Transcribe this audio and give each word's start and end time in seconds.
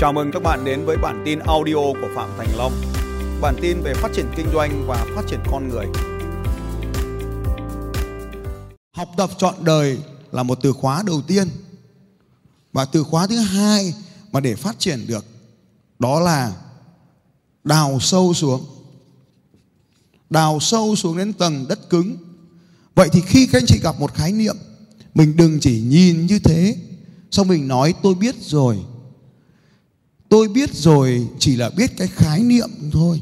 Chào 0.00 0.12
mừng 0.12 0.30
các 0.32 0.42
bạn 0.42 0.64
đến 0.64 0.84
với 0.84 0.96
bản 0.96 1.22
tin 1.24 1.38
audio 1.38 1.74
của 1.74 2.08
Phạm 2.14 2.30
Thành 2.38 2.56
Long. 2.56 2.72
Bản 3.40 3.56
tin 3.62 3.80
về 3.82 3.94
phát 3.94 4.08
triển 4.14 4.26
kinh 4.36 4.46
doanh 4.52 4.84
và 4.86 5.06
phát 5.14 5.22
triển 5.28 5.40
con 5.50 5.68
người. 5.68 5.86
Học 8.96 9.08
tập 9.16 9.30
trọn 9.38 9.54
đời 9.62 9.98
là 10.32 10.42
một 10.42 10.58
từ 10.62 10.72
khóa 10.72 11.02
đầu 11.06 11.22
tiên. 11.26 11.48
Và 12.72 12.84
từ 12.84 13.02
khóa 13.02 13.26
thứ 13.26 13.38
hai 13.38 13.94
mà 14.32 14.40
để 14.40 14.54
phát 14.54 14.78
triển 14.78 15.06
được 15.06 15.24
đó 15.98 16.20
là 16.20 16.52
đào 17.64 17.98
sâu 18.00 18.34
xuống. 18.34 18.64
Đào 20.30 20.60
sâu 20.60 20.96
xuống 20.96 21.16
đến 21.16 21.32
tầng 21.32 21.68
đất 21.68 21.90
cứng. 21.90 22.16
Vậy 22.94 23.08
thì 23.12 23.20
khi 23.26 23.46
các 23.46 23.58
anh 23.58 23.66
chị 23.66 23.80
gặp 23.82 24.00
một 24.00 24.14
khái 24.14 24.32
niệm, 24.32 24.56
mình 25.14 25.36
đừng 25.36 25.60
chỉ 25.60 25.80
nhìn 25.80 26.26
như 26.26 26.38
thế, 26.38 26.76
xong 27.30 27.48
mình 27.48 27.68
nói 27.68 27.94
tôi 28.02 28.14
biết 28.14 28.34
rồi. 28.40 28.78
Tôi 30.30 30.48
biết 30.48 30.74
rồi, 30.74 31.28
chỉ 31.38 31.56
là 31.56 31.70
biết 31.70 31.96
cái 31.96 32.08
khái 32.08 32.42
niệm 32.42 32.70
thôi. 32.92 33.20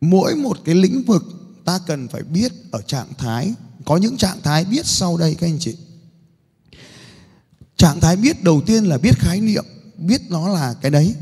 Mỗi 0.00 0.36
một 0.36 0.58
cái 0.64 0.74
lĩnh 0.74 1.02
vực 1.02 1.24
ta 1.64 1.78
cần 1.86 2.08
phải 2.08 2.22
biết 2.22 2.52
ở 2.70 2.82
trạng 2.82 3.08
thái, 3.18 3.54
có 3.84 3.96
những 3.96 4.16
trạng 4.16 4.40
thái 4.42 4.64
biết 4.64 4.86
sau 4.86 5.16
đây 5.16 5.34
các 5.34 5.46
anh 5.46 5.58
chị. 5.58 5.76
Trạng 7.76 8.00
thái 8.00 8.16
biết 8.16 8.42
đầu 8.42 8.62
tiên 8.66 8.84
là 8.84 8.98
biết 8.98 9.18
khái 9.18 9.40
niệm, 9.40 9.64
biết 9.98 10.20
nó 10.28 10.48
là 10.48 10.74
cái 10.74 10.90
đấy. 10.90 11.14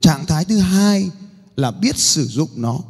Trạng 0.00 0.26
thái 0.26 0.44
thứ 0.44 0.58
hai 0.58 1.10
là 1.56 1.70
biết 1.70 1.98
sử 1.98 2.26
dụng 2.26 2.50
nó. 2.56 2.80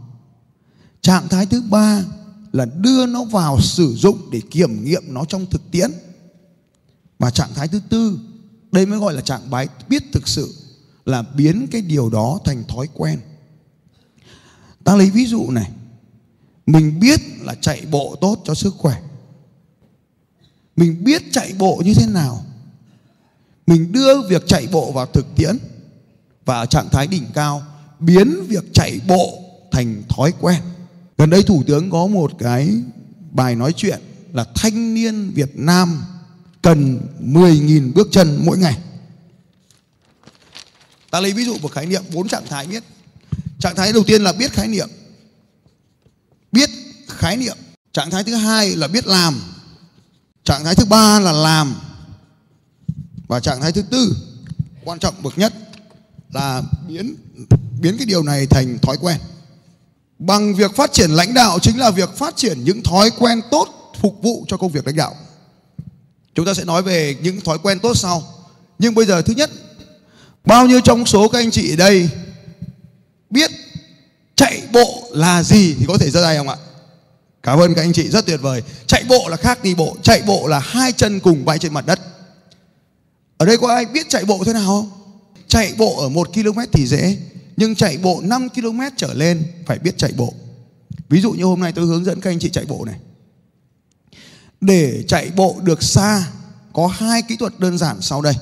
Trạng 1.00 1.28
thái 1.28 1.46
thứ 1.46 1.62
ba 1.62 2.04
là 2.52 2.64
đưa 2.64 3.06
nó 3.06 3.24
vào 3.24 3.60
sử 3.60 3.94
dụng 3.96 4.30
để 4.30 4.40
kiểm 4.50 4.84
nghiệm 4.84 5.02
nó 5.06 5.24
trong 5.24 5.46
thực 5.46 5.70
tiễn. 5.70 5.90
Và 7.18 7.30
trạng 7.30 7.54
thái 7.54 7.68
thứ 7.68 7.80
tư, 7.88 8.18
đây 8.72 8.86
mới 8.86 8.98
gọi 8.98 9.14
là 9.14 9.20
trạng 9.20 9.50
thái 9.50 9.68
biết 9.88 10.02
thực 10.12 10.28
sự 10.28 10.54
là 11.06 11.22
biến 11.22 11.66
cái 11.70 11.82
điều 11.82 12.10
đó 12.10 12.38
thành 12.44 12.64
thói 12.68 12.88
quen. 12.94 13.20
Ta 14.84 14.96
lấy 14.96 15.10
ví 15.10 15.26
dụ 15.26 15.50
này. 15.50 15.70
Mình 16.66 17.00
biết 17.00 17.20
là 17.40 17.54
chạy 17.54 17.82
bộ 17.90 18.16
tốt 18.20 18.38
cho 18.44 18.54
sức 18.54 18.74
khỏe. 18.78 19.02
Mình 20.76 21.04
biết 21.04 21.22
chạy 21.32 21.52
bộ 21.58 21.82
như 21.84 21.94
thế 21.94 22.06
nào. 22.06 22.44
Mình 23.66 23.92
đưa 23.92 24.28
việc 24.28 24.46
chạy 24.46 24.68
bộ 24.72 24.92
vào 24.92 25.06
thực 25.06 25.26
tiễn 25.36 25.58
và 26.44 26.58
ở 26.58 26.66
trạng 26.66 26.88
thái 26.88 27.06
đỉnh 27.06 27.24
cao, 27.34 27.62
biến 28.00 28.34
việc 28.48 28.64
chạy 28.72 29.00
bộ 29.08 29.38
thành 29.72 30.02
thói 30.08 30.32
quen. 30.40 30.60
Gần 31.18 31.30
đây 31.30 31.42
thủ 31.42 31.62
tướng 31.66 31.90
có 31.90 32.06
một 32.06 32.32
cái 32.38 32.68
bài 33.30 33.54
nói 33.54 33.72
chuyện 33.76 34.00
là 34.32 34.44
thanh 34.54 34.94
niên 34.94 35.30
Việt 35.30 35.50
Nam 35.54 36.02
cần 36.62 36.98
10.000 37.20 37.92
bước 37.94 38.08
chân 38.10 38.40
mỗi 38.44 38.58
ngày 38.58 38.78
ta 41.12 41.20
lấy 41.20 41.32
ví 41.32 41.44
dụ 41.44 41.58
một 41.58 41.72
khái 41.72 41.86
niệm, 41.86 42.02
bốn 42.12 42.28
trạng 42.28 42.46
thái 42.46 42.66
biết. 42.66 42.82
Trạng 43.58 43.74
thái 43.74 43.92
đầu 43.92 44.02
tiên 44.06 44.22
là 44.22 44.32
biết 44.32 44.52
khái 44.52 44.68
niệm. 44.68 44.88
Biết 46.52 46.70
khái 47.08 47.36
niệm. 47.36 47.56
Trạng 47.92 48.10
thái 48.10 48.24
thứ 48.24 48.34
hai 48.34 48.76
là 48.76 48.88
biết 48.88 49.06
làm. 49.06 49.40
Trạng 50.44 50.64
thái 50.64 50.74
thứ 50.74 50.84
ba 50.84 51.20
là 51.20 51.32
làm. 51.32 51.74
Và 53.28 53.40
trạng 53.40 53.60
thái 53.60 53.72
thứ 53.72 53.82
tư, 53.82 54.16
quan 54.84 54.98
trọng 54.98 55.22
bậc 55.22 55.38
nhất 55.38 55.52
là 56.32 56.62
biến 56.88 57.14
biến 57.80 57.96
cái 57.96 58.06
điều 58.06 58.22
này 58.22 58.46
thành 58.46 58.78
thói 58.78 58.96
quen. 59.00 59.16
Bằng 60.18 60.54
việc 60.54 60.76
phát 60.76 60.92
triển 60.92 61.10
lãnh 61.10 61.34
đạo 61.34 61.58
chính 61.58 61.78
là 61.78 61.90
việc 61.90 62.16
phát 62.16 62.36
triển 62.36 62.64
những 62.64 62.82
thói 62.82 63.10
quen 63.18 63.40
tốt 63.50 63.92
phục 64.00 64.22
vụ 64.22 64.44
cho 64.48 64.56
công 64.56 64.72
việc 64.72 64.86
lãnh 64.86 64.96
đạo. 64.96 65.16
Chúng 66.34 66.46
ta 66.46 66.54
sẽ 66.54 66.64
nói 66.64 66.82
về 66.82 67.16
những 67.22 67.40
thói 67.40 67.58
quen 67.58 67.78
tốt 67.78 67.94
sau. 67.94 68.22
Nhưng 68.78 68.94
bây 68.94 69.06
giờ 69.06 69.22
thứ 69.22 69.34
nhất 69.34 69.50
bao 70.44 70.66
nhiêu 70.66 70.80
trong 70.80 71.06
số 71.06 71.28
các 71.28 71.38
anh 71.38 71.50
chị 71.50 71.72
ở 71.72 71.76
đây 71.76 72.08
biết 73.30 73.50
chạy 74.36 74.62
bộ 74.72 75.08
là 75.10 75.42
gì 75.42 75.74
thì 75.78 75.84
có 75.88 75.98
thể 75.98 76.10
giơ 76.10 76.22
tay 76.22 76.36
không 76.36 76.48
ạ? 76.48 76.56
Cảm 77.42 77.58
ơn 77.58 77.74
các 77.74 77.82
anh 77.82 77.92
chị, 77.92 78.08
rất 78.08 78.26
tuyệt 78.26 78.40
vời. 78.42 78.62
Chạy 78.86 79.04
bộ 79.08 79.28
là 79.28 79.36
khác 79.36 79.62
đi 79.62 79.74
bộ, 79.74 79.96
chạy 80.02 80.22
bộ 80.26 80.46
là 80.46 80.58
hai 80.58 80.92
chân 80.92 81.20
cùng 81.20 81.44
bay 81.44 81.58
trên 81.58 81.72
mặt 81.72 81.86
đất. 81.86 82.00
Ở 83.36 83.46
đây 83.46 83.58
có 83.58 83.74
ai 83.74 83.84
biết 83.84 84.08
chạy 84.08 84.24
bộ 84.24 84.42
thế 84.46 84.52
nào 84.52 84.66
không? 84.66 84.90
Chạy 85.48 85.74
bộ 85.78 85.96
ở 86.00 86.08
một 86.08 86.28
km 86.34 86.58
thì 86.72 86.86
dễ, 86.86 87.16
nhưng 87.56 87.74
chạy 87.74 87.98
bộ 87.98 88.20
5 88.24 88.48
km 88.48 88.80
trở 88.96 89.14
lên 89.14 89.42
phải 89.66 89.78
biết 89.78 89.98
chạy 89.98 90.12
bộ. 90.16 90.34
Ví 91.08 91.20
dụ 91.20 91.32
như 91.32 91.44
hôm 91.44 91.60
nay 91.60 91.72
tôi 91.72 91.86
hướng 91.86 92.04
dẫn 92.04 92.20
các 92.20 92.30
anh 92.30 92.38
chị 92.38 92.50
chạy 92.50 92.64
bộ 92.64 92.84
này. 92.84 92.96
Để 94.60 95.04
chạy 95.08 95.30
bộ 95.36 95.56
được 95.62 95.82
xa, 95.82 96.26
có 96.72 96.86
hai 96.86 97.22
kỹ 97.22 97.36
thuật 97.36 97.60
đơn 97.60 97.78
giản 97.78 98.00
sau 98.00 98.22
đây 98.22 98.34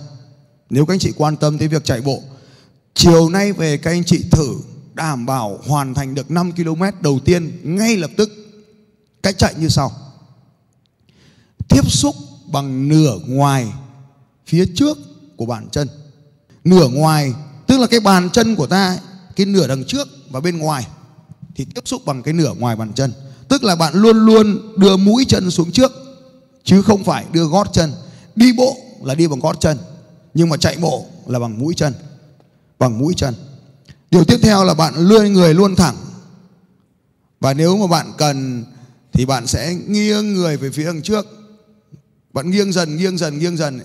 nếu 0.70 0.86
các 0.86 0.94
anh 0.94 0.98
chị 0.98 1.12
quan 1.16 1.36
tâm 1.36 1.58
tới 1.58 1.68
việc 1.68 1.84
chạy 1.84 2.00
bộ, 2.00 2.22
chiều 2.94 3.28
nay 3.28 3.52
về 3.52 3.76
các 3.76 3.90
anh 3.90 4.04
chị 4.04 4.24
thử 4.30 4.56
đảm 4.94 5.26
bảo 5.26 5.58
hoàn 5.66 5.94
thành 5.94 6.14
được 6.14 6.30
5 6.30 6.52
km 6.52 6.82
đầu 7.00 7.18
tiên 7.24 7.60
ngay 7.62 7.96
lập 7.96 8.10
tức, 8.16 8.30
cách 9.22 9.38
chạy 9.38 9.54
như 9.58 9.68
sau. 9.68 9.92
Tiếp 11.68 11.90
xúc 11.90 12.14
bằng 12.52 12.88
nửa 12.88 13.18
ngoài 13.26 13.72
phía 14.46 14.66
trước 14.74 14.98
của 15.36 15.46
bàn 15.46 15.68
chân. 15.72 15.88
Nửa 16.64 16.88
ngoài, 16.88 17.34
tức 17.66 17.78
là 17.78 17.86
cái 17.86 18.00
bàn 18.00 18.30
chân 18.30 18.56
của 18.56 18.66
ta, 18.66 18.98
cái 19.36 19.46
nửa 19.46 19.66
đằng 19.66 19.84
trước 19.84 20.08
và 20.30 20.40
bên 20.40 20.58
ngoài, 20.58 20.86
thì 21.54 21.64
tiếp 21.64 21.82
xúc 21.84 22.02
bằng 22.06 22.22
cái 22.22 22.34
nửa 22.34 22.54
ngoài 22.58 22.76
bàn 22.76 22.92
chân. 22.94 23.12
Tức 23.48 23.64
là 23.64 23.76
bạn 23.76 23.94
luôn 23.94 24.26
luôn 24.26 24.72
đưa 24.76 24.96
mũi 24.96 25.24
chân 25.28 25.50
xuống 25.50 25.72
trước, 25.72 25.92
chứ 26.64 26.82
không 26.82 27.04
phải 27.04 27.24
đưa 27.32 27.44
gót 27.44 27.66
chân. 27.72 27.92
Đi 28.36 28.52
bộ 28.52 28.76
là 29.02 29.14
đi 29.14 29.26
bằng 29.26 29.40
gót 29.40 29.60
chân 29.60 29.78
nhưng 30.34 30.48
mà 30.48 30.56
chạy 30.56 30.76
bộ 30.76 31.06
là 31.26 31.38
bằng 31.38 31.58
mũi 31.58 31.74
chân, 31.74 31.94
bằng 32.78 32.98
mũi 32.98 33.14
chân. 33.16 33.34
Điều 34.10 34.24
tiếp 34.24 34.38
theo 34.42 34.64
là 34.64 34.74
bạn 34.74 34.94
lươn 34.96 35.32
người 35.32 35.54
luôn 35.54 35.76
thẳng. 35.76 35.96
Và 37.40 37.54
nếu 37.54 37.76
mà 37.76 37.86
bạn 37.86 38.12
cần 38.18 38.64
thì 39.12 39.26
bạn 39.26 39.46
sẽ 39.46 39.74
nghiêng 39.74 40.34
người 40.34 40.56
về 40.56 40.70
phía 40.70 40.84
đằng 40.84 41.02
trước. 41.02 41.26
Bạn 42.32 42.50
nghiêng 42.50 42.72
dần 42.72 42.96
nghiêng 42.96 43.18
dần 43.18 43.38
nghiêng 43.38 43.56
dần 43.56 43.80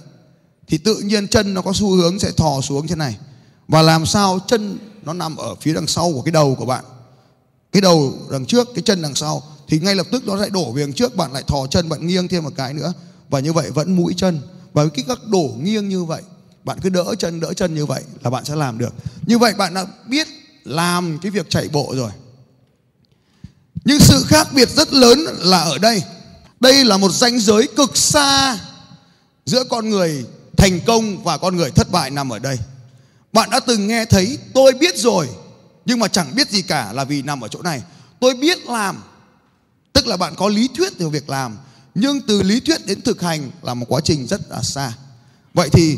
thì 0.68 0.78
tự 0.78 1.00
nhiên 1.00 1.28
chân 1.28 1.54
nó 1.54 1.62
có 1.62 1.74
xu 1.74 1.96
hướng 1.96 2.20
sẽ 2.20 2.32
thò 2.32 2.62
xuống 2.62 2.88
thế 2.88 2.96
này. 2.96 3.18
Và 3.68 3.82
làm 3.82 4.06
sao 4.06 4.40
chân 4.48 4.78
nó 5.04 5.14
nằm 5.14 5.36
ở 5.38 5.56
phía 5.56 5.74
đằng 5.74 5.88
sau 5.88 6.12
của 6.14 6.22
cái 6.22 6.32
đầu 6.32 6.56
của 6.56 6.66
bạn? 6.66 6.86
Cái 7.72 7.82
đầu 7.82 8.14
đằng 8.32 8.46
trước, 8.46 8.68
cái 8.76 8.84
chân 8.86 9.02
đằng 9.02 9.16
sau, 9.16 9.44
thì 9.68 9.80
ngay 9.80 9.96
lập 9.96 10.08
tức 10.12 10.28
nó 10.28 10.36
lại 10.36 10.50
đổ 10.50 10.72
về 10.72 10.82
đằng 10.84 10.94
trước, 10.94 11.16
bạn 11.16 11.34
lại 11.34 11.44
thò 11.48 11.68
chân, 11.68 11.90
bạn 11.90 12.08
nghiêng 12.08 12.28
thêm 12.28 12.44
một 12.44 12.54
cái 12.56 12.74
nữa. 12.74 12.94
Và 13.30 13.40
như 13.40 13.54
vậy 13.54 13.72
vẫn 13.72 13.96
mũi 13.96 14.14
chân. 14.18 14.40
Và 14.74 14.88
cái 14.88 15.06
các 15.08 15.20
đổ 15.28 15.54
nghiêng 15.60 15.90
như 15.90 16.04
vậy 16.04 16.22
bạn 16.66 16.80
cứ 16.82 16.90
đỡ 16.90 17.16
chân 17.20 17.40
đỡ 17.40 17.54
chân 17.54 17.76
như 17.76 17.86
vậy 17.86 18.04
là 18.24 18.30
bạn 18.30 18.46
sẽ 18.46 18.56
làm 18.56 18.78
được. 18.78 18.94
Như 19.28 19.38
vậy 19.38 19.54
bạn 19.54 19.74
đã 19.74 19.86
biết 20.08 20.28
làm 20.64 21.20
cái 21.22 21.32
việc 21.32 21.50
chạy 21.50 21.68
bộ 21.68 21.94
rồi. 21.98 22.12
Nhưng 23.86 24.00
sự 24.00 24.24
khác 24.28 24.48
biệt 24.54 24.70
rất 24.70 24.94
lớn 24.94 25.20
là 25.40 25.62
ở 25.62 25.78
đây. 25.78 26.04
Đây 26.60 26.86
là 26.86 26.98
một 26.98 27.12
ranh 27.12 27.40
giới 27.40 27.68
cực 27.76 27.98
xa 27.98 28.60
giữa 29.46 29.64
con 29.64 29.90
người 29.90 30.26
thành 30.58 30.80
công 30.86 31.24
và 31.24 31.38
con 31.38 31.56
người 31.56 31.72
thất 31.72 31.92
bại 31.92 32.12
nằm 32.12 32.30
ở 32.34 32.40
đây. 32.40 32.58
Bạn 33.34 33.50
đã 33.50 33.60
từng 33.60 33.88
nghe 33.88 34.06
thấy, 34.06 34.38
tôi 34.54 34.74
biết 34.74 34.98
rồi, 34.98 35.30
nhưng 35.86 36.00
mà 36.00 36.08
chẳng 36.08 36.36
biết 36.36 36.50
gì 36.50 36.62
cả 36.62 36.94
là 36.94 37.04
vì 37.04 37.22
nằm 37.22 37.42
ở 37.42 37.48
chỗ 37.48 37.62
này. 37.62 37.84
Tôi 38.20 38.34
biết 38.36 38.66
làm, 38.66 39.04
tức 39.94 40.08
là 40.08 40.18
bạn 40.18 40.36
có 40.36 40.50
lý 40.50 40.70
thuyết 40.78 40.98
về 40.98 41.06
việc 41.10 41.30
làm, 41.30 41.58
nhưng 41.96 42.22
từ 42.22 42.44
lý 42.44 42.60
thuyết 42.60 42.86
đến 42.86 43.02
thực 43.02 43.22
hành 43.22 43.52
là 43.62 43.74
một 43.74 43.86
quá 43.90 44.02
trình 44.04 44.28
rất 44.28 44.42
là 44.50 44.62
xa. 44.62 44.94
Vậy 45.54 45.70
thì 45.72 45.98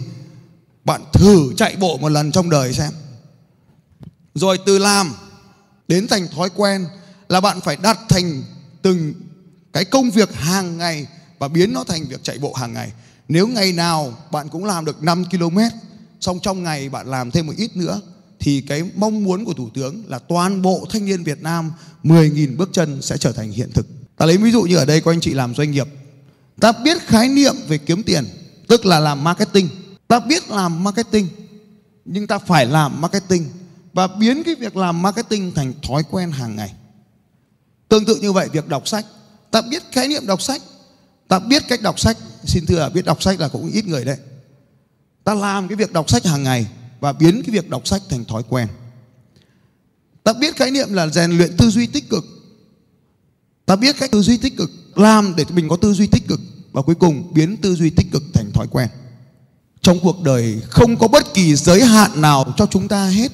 bạn 0.88 1.02
thử 1.14 1.54
chạy 1.58 1.76
bộ 1.76 1.98
một 1.98 2.10
lần 2.10 2.32
trong 2.32 2.50
đời 2.50 2.74
xem 2.74 2.92
rồi 4.36 4.58
từ 4.66 4.78
làm 4.78 5.14
đến 5.88 6.08
thành 6.08 6.28
thói 6.28 6.50
quen 6.56 6.86
là 7.30 7.42
bạn 7.42 7.62
phải 7.62 7.78
đặt 7.82 8.00
thành 8.10 8.44
từng 8.82 9.14
cái 9.74 9.86
công 9.86 10.12
việc 10.12 10.34
hàng 10.34 10.78
ngày 10.78 11.08
và 11.40 11.48
biến 11.48 11.74
nó 11.74 11.84
thành 11.84 12.06
việc 12.06 12.24
chạy 12.24 12.38
bộ 12.38 12.54
hàng 12.54 12.74
ngày 12.74 12.92
nếu 13.28 13.48
ngày 13.48 13.72
nào 13.72 14.14
bạn 14.32 14.50
cũng 14.50 14.66
làm 14.66 14.86
được 14.86 15.04
5 15.04 15.26
km 15.32 15.58
xong 16.20 16.40
trong 16.40 16.64
ngày 16.64 16.90
bạn 16.90 17.08
làm 17.08 17.32
thêm 17.32 17.48
một 17.48 17.54
ít 17.58 17.78
nữa 17.78 18.02
thì 18.40 18.62
cái 18.62 18.84
mong 18.96 19.24
muốn 19.24 19.46
của 19.46 19.54
thủ 19.54 19.70
tướng 19.74 20.04
là 20.08 20.20
toàn 20.20 20.62
bộ 20.62 20.86
thanh 20.90 21.06
niên 21.06 21.24
Việt 21.24 21.42
Nam 21.42 21.72
10.000 22.04 22.58
bước 22.58 22.70
chân 22.74 23.02
sẽ 23.02 23.18
trở 23.18 23.32
thành 23.32 23.52
hiện 23.52 23.72
thực. 23.74 23.88
Ta 24.18 24.26
lấy 24.26 24.38
ví 24.38 24.52
dụ 24.52 24.62
như 24.62 24.78
ở 24.78 24.86
đây 24.86 25.02
có 25.02 25.12
anh 25.12 25.20
chị 25.20 25.34
làm 25.34 25.56
doanh 25.56 25.72
nghiệp. 25.72 25.88
Ta 26.60 26.72
biết 26.84 26.98
khái 27.02 27.30
niệm 27.30 27.56
về 27.68 27.78
kiếm 27.78 28.04
tiền, 28.04 28.26
tức 28.68 28.86
là 28.86 29.00
làm 29.00 29.24
marketing. 29.24 29.70
Ta 30.08 30.20
biết 30.20 30.50
làm 30.50 30.84
marketing, 30.84 31.28
nhưng 32.06 32.28
ta 32.28 32.40
phải 32.40 32.66
làm 32.66 33.02
marketing 33.02 33.50
và 33.94 34.08
biến 34.08 34.44
cái 34.44 34.56
việc 34.56 34.76
làm 34.76 35.02
marketing 35.02 35.54
thành 35.56 35.74
thói 35.88 36.04
quen 36.12 36.32
hàng 36.32 36.56
ngày. 36.56 36.74
Tương 37.88 38.06
tự 38.06 38.16
như 38.16 38.32
vậy 38.32 38.50
việc 38.54 38.68
đọc 38.68 38.88
sách, 38.88 39.06
ta 39.52 39.62
biết 39.62 39.84
khái 39.92 40.08
niệm 40.08 40.28
đọc 40.28 40.42
sách, 40.42 40.62
ta 41.28 41.40
biết 41.40 41.64
cách 41.68 41.82
đọc 41.82 42.00
sách, 42.00 42.18
xin 42.44 42.66
thưa 42.66 42.90
biết 42.94 43.06
đọc 43.06 43.24
sách 43.24 43.40
là 43.40 43.48
cũng 43.48 43.72
ít 43.72 43.86
người 43.88 44.06
đấy. 44.06 44.18
Ta 45.24 45.34
làm 45.34 45.68
cái 45.68 45.76
việc 45.76 45.94
đọc 45.94 46.10
sách 46.10 46.26
hàng 46.26 46.44
ngày 46.44 46.68
và 47.00 47.14
biến 47.14 47.42
cái 47.46 47.52
việc 47.52 47.70
đọc 47.70 47.88
sách 47.88 48.02
thành 48.10 48.26
thói 48.26 48.44
quen. 48.50 48.68
Ta 50.24 50.34
biết 50.34 50.56
khái 50.56 50.72
niệm 50.72 50.94
là 50.94 51.08
rèn 51.08 51.32
luyện 51.32 51.58
tư 51.58 51.70
duy 51.70 51.88
tích 51.88 52.10
cực. 52.10 52.26
Ta 53.66 53.76
biết 53.76 53.96
cách 54.00 54.12
tư 54.12 54.22
duy 54.22 54.38
tích 54.38 54.58
cực, 54.58 54.72
làm 54.96 55.34
để 55.36 55.46
mình 55.50 55.70
có 55.70 55.76
tư 55.76 55.94
duy 55.94 56.08
tích 56.08 56.28
cực 56.28 56.40
và 56.72 56.82
cuối 56.82 56.96
cùng 56.96 57.34
biến 57.34 57.58
tư 57.58 57.76
duy 57.76 57.90
tích 57.90 58.08
cực 58.12 58.24
thành 58.34 58.52
thói 58.54 58.68
quen 58.72 58.90
trong 59.88 60.00
cuộc 60.00 60.22
đời 60.22 60.62
không 60.70 60.98
có 60.98 61.08
bất 61.08 61.34
kỳ 61.34 61.56
giới 61.56 61.86
hạn 61.86 62.22
nào 62.22 62.54
cho 62.58 62.66
chúng 62.66 62.88
ta 62.88 63.06
hết. 63.06 63.32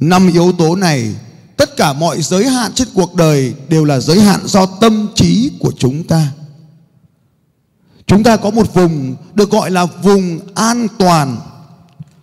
Năm 0.00 0.32
yếu 0.32 0.52
tố 0.52 0.76
này, 0.76 1.14
tất 1.56 1.76
cả 1.76 1.92
mọi 1.92 2.22
giới 2.22 2.48
hạn 2.48 2.72
trên 2.74 2.88
cuộc 2.94 3.14
đời 3.14 3.54
đều 3.68 3.84
là 3.84 4.00
giới 4.00 4.20
hạn 4.20 4.40
do 4.46 4.66
tâm 4.66 5.08
trí 5.14 5.50
của 5.60 5.72
chúng 5.78 6.04
ta. 6.04 6.32
Chúng 8.06 8.22
ta 8.22 8.36
có 8.36 8.50
một 8.50 8.74
vùng 8.74 9.16
được 9.34 9.50
gọi 9.50 9.70
là 9.70 9.86
vùng 9.86 10.40
an 10.54 10.86
toàn, 10.98 11.36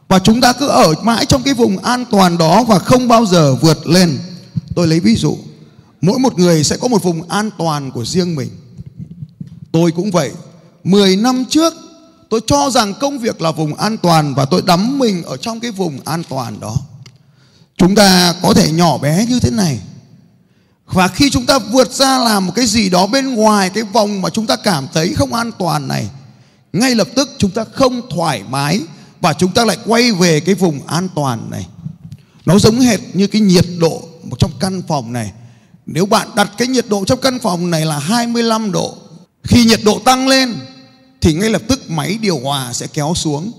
và 0.08 0.20
chúng 0.20 0.42
ta 0.42 0.54
cứ 0.54 0.68
ở 0.68 0.94
mãi 1.04 1.26
trong 1.26 1.44
cái 1.44 1.54
vùng 1.54 1.78
an 1.78 2.06
toàn 2.12 2.38
đó 2.38 2.64
và 2.64 2.80
không 2.80 3.08
bao 3.08 3.26
giờ 3.26 3.56
vượt 3.56 3.88
lên. 3.88 4.20
Tôi 4.76 4.88
lấy 4.88 5.00
ví 5.00 5.16
dụ, 5.16 5.38
mỗi 6.02 6.20
một 6.20 6.40
người 6.40 6.64
sẽ 6.64 6.78
có 6.78 6.88
một 6.88 7.04
vùng 7.04 7.30
an 7.30 7.50
toàn 7.58 7.92
của 7.92 8.06
riêng 8.06 8.36
mình. 8.36 8.50
Tôi 9.72 9.92
cũng 9.92 10.12
vậy 10.12 10.32
10 10.84 11.16
năm 11.16 11.46
trước 11.50 11.74
tôi 12.30 12.42
cho 12.48 12.70
rằng 12.70 12.94
công 12.94 13.20
việc 13.20 13.42
là 13.42 13.52
vùng 13.52 13.76
an 13.76 13.98
toàn 13.98 14.36
và 14.36 14.46
tôi 14.46 14.62
đắm 14.66 15.00
mình 15.00 15.24
ở 15.24 15.38
trong 15.38 15.60
cái 15.60 15.72
vùng 15.72 16.00
an 16.06 16.24
toàn 16.30 16.60
đó. 16.60 16.76
Chúng 17.78 17.96
ta 17.96 18.34
có 18.42 18.54
thể 18.54 18.72
nhỏ 18.72 18.98
bé 18.98 19.26
như 19.30 19.40
thế 19.40 19.52
này. 19.52 19.80
Và 20.86 21.08
khi 21.08 21.30
chúng 21.30 21.46
ta 21.46 21.60
vượt 21.60 21.92
ra 21.92 22.18
làm 22.18 22.46
một 22.46 22.54
cái 22.56 22.66
gì 22.66 22.90
đó 22.90 23.08
bên 23.08 23.36
ngoài 23.36 23.70
cái 23.70 23.84
vòng 23.84 24.22
mà 24.22 24.30
chúng 24.30 24.48
ta 24.48 24.56
cảm 24.56 24.88
thấy 24.94 25.14
không 25.14 25.34
an 25.34 25.52
toàn 25.60 25.88
này, 25.88 26.10
ngay 26.74 26.96
lập 26.96 27.08
tức 27.16 27.30
chúng 27.38 27.52
ta 27.52 27.66
không 27.74 28.02
thoải 28.10 28.44
mái 28.50 28.82
và 29.22 29.34
chúng 29.34 29.52
ta 29.52 29.66
lại 29.66 29.78
quay 29.86 30.12
về 30.12 30.40
cái 30.40 30.56
vùng 30.56 30.88
an 30.88 31.10
toàn 31.16 31.50
này. 31.52 31.68
Nó 32.46 32.60
giống 32.60 32.80
hệt 32.80 33.00
như 33.14 33.28
cái 33.28 33.42
nhiệt 33.42 33.66
độ 33.80 34.02
trong 34.40 34.52
căn 34.60 34.82
phòng 34.88 35.14
này. 35.14 35.32
Nếu 35.86 36.06
bạn 36.06 36.28
đặt 36.36 36.52
cái 36.58 36.68
nhiệt 36.68 36.86
độ 36.90 37.06
trong 37.06 37.22
căn 37.22 37.40
phòng 37.40 37.70
này 37.70 37.86
là 37.86 38.00
25 38.00 38.72
độ, 38.72 38.98
khi 39.44 39.66
nhiệt 39.66 39.80
độ 39.84 40.00
tăng 40.06 40.28
lên 40.28 40.56
thì 41.22 41.34
ngay 41.34 41.50
lập 41.50 41.62
tức 41.68 41.90
máy 41.90 42.18
điều 42.22 42.40
hòa 42.40 42.74
sẽ 42.74 42.88
kéo 42.88 43.14
xuống. 43.16 43.52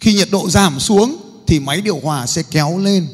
Khi 0.00 0.14
nhiệt 0.14 0.28
độ 0.30 0.50
giảm 0.50 0.80
xuống 0.80 1.16
thì 1.46 1.60
máy 1.60 1.80
điều 1.80 2.00
hòa 2.02 2.26
sẽ 2.26 2.42
kéo 2.50 2.78
lên. 2.78 3.06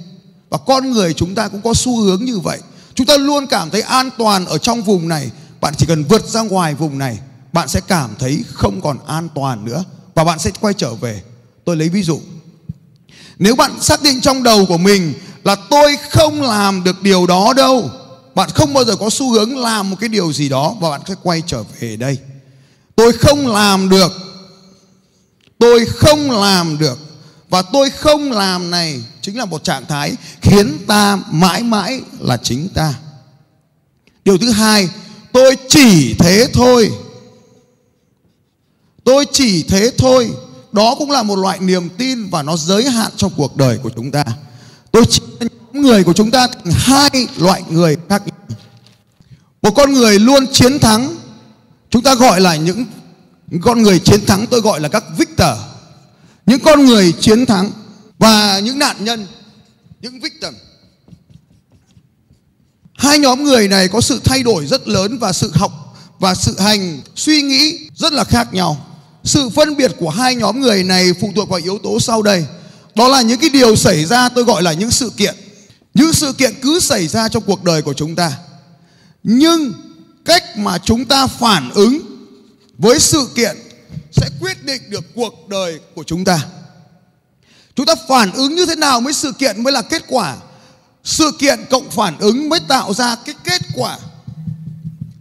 Và 0.51 0.59
con 0.59 0.91
người 0.91 1.15
chúng 1.15 1.35
ta 1.35 1.49
cũng 1.49 1.63
có 1.63 1.75
xu 1.75 2.01
hướng 2.01 2.25
như 2.25 2.39
vậy. 2.39 2.59
Chúng 2.95 3.07
ta 3.07 3.17
luôn 3.17 3.47
cảm 3.47 3.71
thấy 3.71 3.83
an 3.83 4.11
toàn 4.19 4.47
ở 4.47 4.59
trong 4.59 4.83
vùng 4.83 5.09
này. 5.09 5.31
Bạn 5.61 5.75
chỉ 5.79 5.87
cần 5.87 6.05
vượt 6.05 6.29
ra 6.29 6.41
ngoài 6.41 6.75
vùng 6.75 6.99
này, 6.99 7.19
bạn 7.53 7.69
sẽ 7.69 7.81
cảm 7.81 8.11
thấy 8.19 8.45
không 8.53 8.81
còn 8.81 8.99
an 9.07 9.29
toàn 9.35 9.65
nữa. 9.65 9.85
Và 10.15 10.25
bạn 10.25 10.39
sẽ 10.39 10.51
quay 10.61 10.75
trở 10.75 10.95
về. 10.95 11.23
Tôi 11.65 11.77
lấy 11.77 11.89
ví 11.89 12.03
dụ. 12.03 12.21
Nếu 13.39 13.57
bạn 13.57 13.73
xác 13.81 14.03
định 14.03 14.21
trong 14.21 14.43
đầu 14.43 14.67
của 14.67 14.79
mình 14.79 15.15
là 15.45 15.57
tôi 15.71 15.97
không 16.11 16.43
làm 16.43 16.85
được 16.85 17.03
điều 17.03 17.27
đó 17.27 17.53
đâu, 17.53 17.91
bạn 18.35 18.51
không 18.55 18.75
bao 18.75 18.85
giờ 18.85 18.97
có 18.97 19.11
xu 19.11 19.33
hướng 19.33 19.59
làm 19.59 19.91
một 19.91 19.97
cái 20.01 20.09
điều 20.09 20.33
gì 20.33 20.49
đó 20.49 20.75
và 20.81 20.91
bạn 20.91 21.01
sẽ 21.09 21.15
quay 21.23 21.43
trở 21.47 21.63
về 21.81 21.97
đây 21.97 22.19
tôi 22.97 23.13
không 23.13 23.47
làm 23.47 23.89
được. 23.89 24.13
Tôi 25.59 25.87
không 25.87 26.31
làm 26.31 26.79
được. 26.79 26.99
Và 27.49 27.63
tôi 27.63 27.91
không 27.91 28.33
làm 28.33 28.71
này 28.71 29.03
chính 29.23 29.39
là 29.39 29.45
một 29.45 29.65
trạng 29.65 29.87
thái 29.87 30.17
khiến 30.43 30.79
ta 30.87 31.19
mãi 31.31 31.63
mãi 31.63 32.01
là 32.21 32.37
chính 32.37 32.69
ta. 32.75 32.95
Điều 34.25 34.39
thứ 34.39 34.51
hai, 34.51 34.89
tôi 35.33 35.57
chỉ 35.69 36.15
thế 36.19 36.49
thôi. 36.53 36.93
Tôi 39.05 39.27
chỉ 39.33 39.63
thế 39.63 39.91
thôi. 39.99 40.31
Đó 40.73 40.95
cũng 40.99 41.11
là 41.11 41.23
một 41.23 41.37
loại 41.37 41.59
niềm 41.61 41.89
tin 41.89 42.31
và 42.31 42.43
nó 42.43 42.57
giới 42.57 42.91
hạn 42.91 43.13
trong 43.17 43.33
cuộc 43.37 43.57
đời 43.57 43.79
của 43.83 43.91
chúng 43.97 44.11
ta. 44.11 44.25
Tôi 44.93 45.05
chỉ 45.11 45.23
người 45.73 46.05
của 46.05 46.13
chúng 46.13 46.31
ta 46.31 46.47
thành 46.47 46.73
hai 46.77 47.27
loại 47.37 47.63
người 47.71 47.97
khác 48.09 48.23
nhau. 48.27 48.59
Một 49.63 49.71
con 49.77 49.93
người 49.93 50.19
luôn 50.19 50.47
chiến 50.53 50.79
thắng 50.79 51.17
chúng 51.97 52.03
ta 52.03 52.15
gọi 52.15 52.41
là 52.41 52.57
những 52.57 52.85
con 53.63 53.83
người 53.83 53.99
chiến 53.99 54.27
thắng, 54.27 54.47
tôi 54.47 54.61
gọi 54.61 54.81
là 54.81 54.89
các 54.89 55.05
victor. 55.19 55.59
Những 56.47 56.61
con 56.61 56.85
người 56.85 57.13
chiến 57.13 57.47
thắng 57.47 57.71
và 58.19 58.59
những 58.59 58.79
nạn 58.79 59.05
nhân, 59.05 59.27
những 60.01 60.21
victim. 60.21 60.55
Hai 62.95 63.19
nhóm 63.19 63.45
người 63.45 63.69
này 63.69 63.89
có 63.89 64.01
sự 64.01 64.21
thay 64.25 64.43
đổi 64.43 64.67
rất 64.67 64.89
lớn 64.89 65.19
và 65.19 65.33
sự 65.33 65.51
học 65.55 65.97
và 66.19 66.35
sự 66.35 66.59
hành, 66.59 67.01
suy 67.15 67.43
nghĩ 67.43 67.79
rất 67.95 68.13
là 68.13 68.25
khác 68.25 68.55
nhau. 68.55 68.87
Sự 69.25 69.49
phân 69.49 69.77
biệt 69.77 69.93
của 69.99 70.11
hai 70.11 70.35
nhóm 70.35 70.61
người 70.61 70.85
này 70.85 71.13
phụ 71.21 71.33
thuộc 71.37 71.49
vào 71.49 71.61
yếu 71.65 71.79
tố 71.79 72.01
sau 72.01 72.23
đây. 72.23 72.47
Đó 72.95 73.09
là 73.09 73.23
những 73.23 73.41
cái 73.41 73.51
điều 73.51 73.77
xảy 73.77 74.05
ra, 74.05 74.29
tôi 74.29 74.45
gọi 74.45 74.63
là 74.63 74.73
những 74.73 74.91
sự 74.91 75.11
kiện. 75.17 75.35
Những 75.95 76.13
sự 76.13 76.33
kiện 76.33 76.55
cứ 76.63 76.81
xảy 76.81 77.09
ra 77.09 77.29
trong 77.29 77.43
cuộc 77.47 77.65
đời 77.65 77.83
của 77.83 77.95
chúng 77.95 78.15
ta. 78.15 78.33
Nhưng 79.23 79.73
cách 80.57 80.65
mà 80.65 80.79
chúng 80.79 81.05
ta 81.05 81.27
phản 81.27 81.71
ứng 81.75 82.01
với 82.79 83.01
sự 83.01 83.29
kiện 83.35 83.57
sẽ 84.13 84.29
quyết 84.41 84.65
định 84.65 84.83
được 84.91 85.05
cuộc 85.15 85.49
đời 85.49 85.81
của 85.95 86.03
chúng 86.07 86.25
ta. 86.25 86.41
Chúng 87.77 87.87
ta 87.87 87.95
phản 88.09 88.33
ứng 88.33 88.55
như 88.55 88.67
thế 88.67 88.75
nào 88.75 89.01
với 89.01 89.13
sự 89.13 89.33
kiện 89.33 89.63
mới 89.63 89.73
là 89.73 89.83
kết 89.83 90.03
quả? 90.09 90.37
Sự 91.05 91.31
kiện 91.39 91.65
cộng 91.71 91.91
phản 91.91 92.19
ứng 92.19 92.49
mới 92.49 92.61
tạo 92.69 92.95
ra 92.95 93.17
cái 93.27 93.35
kết 93.45 93.63
quả. 93.75 93.99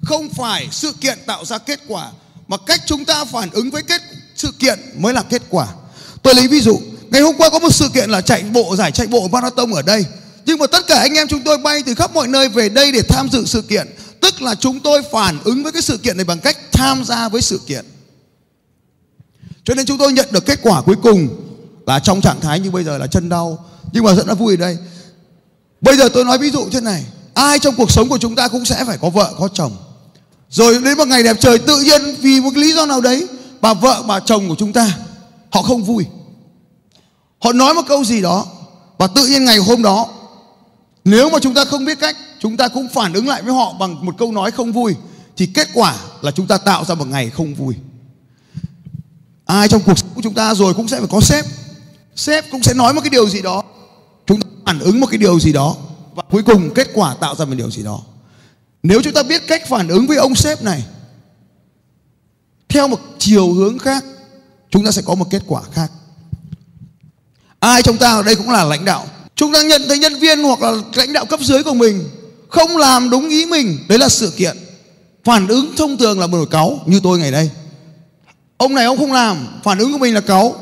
Không 0.04 0.30
phải 0.30 0.68
sự 0.72 0.94
kiện 1.02 1.18
tạo 1.26 1.46
ra 1.46 1.58
kết 1.58 1.80
quả, 1.88 2.12
mà 2.48 2.58
cách 2.58 2.82
chúng 2.86 3.06
ta 3.06 3.26
phản 3.26 3.50
ứng 3.50 3.72
với 3.72 3.84
kết, 3.84 4.02
sự 4.36 4.52
kiện 4.60 4.80
mới 4.98 5.14
là 5.14 5.24
kết 5.30 5.42
quả. 5.50 5.68
Tôi 6.24 6.36
lấy 6.36 6.48
ví 6.48 6.62
dụ, 6.62 6.80
ngày 7.10 7.22
hôm 7.22 7.36
qua 7.38 7.50
có 7.50 7.60
một 7.60 7.74
sự 7.74 7.90
kiện 7.94 8.10
là 8.10 8.22
chạy 8.22 8.44
bộ, 8.44 8.76
giải 8.76 8.92
chạy 8.92 9.08
bộ 9.08 9.28
marathon 9.28 9.72
ở 9.72 9.82
đây. 9.82 10.06
Nhưng 10.46 10.60
mà 10.60 10.68
tất 10.68 10.88
cả 10.88 11.00
anh 11.00 11.14
em 11.14 11.28
chúng 11.28 11.42
tôi 11.42 11.58
bay 11.58 11.84
từ 11.86 11.96
khắp 11.96 12.14
mọi 12.14 12.28
nơi 12.28 12.50
về 12.50 12.70
đây 12.70 12.92
để 12.92 13.02
tham 13.10 13.30
dự 13.32 13.46
sự 13.46 13.62
kiện 13.62 13.95
tức 14.26 14.42
là 14.42 14.56
chúng 14.56 14.80
tôi 14.80 15.02
phản 15.12 15.40
ứng 15.44 15.64
với 15.64 15.72
cái 15.72 15.82
sự 15.82 15.98
kiện 15.98 16.18
này 16.18 16.24
bằng 16.24 16.40
cách 16.40 16.58
tham 16.72 17.04
gia 17.06 17.30
với 17.30 17.42
sự 17.42 17.60
kiện. 17.68 17.86
Cho 19.64 19.74
nên 19.76 19.86
chúng 19.86 19.98
tôi 19.98 20.14
nhận 20.14 20.28
được 20.32 20.46
kết 20.46 20.60
quả 20.62 20.82
cuối 20.82 20.96
cùng 21.04 21.28
là 21.88 22.00
trong 22.00 22.22
trạng 22.22 22.42
thái 22.42 22.60
như 22.60 22.72
bây 22.72 22.84
giờ 22.84 22.98
là 22.98 23.08
chân 23.08 23.30
đau. 23.30 23.66
Nhưng 23.92 24.04
mà 24.04 24.14
rất 24.14 24.28
là 24.28 24.34
vui 24.34 24.54
ở 24.54 24.58
đây. 24.58 24.78
Bây 25.82 25.98
giờ 25.98 26.10
tôi 26.10 26.26
nói 26.26 26.38
ví 26.38 26.50
dụ 26.50 26.70
thế 26.72 26.82
này. 26.82 27.06
Ai 27.34 27.60
trong 27.60 27.76
cuộc 27.76 27.92
sống 27.92 28.10
của 28.10 28.18
chúng 28.18 28.36
ta 28.36 28.48
cũng 28.48 28.66
sẽ 28.66 28.86
phải 28.86 28.98
có 28.98 29.10
vợ, 29.10 29.34
có 29.40 29.48
chồng. 29.54 29.78
Rồi 30.50 30.82
đến 30.84 30.98
một 30.98 31.08
ngày 31.08 31.24
đẹp 31.24 31.38
trời 31.40 31.60
tự 31.60 31.82
nhiên 31.82 32.16
vì 32.20 32.42
một 32.42 32.58
lý 32.58 32.74
do 32.74 32.86
nào 32.86 33.02
đấy 33.02 33.28
bà 33.62 33.74
vợ 33.74 34.04
bà 34.08 34.20
chồng 34.20 34.50
của 34.50 34.56
chúng 34.58 34.74
ta, 34.74 34.98
họ 35.52 35.62
không 35.62 35.84
vui. 35.84 36.06
Họ 37.40 37.54
nói 37.54 37.74
một 37.74 37.82
câu 37.88 38.04
gì 38.04 38.22
đó 38.22 38.46
và 38.98 39.08
tự 39.08 39.28
nhiên 39.28 39.46
ngày 39.46 39.58
hôm 39.58 39.82
đó 39.82 40.08
nếu 41.06 41.30
mà 41.30 41.40
chúng 41.40 41.54
ta 41.54 41.66
không 41.66 41.86
biết 41.86 42.00
cách, 42.00 42.18
chúng 42.40 42.58
ta 42.58 42.68
cũng 42.68 42.90
phản 42.90 43.14
ứng 43.14 43.28
lại 43.28 43.42
với 43.42 43.54
họ 43.54 43.74
bằng 43.74 44.06
một 44.06 44.16
câu 44.18 44.32
nói 44.32 44.52
không 44.52 44.72
vui, 44.72 44.96
thì 45.38 45.46
kết 45.46 45.68
quả 45.74 45.96
là 46.22 46.32
chúng 46.32 46.48
ta 46.48 46.58
tạo 46.58 46.86
ra 46.86 46.96
một 46.96 47.08
ngày 47.08 47.30
không 47.30 47.54
vui. 47.56 47.76
Ai 49.46 49.68
trong 49.68 49.82
cuộc 49.86 50.00
sống 50.00 50.10
của 50.16 50.22
chúng 50.22 50.34
ta 50.34 50.56
rồi 50.56 50.74
cũng 50.74 50.88
sẽ 50.88 51.00
phải 51.00 51.08
có 51.12 51.22
sếp. 51.22 51.46
Sếp 52.16 52.46
cũng 52.52 52.64
sẽ 52.64 52.74
nói 52.74 52.94
một 52.94 53.02
cái 53.02 53.10
điều 53.10 53.30
gì 53.30 53.42
đó. 53.42 53.64
Chúng 54.26 54.42
ta 54.42 54.48
phản 54.66 54.80
ứng 54.80 55.00
một 55.00 55.08
cái 55.12 55.18
điều 55.18 55.40
gì 55.40 55.54
đó 55.54 55.76
và 56.16 56.24
cuối 56.32 56.44
cùng 56.44 56.74
kết 56.74 56.88
quả 56.94 57.16
tạo 57.16 57.36
ra 57.36 57.46
một 57.46 57.56
điều 57.56 57.72
gì 57.72 57.84
đó. 57.84 58.02
Nếu 58.84 59.02
chúng 59.04 59.14
ta 59.14 59.24
biết 59.24 59.48
cách 59.48 59.62
phản 59.68 59.88
ứng 59.88 60.08
với 60.08 60.18
ông 60.18 60.36
sếp 60.36 60.64
này, 60.64 60.86
theo 62.70 62.88
một 62.88 63.00
chiều 63.20 63.54
hướng 63.54 63.80
khác, 63.80 64.04
chúng 64.70 64.86
ta 64.86 64.92
sẽ 64.92 65.02
có 65.06 65.16
một 65.16 65.28
kết 65.30 65.44
quả 65.48 65.62
khác. 65.74 65.92
Ai 67.60 67.82
trong 67.82 67.98
ta 67.98 68.12
ở 68.12 68.24
đây 68.24 68.36
cũng 68.36 68.50
là 68.50 68.64
lãnh 68.64 68.86
đạo? 68.86 69.08
Chúng 69.36 69.54
ta 69.54 69.62
nhận 69.62 69.82
thấy 69.88 70.00
nhân 70.00 70.20
viên 70.20 70.44
hoặc 70.44 70.62
là 70.62 70.74
lãnh 70.94 71.14
đạo 71.14 71.26
cấp 71.26 71.40
dưới 71.44 71.64
của 71.64 71.74
mình 71.74 72.04
không 72.50 72.78
làm 72.78 73.10
đúng 73.10 73.30
ý 73.30 73.46
mình. 73.46 73.78
Đấy 73.88 74.00
là 74.00 74.10
sự 74.10 74.32
kiện. 74.38 74.58
Phản 75.24 75.48
ứng 75.48 75.76
thông 75.78 75.98
thường 75.98 76.20
là 76.20 76.28
nổi 76.28 76.46
cáu, 76.52 76.80
như 76.86 77.00
tôi 77.04 77.20
ngày 77.20 77.32
đây 77.32 77.50
ông 78.58 78.76
này 78.76 78.86
ông 78.86 78.98
không 78.98 79.14
làm, 79.14 79.48
phản 79.64 79.78
ứng 79.78 79.92
của 79.92 79.98
mình 79.98 80.14
là 80.14 80.22
cáu. 80.22 80.56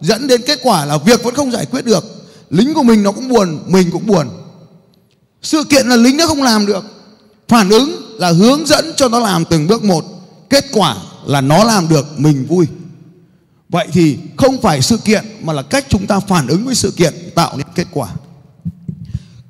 Dẫn 0.00 0.26
đến 0.26 0.42
kết 0.46 0.58
quả 0.62 0.84
là 0.84 0.98
việc 0.98 1.22
vẫn 1.22 1.34
không 1.34 1.52
giải 1.52 1.66
quyết 1.66 1.84
được. 1.84 2.04
Lính 2.50 2.74
của 2.74 2.82
mình 2.82 3.02
nó 3.02 3.12
cũng 3.12 3.28
buồn, 3.28 3.58
mình 3.66 3.90
cũng 3.90 4.06
buồn. 4.06 4.28
Sự 5.42 5.64
kiện 5.64 5.88
là 5.88 5.96
lính 5.96 6.16
nó 6.16 6.26
không 6.26 6.42
làm 6.42 6.66
được. 6.66 6.84
Phản 7.48 7.68
ứng 7.68 8.16
là 8.18 8.30
hướng 8.30 8.66
dẫn 8.66 8.92
cho 8.96 9.08
nó 9.08 9.20
làm 9.20 9.44
từng 9.44 9.66
bước 9.66 9.84
một. 9.84 10.04
Kết 10.50 10.64
quả 10.72 10.96
là 11.26 11.40
nó 11.40 11.64
làm 11.64 11.88
được, 11.88 12.06
mình 12.16 12.46
vui. 12.46 12.66
Vậy 13.68 13.86
thì 13.92 14.18
không 14.36 14.60
phải 14.62 14.82
sự 14.82 14.96
kiện 14.96 15.24
mà 15.42 15.52
là 15.52 15.62
cách 15.62 15.86
chúng 15.88 16.06
ta 16.06 16.20
phản 16.20 16.46
ứng 16.46 16.66
với 16.66 16.74
sự 16.74 16.90
kiện, 16.96 17.14
tạo 17.34 17.56
nên 17.56 17.66
kết 17.74 17.86
quả 17.92 18.08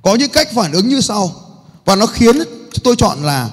có 0.02 0.14
những 0.14 0.30
cách 0.30 0.48
phản 0.54 0.72
ứng 0.72 0.88
như 0.88 1.00
sau. 1.00 1.34
Và 1.84 1.96
nó 1.96 2.06
khiến 2.06 2.36
tôi 2.84 2.96
chọn 2.96 3.24
là 3.24 3.50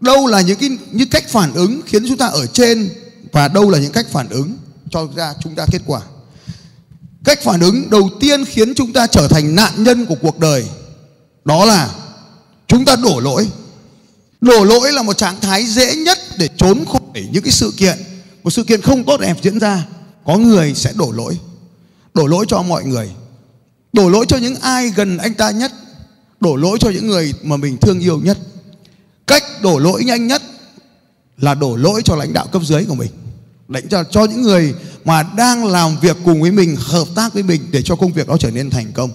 đâu 0.00 0.26
là 0.26 0.40
những 0.40 0.58
cái, 0.58 0.70
những 0.92 1.08
cách 1.08 1.28
phản 1.28 1.52
ứng 1.52 1.80
khiến 1.86 2.04
chúng 2.08 2.16
ta 2.16 2.26
ở 2.26 2.46
trên 2.46 2.90
và 3.32 3.48
đâu 3.48 3.70
là 3.70 3.78
những 3.78 3.92
cách 3.92 4.06
phản 4.12 4.28
ứng 4.28 4.56
cho 4.90 5.08
ra, 5.16 5.34
chúng 5.42 5.54
ta 5.54 5.66
kết 5.72 5.82
quả. 5.86 6.00
Cách 7.24 7.42
phản 7.42 7.60
ứng 7.60 7.90
đầu 7.90 8.10
tiên 8.20 8.44
khiến 8.44 8.74
chúng 8.74 8.92
ta 8.92 9.06
trở 9.06 9.28
thành 9.28 9.54
nạn 9.54 9.84
nhân 9.84 10.06
của 10.06 10.14
cuộc 10.22 10.38
đời, 10.38 10.66
đó 11.44 11.64
là 11.64 11.94
chúng 12.66 12.84
ta 12.84 12.96
đổ 12.96 13.20
lỗi. 13.20 13.48
Đổ 14.40 14.64
lỗi 14.64 14.92
là 14.92 15.02
một 15.02 15.16
trạng 15.16 15.40
thái 15.40 15.66
dễ 15.66 15.96
nhất 15.96 16.18
để 16.36 16.48
trốn 16.56 16.84
khỏi 16.92 17.00
những 17.32 17.42
cái 17.42 17.52
sự 17.52 17.72
kiện, 17.76 17.98
một 18.42 18.50
sự 18.50 18.64
kiện 18.64 18.82
không 18.82 19.04
tốt 19.04 19.20
đẹp 19.20 19.36
diễn 19.42 19.58
ra. 19.58 19.86
Có 20.26 20.36
người 20.36 20.74
sẽ 20.74 20.92
đổ 20.92 21.12
lỗi. 21.12 21.38
Đổ 22.14 22.26
lỗi 22.26 22.44
cho 22.48 22.62
mọi 22.62 22.84
người 22.84 23.10
đổ 23.92 24.08
lỗi 24.08 24.26
cho 24.28 24.36
những 24.36 24.54
ai 24.54 24.90
gần 24.90 25.18
anh 25.18 25.34
ta 25.34 25.50
nhất. 25.50 25.72
Đổ 26.40 26.56
lỗi 26.56 26.78
cho 26.80 26.90
những 26.90 27.06
người 27.06 27.34
mà 27.42 27.56
mình 27.56 27.76
thương 27.78 28.00
yêu 28.00 28.20
nhất. 28.20 28.38
Cách 29.26 29.42
đổ 29.62 29.78
lỗi 29.78 30.04
nhanh 30.04 30.26
nhất 30.26 30.42
là 31.36 31.54
đổ 31.54 31.76
lỗi 31.76 32.02
cho 32.04 32.16
lãnh 32.16 32.32
đạo 32.32 32.46
cấp 32.52 32.62
dưới 32.64 32.84
của 32.84 32.94
mình. 32.94 33.10
Lãnh 33.68 33.88
cho 33.88 34.04
cho 34.04 34.24
những 34.24 34.42
người 34.42 34.74
mà 35.04 35.22
đang 35.22 35.64
làm 35.64 35.96
việc 36.00 36.16
cùng 36.24 36.40
với 36.40 36.52
mình, 36.52 36.76
hợp 36.78 37.08
tác 37.14 37.34
với 37.34 37.42
mình 37.42 37.62
để 37.70 37.82
cho 37.82 37.96
công 37.96 38.12
việc 38.12 38.28
đó 38.28 38.36
trở 38.40 38.50
nên 38.50 38.70
thành 38.70 38.92
công. 38.92 39.10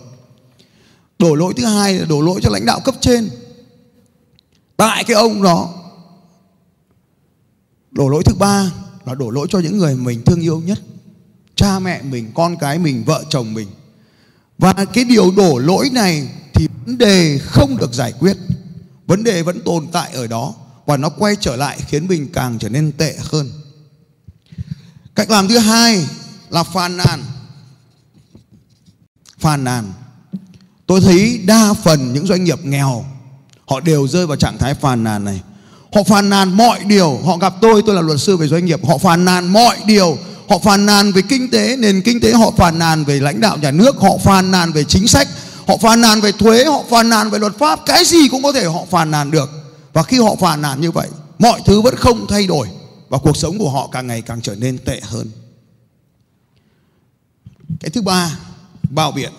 Đổ 1.19 1.35
lỗi 1.35 1.53
thứ 1.57 1.65
hai 1.65 1.99
là 1.99 2.05
đổ 2.05 2.21
lỗi 2.21 2.39
cho 2.43 2.49
lãnh 2.49 2.65
đạo 2.65 2.79
cấp 2.79 2.95
trên. 3.01 3.29
Tại 4.77 5.03
cái 5.03 5.15
ông 5.15 5.43
đó. 5.43 5.73
Đổ 7.91 8.09
lỗi 8.09 8.23
thứ 8.23 8.33
ba 8.35 8.71
là 9.05 9.15
đổ 9.15 9.29
lỗi 9.29 9.47
cho 9.49 9.59
những 9.59 9.77
người 9.77 9.95
mình 9.95 10.21
thương 10.25 10.41
yêu 10.41 10.61
nhất. 10.65 10.79
Cha 11.55 11.79
mẹ 11.79 12.01
mình, 12.01 12.31
con 12.35 12.57
cái 12.57 12.79
mình, 12.79 13.03
vợ 13.03 13.23
chồng 13.29 13.53
mình 13.53 13.67
và 14.57 14.73
cái 14.93 15.03
điều 15.03 15.31
đổ 15.31 15.57
lỗi 15.57 15.89
này 15.93 16.27
thì 16.53 16.67
vấn 16.85 16.97
đề 16.97 17.37
không 17.37 17.77
được 17.77 17.93
giải 17.93 18.13
quyết. 18.19 18.37
Vấn 19.05 19.23
đề 19.23 19.43
vẫn 19.43 19.61
tồn 19.65 19.87
tại 19.91 20.11
ở 20.13 20.27
đó 20.27 20.53
và 20.85 20.97
nó 20.97 21.09
quay 21.09 21.35
trở 21.39 21.55
lại 21.55 21.79
khiến 21.87 22.07
mình 22.07 22.29
càng 22.33 22.59
trở 22.59 22.69
nên 22.69 22.91
tệ 22.91 23.15
hơn. 23.31 23.51
Cách 25.15 25.29
làm 25.29 25.47
thứ 25.47 25.57
hai 25.57 26.07
là 26.49 26.63
phàn 26.63 26.97
nàn. 26.97 27.23
Phàn 29.39 29.63
nàn. 29.63 29.93
Tôi 30.87 31.01
thấy 31.01 31.41
đa 31.45 31.73
phần 31.73 32.13
những 32.13 32.27
doanh 32.27 32.43
nghiệp 32.43 32.65
nghèo, 32.65 33.05
họ 33.65 33.79
đều 33.79 34.07
rơi 34.07 34.27
vào 34.27 34.37
trạng 34.37 34.57
thái 34.57 34.73
phàn 34.73 35.03
nàn 35.03 35.25
này. 35.25 35.41
Họ 35.95 36.03
phàn 36.03 36.29
nàn 36.29 36.57
mọi 36.57 36.83
điều. 36.83 37.17
Họ 37.25 37.37
gặp 37.37 37.53
tôi 37.61 37.83
tôi 37.85 37.95
là 37.95 38.01
luật 38.01 38.19
sư 38.19 38.37
về 38.37 38.47
doanh 38.47 38.65
nghiệp. 38.65 38.85
Họ 38.87 38.97
phàn 38.97 39.25
nàn 39.25 39.47
mọi 39.47 39.77
điều 39.85 40.17
họ 40.49 40.57
phàn 40.57 40.85
nàn 40.85 41.11
về 41.11 41.21
kinh 41.29 41.49
tế, 41.51 41.77
nền 41.77 42.01
kinh 42.01 42.19
tế 42.19 42.33
họ 42.33 42.51
phàn 42.57 42.79
nàn 42.79 43.03
về 43.03 43.19
lãnh 43.19 43.39
đạo 43.41 43.57
nhà 43.57 43.71
nước, 43.71 43.97
họ 43.97 44.17
phàn 44.23 44.51
nàn 44.51 44.71
về 44.71 44.83
chính 44.83 45.07
sách, 45.07 45.27
họ 45.67 45.77
phàn 45.77 46.01
nàn 46.01 46.21
về 46.21 46.31
thuế, 46.31 46.65
họ 46.65 46.83
phàn 46.89 47.09
nàn 47.09 47.29
về 47.29 47.39
luật 47.39 47.57
pháp. 47.59 47.79
Cái 47.85 48.05
gì 48.05 48.27
cũng 48.27 48.43
có 48.43 48.51
thể 48.51 48.65
họ 48.65 48.85
phàn 48.89 49.11
nàn 49.11 49.31
được. 49.31 49.49
Và 49.93 50.03
khi 50.03 50.19
họ 50.19 50.35
phàn 50.35 50.61
nàn 50.61 50.81
như 50.81 50.91
vậy, 50.91 51.07
mọi 51.39 51.61
thứ 51.65 51.81
vẫn 51.81 51.95
không 51.95 52.27
thay 52.27 52.47
đổi 52.47 52.67
và 53.09 53.17
cuộc 53.17 53.37
sống 53.37 53.59
của 53.59 53.69
họ 53.69 53.89
càng 53.91 54.07
ngày 54.07 54.21
càng 54.21 54.41
trở 54.41 54.55
nên 54.55 54.77
tệ 54.77 54.99
hơn. 55.03 55.31
Cái 57.79 57.89
thứ 57.89 58.01
ba 58.01 58.39
bao 58.89 59.11
biện. 59.11 59.31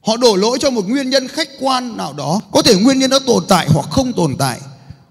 Họ 0.00 0.16
đổ 0.16 0.36
lỗi 0.36 0.58
cho 0.60 0.70
một 0.70 0.88
nguyên 0.88 1.10
nhân 1.10 1.28
khách 1.28 1.48
quan 1.60 1.96
nào 1.96 2.12
đó. 2.12 2.40
Có 2.52 2.62
thể 2.62 2.74
nguyên 2.74 2.98
nhân 2.98 3.10
đó 3.10 3.18
tồn 3.26 3.44
tại 3.48 3.68
hoặc 3.70 3.86
không 3.90 4.12
tồn 4.12 4.36
tại. 4.38 4.60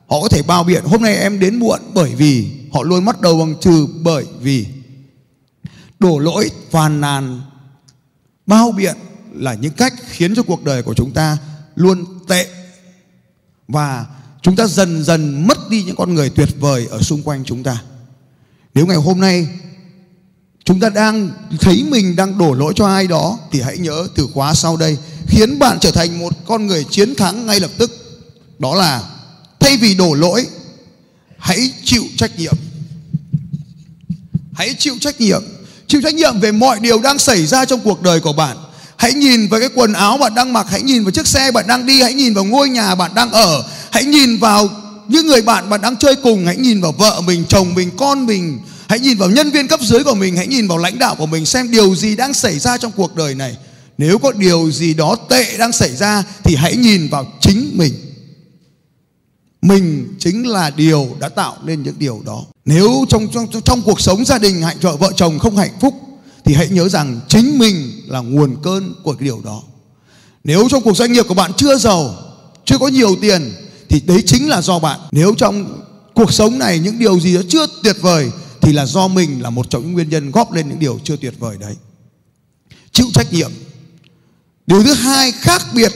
Họ 0.08 0.22
có 0.22 0.27
thể 0.29 0.41
bao 0.41 0.63
biện. 0.63 0.84
Hôm 0.86 1.01
nay 1.01 1.15
em 1.15 1.39
đến 1.39 1.60
muộn 1.60 1.79
bởi 1.94 2.15
vì 2.15 2.59
họ 2.71 2.83
luôn 2.83 3.05
bắt 3.05 3.21
đầu 3.21 3.38
bằng 3.39 3.55
trừ 3.61 3.88
bởi 4.03 4.25
vì 4.41 4.65
đổ 5.99 6.19
lỗi, 6.19 6.51
phàn 6.71 7.01
nàn, 7.01 7.41
bao 8.45 8.71
biện 8.71 8.95
là 9.33 9.53
những 9.53 9.73
cách 9.73 9.93
khiến 10.09 10.35
cho 10.35 10.43
cuộc 10.43 10.63
đời 10.63 10.83
của 10.83 10.93
chúng 10.93 11.11
ta 11.11 11.38
luôn 11.75 12.05
tệ 12.27 12.47
và 13.67 14.05
chúng 14.41 14.55
ta 14.55 14.67
dần 14.67 15.03
dần 15.03 15.47
mất 15.47 15.69
đi 15.69 15.83
những 15.83 15.95
con 15.95 16.13
người 16.13 16.29
tuyệt 16.29 16.49
vời 16.59 16.88
ở 16.91 17.01
xung 17.01 17.23
quanh 17.23 17.43
chúng 17.45 17.63
ta. 17.63 17.81
Nếu 18.73 18.85
ngày 18.85 18.97
hôm 18.97 19.19
nay 19.19 19.47
chúng 20.63 20.79
ta 20.79 20.89
đang 20.89 21.31
thấy 21.59 21.83
mình 21.83 22.15
đang 22.15 22.38
đổ 22.38 22.53
lỗi 22.53 22.73
cho 22.75 22.88
ai 22.88 23.07
đó 23.07 23.39
thì 23.51 23.61
hãy 23.61 23.77
nhớ 23.77 24.07
từ 24.15 24.27
khóa 24.33 24.53
sau 24.53 24.77
đây, 24.77 24.97
khiến 25.27 25.59
bạn 25.59 25.77
trở 25.81 25.91
thành 25.91 26.19
một 26.19 26.33
con 26.47 26.67
người 26.67 26.83
chiến 26.83 27.15
thắng 27.15 27.45
ngay 27.45 27.59
lập 27.59 27.71
tức. 27.77 27.91
Đó 28.59 28.75
là 28.75 29.09
thay 29.59 29.77
vì 29.77 29.95
đổ 29.95 30.13
lỗi 30.13 30.47
hãy 31.39 31.72
chịu 31.84 32.03
trách 32.17 32.39
nhiệm. 32.39 32.53
Hãy 34.53 34.75
chịu 34.79 34.96
trách 35.01 35.22
nhiệm. 35.22 35.41
Chịu 35.88 36.01
trách 36.01 36.13
nhiệm 36.13 36.39
về 36.39 36.51
mọi 36.51 36.79
điều 36.79 37.01
đang 37.01 37.19
xảy 37.19 37.46
ra 37.46 37.65
trong 37.65 37.79
cuộc 37.79 38.01
đời 38.01 38.19
của 38.19 38.34
bạn. 38.34 38.58
Hãy 38.96 39.13
nhìn 39.13 39.48
vào 39.48 39.60
cái 39.60 39.69
quần 39.75 39.93
áo 39.93 40.17
bạn 40.17 40.36
đang 40.36 40.53
mặc, 40.53 40.67
hãy 40.69 40.81
nhìn 40.81 41.03
vào 41.03 41.12
chiếc 41.12 41.27
xe 41.27 41.51
bạn 41.51 41.67
đang 41.67 41.86
đi, 41.86 42.01
hãy 42.01 42.13
nhìn 42.13 42.34
vào 42.34 42.46
ngôi 42.46 42.69
nhà 42.69 42.96
bạn 42.96 43.12
đang 43.15 43.31
ở, 43.31 43.63
hãy 43.91 44.05
nhìn 44.05 44.38
vào 44.38 44.69
những 45.08 45.27
người 45.27 45.41
bạn 45.41 45.69
bạn 45.69 45.81
đang 45.81 45.96
chơi 45.96 46.15
cùng, 46.15 46.46
hãy 46.46 46.55
nhìn 46.55 46.81
vào 46.81 46.91
vợ 46.91 47.22
mình, 47.22 47.46
chồng 47.50 47.75
mình, 47.75 47.89
con 47.98 48.25
mình, 48.25 48.60
hãy 48.89 49.00
nhìn 49.00 49.17
vào 49.17 49.29
nhân 49.29 49.51
viên 49.51 49.67
cấp 49.67 49.79
dưới 49.81 50.03
của 50.03 50.15
mình, 50.15 50.38
hãy 50.38 50.48
nhìn 50.48 50.67
vào 50.67 50.77
lãnh 50.77 51.00
đạo 51.00 51.15
của 51.15 51.25
mình 51.25 51.46
xem 51.46 51.72
điều 51.72 51.96
gì 51.96 52.15
đang 52.15 52.34
xảy 52.34 52.60
ra 52.60 52.77
trong 52.77 52.91
cuộc 52.91 53.15
đời 53.15 53.36
này. 53.36 53.55
Nếu 53.98 54.17
có 54.17 54.31
điều 54.31 54.72
gì 54.72 54.93
đó 54.93 55.15
tệ 55.29 55.58
đang 55.58 55.72
xảy 55.72 55.96
ra 55.96 56.24
thì 56.43 56.55
hãy 56.55 56.75
nhìn 56.75 57.08
vào 57.10 57.34
chính 57.41 57.72
mình 57.74 57.93
mình 59.62 60.16
chính 60.20 60.48
là 60.48 60.70
điều 60.70 61.16
đã 61.20 61.30
tạo 61.30 61.58
nên 61.63 61.84
những 61.84 62.00
điều 62.00 62.22
đó. 62.25 62.44
Nếu 62.66 63.06
trong 63.10 63.28
trong 63.34 63.48
trong 63.66 63.82
cuộc 63.82 64.01
sống 64.01 64.25
gia 64.25 64.38
đình 64.38 64.62
hạnh 64.62 64.78
vợ 64.82 64.96
vợ 64.96 65.12
chồng 65.16 65.39
không 65.39 65.58
hạnh 65.58 65.78
phúc, 65.82 65.94
thì 66.46 66.54
hãy 66.54 66.68
nhớ 66.68 66.89
rằng 66.89 67.20
chính 67.28 67.58
mình 67.60 67.92
là 68.08 68.20
nguồn 68.20 68.56
cơn 68.63 68.94
của 69.04 69.13
cái 69.13 69.25
điều 69.25 69.42
đó. 69.44 69.62
Nếu 70.44 70.68
trong 70.70 70.84
cuộc 70.84 70.98
doanh 70.98 71.13
nghiệp 71.13 71.25
của 71.28 71.34
bạn 71.34 71.51
chưa 71.58 71.78
giàu, 71.78 72.16
chưa 72.66 72.78
có 72.78 72.88
nhiều 72.88 73.16
tiền, 73.22 73.54
thì 73.89 74.00
đấy 74.00 74.24
chính 74.25 74.50
là 74.50 74.62
do 74.62 74.80
bạn. 74.80 75.00
Nếu 75.12 75.34
trong 75.38 75.82
cuộc 76.13 76.34
sống 76.34 76.60
này 76.60 76.80
những 76.80 77.00
điều 77.00 77.20
gì 77.20 77.36
đó 77.36 77.42
chưa 77.50 77.66
tuyệt 77.84 77.96
vời, 78.01 78.32
thì 78.62 78.74
là 78.74 78.86
do 78.86 79.08
mình 79.08 79.42
là 79.42 79.50
một 79.50 79.70
trong 79.70 79.82
những 79.82 79.94
nguyên 79.94 80.10
nhân 80.10 80.32
góp 80.32 80.51
lên 80.51 80.70
những 80.70 80.80
điều 80.80 81.00
chưa 81.04 81.16
tuyệt 81.16 81.34
vời 81.39 81.58
đấy. 81.60 81.75
Chịu 82.92 83.06
trách 83.13 83.34
nhiệm. 83.34 83.51
Điều 84.68 84.84
thứ 84.84 84.94
hai 84.94 85.32
khác 85.32 85.62
biệt 85.74 85.94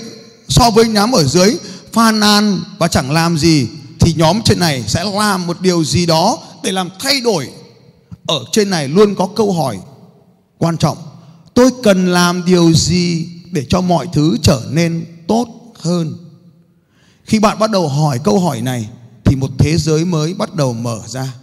so 0.50 0.70
với 0.70 0.88
nhóm 0.88 1.12
ở 1.12 1.24
dưới 1.24 1.56
phàn 1.94 2.20
nàn 2.20 2.60
và 2.78 2.88
chẳng 2.88 3.12
làm 3.12 3.38
gì, 3.38 3.68
thì 4.00 4.14
nhóm 4.14 4.42
trên 4.46 4.60
này 4.60 4.84
sẽ 4.88 5.04
làm 5.04 5.48
một 5.48 5.62
điều 5.62 5.84
gì 5.84 6.06
đó 6.06 6.38
để 6.64 6.72
làm 6.72 6.90
thay 7.00 7.22
đổi. 7.22 7.50
Ở 8.26 8.40
trên 8.52 8.70
này 8.70 8.88
luôn 8.88 9.16
có 9.16 9.28
câu 9.36 9.52
hỏi 9.52 9.80
quan 10.58 10.78
trọng, 10.78 10.98
tôi 11.54 11.72
cần 11.84 12.08
làm 12.08 12.46
điều 12.46 12.74
gì 12.74 13.28
để 13.52 13.66
cho 13.70 13.82
mọi 13.82 14.08
thứ 14.14 14.38
trở 14.42 14.62
nên 14.72 15.06
tốt 15.28 15.48
hơn? 15.80 16.18
Khi 17.24 17.40
bạn 17.40 17.60
bắt 17.60 17.72
đầu 17.72 17.88
hỏi 17.88 18.20
câu 18.24 18.40
hỏi 18.40 18.62
này, 18.62 18.90
thì 19.26 19.36
một 19.36 19.50
thế 19.58 19.78
giới 19.78 20.06
mới 20.06 20.34
bắt 20.34 20.56
đầu 20.56 20.74
mở 20.74 21.00
ra. 21.08 21.34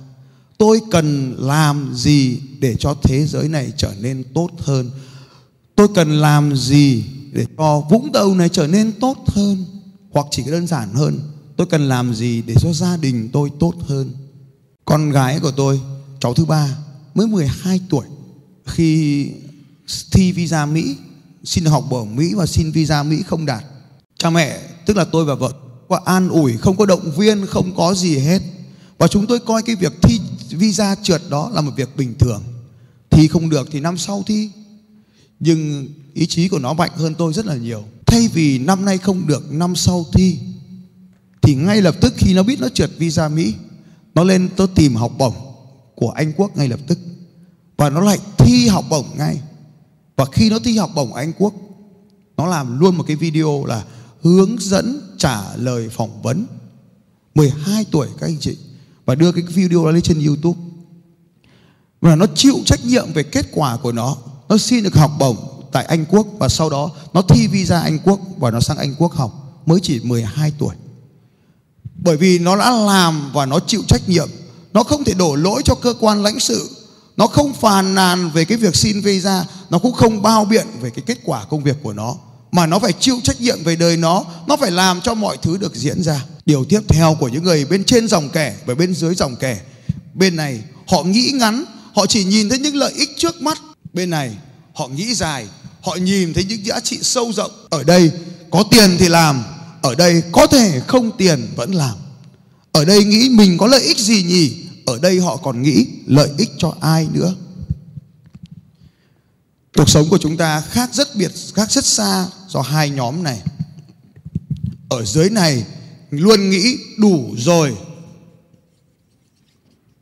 Tôi 0.58 0.80
cần 0.90 1.36
làm 1.38 1.92
gì 1.94 2.40
để 2.58 2.76
cho 2.78 2.94
thế 3.02 3.26
giới 3.26 3.48
này 3.48 3.72
trở 3.76 3.92
nên 4.00 4.24
tốt 4.34 4.48
hơn? 4.58 4.90
Tôi 5.76 5.88
cần 5.94 6.20
làm 6.20 6.56
gì 6.56 7.04
để 7.32 7.46
cho 7.58 7.80
vũng 7.90 8.12
tàu 8.12 8.34
này 8.34 8.48
trở 8.48 8.66
nên 8.66 8.92
tốt 8.92 9.16
hơn? 9.26 9.64
Hoặc 10.10 10.26
chỉ 10.30 10.42
đơn 10.46 10.66
giản 10.66 10.94
hơn, 10.94 11.20
tôi 11.56 11.66
cần 11.66 11.88
làm 11.88 12.14
gì 12.14 12.42
để 12.42 12.54
cho 12.60 12.72
gia 12.72 12.96
đình 12.96 13.28
tôi 13.32 13.50
tốt 13.60 13.74
hơn? 13.86 14.12
Con 14.84 15.10
gái 15.10 15.40
của 15.40 15.50
tôi, 15.50 15.80
cháu 16.20 16.34
thứ 16.34 16.44
ba, 16.44 16.76
mới 17.14 17.26
12 17.26 17.80
tuổi. 17.90 18.06
Khi 18.66 19.26
thi 20.12 20.32
visa 20.32 20.66
Mỹ, 20.66 20.96
xin 21.44 21.64
học 21.64 21.84
bổng 21.90 22.16
Mỹ 22.16 22.34
và 22.34 22.46
xin 22.46 22.70
visa 22.70 23.02
Mỹ 23.02 23.22
không 23.26 23.46
đạt. 23.46 23.64
Cha 24.18 24.30
mẹ, 24.30 24.60
tức 24.86 24.96
là 24.96 25.04
tôi 25.04 25.24
và 25.24 25.34
vợ 25.34 25.52
có 25.88 26.00
an 26.04 26.28
ủi, 26.28 26.56
không 26.56 26.76
có 26.76 26.86
động 26.86 27.12
viên, 27.16 27.46
không 27.46 27.76
có 27.76 27.94
gì 27.94 28.18
hết. 28.18 28.42
Và 28.98 29.08
chúng 29.08 29.26
tôi 29.26 29.38
coi 29.38 29.62
cái 29.62 29.76
việc 29.76 29.92
thi 30.02 30.20
visa 30.50 30.96
trượt 31.02 31.22
đó 31.28 31.50
là 31.54 31.60
một 31.60 31.72
việc 31.76 31.96
bình 31.96 32.14
thường. 32.18 32.42
Thi 33.10 33.28
không 33.28 33.50
được 33.50 33.68
thì 33.72 33.80
năm 33.80 33.98
sau 33.98 34.22
thi. 34.26 34.50
Nhưng 35.40 35.88
ý 36.14 36.26
chí 36.26 36.48
của 36.48 36.58
nó 36.58 36.72
mạnh 36.72 36.90
hơn 36.94 37.14
tôi 37.14 37.32
rất 37.32 37.46
là 37.46 37.56
nhiều 37.56 37.84
thay 38.10 38.28
vì 38.28 38.58
năm 38.58 38.84
nay 38.84 38.98
không 38.98 39.26
được, 39.26 39.52
năm 39.52 39.76
sau 39.76 40.06
thi, 40.12 40.38
thì 41.42 41.54
ngay 41.54 41.82
lập 41.82 41.94
tức 42.00 42.14
khi 42.16 42.34
nó 42.34 42.42
biết 42.42 42.60
nó 42.60 42.68
trượt 42.68 42.90
visa 42.98 43.28
Mỹ, 43.28 43.54
nó 44.14 44.24
lên 44.24 44.48
tôi 44.56 44.68
tìm 44.74 44.94
học 44.94 45.12
bổng 45.18 45.34
của 45.94 46.10
Anh 46.10 46.32
Quốc 46.36 46.56
ngay 46.56 46.68
lập 46.68 46.80
tức. 46.86 46.98
Và 47.76 47.90
nó 47.90 48.00
lại 48.00 48.18
thi 48.38 48.68
học 48.68 48.84
bổng 48.90 49.06
ngay. 49.18 49.40
Và 50.16 50.24
khi 50.32 50.50
nó 50.50 50.58
thi 50.58 50.76
học 50.76 50.90
bổng 50.94 51.14
Anh 51.14 51.32
Quốc, 51.38 51.54
nó 52.36 52.46
làm 52.46 52.80
luôn 52.80 52.96
một 52.96 53.04
cái 53.06 53.16
video 53.16 53.64
là 53.64 53.84
hướng 54.22 54.56
dẫn 54.60 55.14
trả 55.18 55.56
lời 55.56 55.88
phỏng 55.88 56.22
vấn. 56.22 56.46
12 57.34 57.84
tuổi 57.90 58.08
các 58.20 58.26
anh 58.26 58.36
chị. 58.40 58.56
Và 59.04 59.14
đưa 59.14 59.32
cái 59.32 59.42
video 59.42 59.84
đó 59.84 59.90
lên 59.90 60.02
trên 60.02 60.26
YouTube. 60.26 60.60
Và 62.00 62.16
nó 62.16 62.26
chịu 62.34 62.56
trách 62.64 62.84
nhiệm 62.84 63.12
về 63.12 63.22
kết 63.22 63.46
quả 63.52 63.76
của 63.76 63.92
nó. 63.92 64.16
Nó 64.48 64.58
xin 64.58 64.84
được 64.84 64.94
học 64.94 65.12
bổng 65.18 65.36
tại 65.72 65.84
Anh 65.84 66.04
Quốc 66.08 66.26
và 66.38 66.48
sau 66.48 66.70
đó 66.70 66.90
nó 67.14 67.22
thi 67.22 67.46
visa 67.46 67.80
Anh 67.80 67.98
Quốc 68.04 68.20
và 68.38 68.50
nó 68.50 68.60
sang 68.60 68.78
Anh 68.78 68.94
Quốc 68.98 69.12
học, 69.12 69.62
mới 69.66 69.80
chỉ 69.82 70.00
12 70.00 70.52
tuổi. 70.58 70.74
Bởi 72.02 72.16
vì 72.16 72.38
nó 72.38 72.56
đã 72.56 72.70
làm 72.70 73.32
và 73.32 73.46
nó 73.46 73.60
chịu 73.66 73.82
trách 73.88 74.08
nhiệm. 74.08 74.28
Nó 74.72 74.82
không 74.82 75.04
thể 75.04 75.14
đổ 75.14 75.34
lỗi 75.34 75.62
cho 75.64 75.74
cơ 75.74 75.94
quan 76.00 76.22
lãnh 76.22 76.40
sự. 76.40 76.70
Nó 77.16 77.26
không 77.26 77.52
phàn 77.52 77.94
nàn 77.94 78.30
về 78.30 78.44
cái 78.44 78.58
việc 78.58 78.76
xin 78.76 79.00
visa. 79.00 79.44
Nó 79.70 79.78
cũng 79.78 79.92
không 79.92 80.22
bao 80.22 80.44
biện 80.44 80.66
về 80.80 80.90
cái 80.90 81.02
kết 81.06 81.18
quả 81.24 81.44
công 81.44 81.62
việc 81.62 81.76
của 81.82 81.92
nó. 81.92 82.16
Mà 82.52 82.66
nó 82.66 82.78
phải 82.78 82.92
chịu 82.92 83.16
trách 83.22 83.40
nhiệm 83.40 83.64
về 83.64 83.76
đời 83.76 83.96
nó. 83.96 84.24
Nó 84.46 84.56
phải 84.56 84.70
làm 84.70 85.00
cho 85.00 85.14
mọi 85.14 85.36
thứ 85.42 85.56
được 85.56 85.74
diễn 85.74 86.02
ra. 86.02 86.24
Điều 86.46 86.64
tiếp 86.64 86.80
theo 86.88 87.16
của 87.20 87.28
những 87.28 87.44
người 87.44 87.64
bên 87.64 87.84
trên 87.84 88.08
dòng 88.08 88.28
kẻ 88.28 88.56
và 88.66 88.74
bên 88.74 88.94
dưới 88.94 89.14
dòng 89.14 89.36
kẻ. 89.36 89.60
Bên 90.14 90.36
này, 90.36 90.62
họ 90.86 91.02
nghĩ 91.02 91.30
ngắn. 91.34 91.64
Họ 91.94 92.06
chỉ 92.06 92.24
nhìn 92.24 92.48
thấy 92.48 92.58
những 92.58 92.76
lợi 92.76 92.92
ích 92.92 93.10
trước 93.16 93.42
mắt. 93.42 93.58
Bên 93.92 94.10
này, 94.10 94.36
họ 94.74 94.88
nghĩ 94.88 95.14
dài 95.14 95.46
họ 95.82 95.94
nhìn 95.94 96.34
thấy 96.34 96.44
những 96.44 96.66
giá 96.66 96.80
trị 96.80 96.98
sâu 97.02 97.32
rộng. 97.32 97.66
Ở 97.70 97.84
đây 97.84 98.10
có 98.50 98.64
tiền 98.70 98.96
thì 98.98 99.08
làm, 99.08 99.44
ở 99.82 99.94
đây 99.94 100.22
có 100.32 100.46
thể 100.46 100.80
không 100.86 101.16
tiền 101.16 101.48
vẫn 101.56 101.74
làm. 101.74 101.96
Ở 102.72 102.84
đây 102.84 103.04
nghĩ 103.04 103.28
mình 103.28 103.58
có 103.58 103.66
lợi 103.66 103.82
ích 103.82 103.98
gì 103.98 104.22
nhỉ? 104.22 104.56
Ở 104.86 104.98
đây 104.98 105.20
họ 105.20 105.36
còn 105.36 105.62
nghĩ 105.62 105.86
lợi 106.06 106.30
ích 106.38 106.50
cho 106.58 106.74
ai 106.80 107.08
nữa? 107.12 107.34
Cuộc 109.76 109.88
sống 109.88 110.08
của 110.08 110.18
chúng 110.18 110.36
ta 110.36 110.60
khác 110.60 110.90
rất 110.92 111.16
biệt, 111.16 111.32
khác 111.54 111.72
rất 111.72 111.84
xa 111.84 112.26
do 112.48 112.60
hai 112.60 112.90
nhóm 112.90 113.22
này. 113.22 113.40
Ở 114.88 115.04
dưới 115.04 115.30
này, 115.30 115.64
luôn 116.10 116.50
nghĩ 116.50 116.78
đủ 116.98 117.34
rồi. 117.38 117.76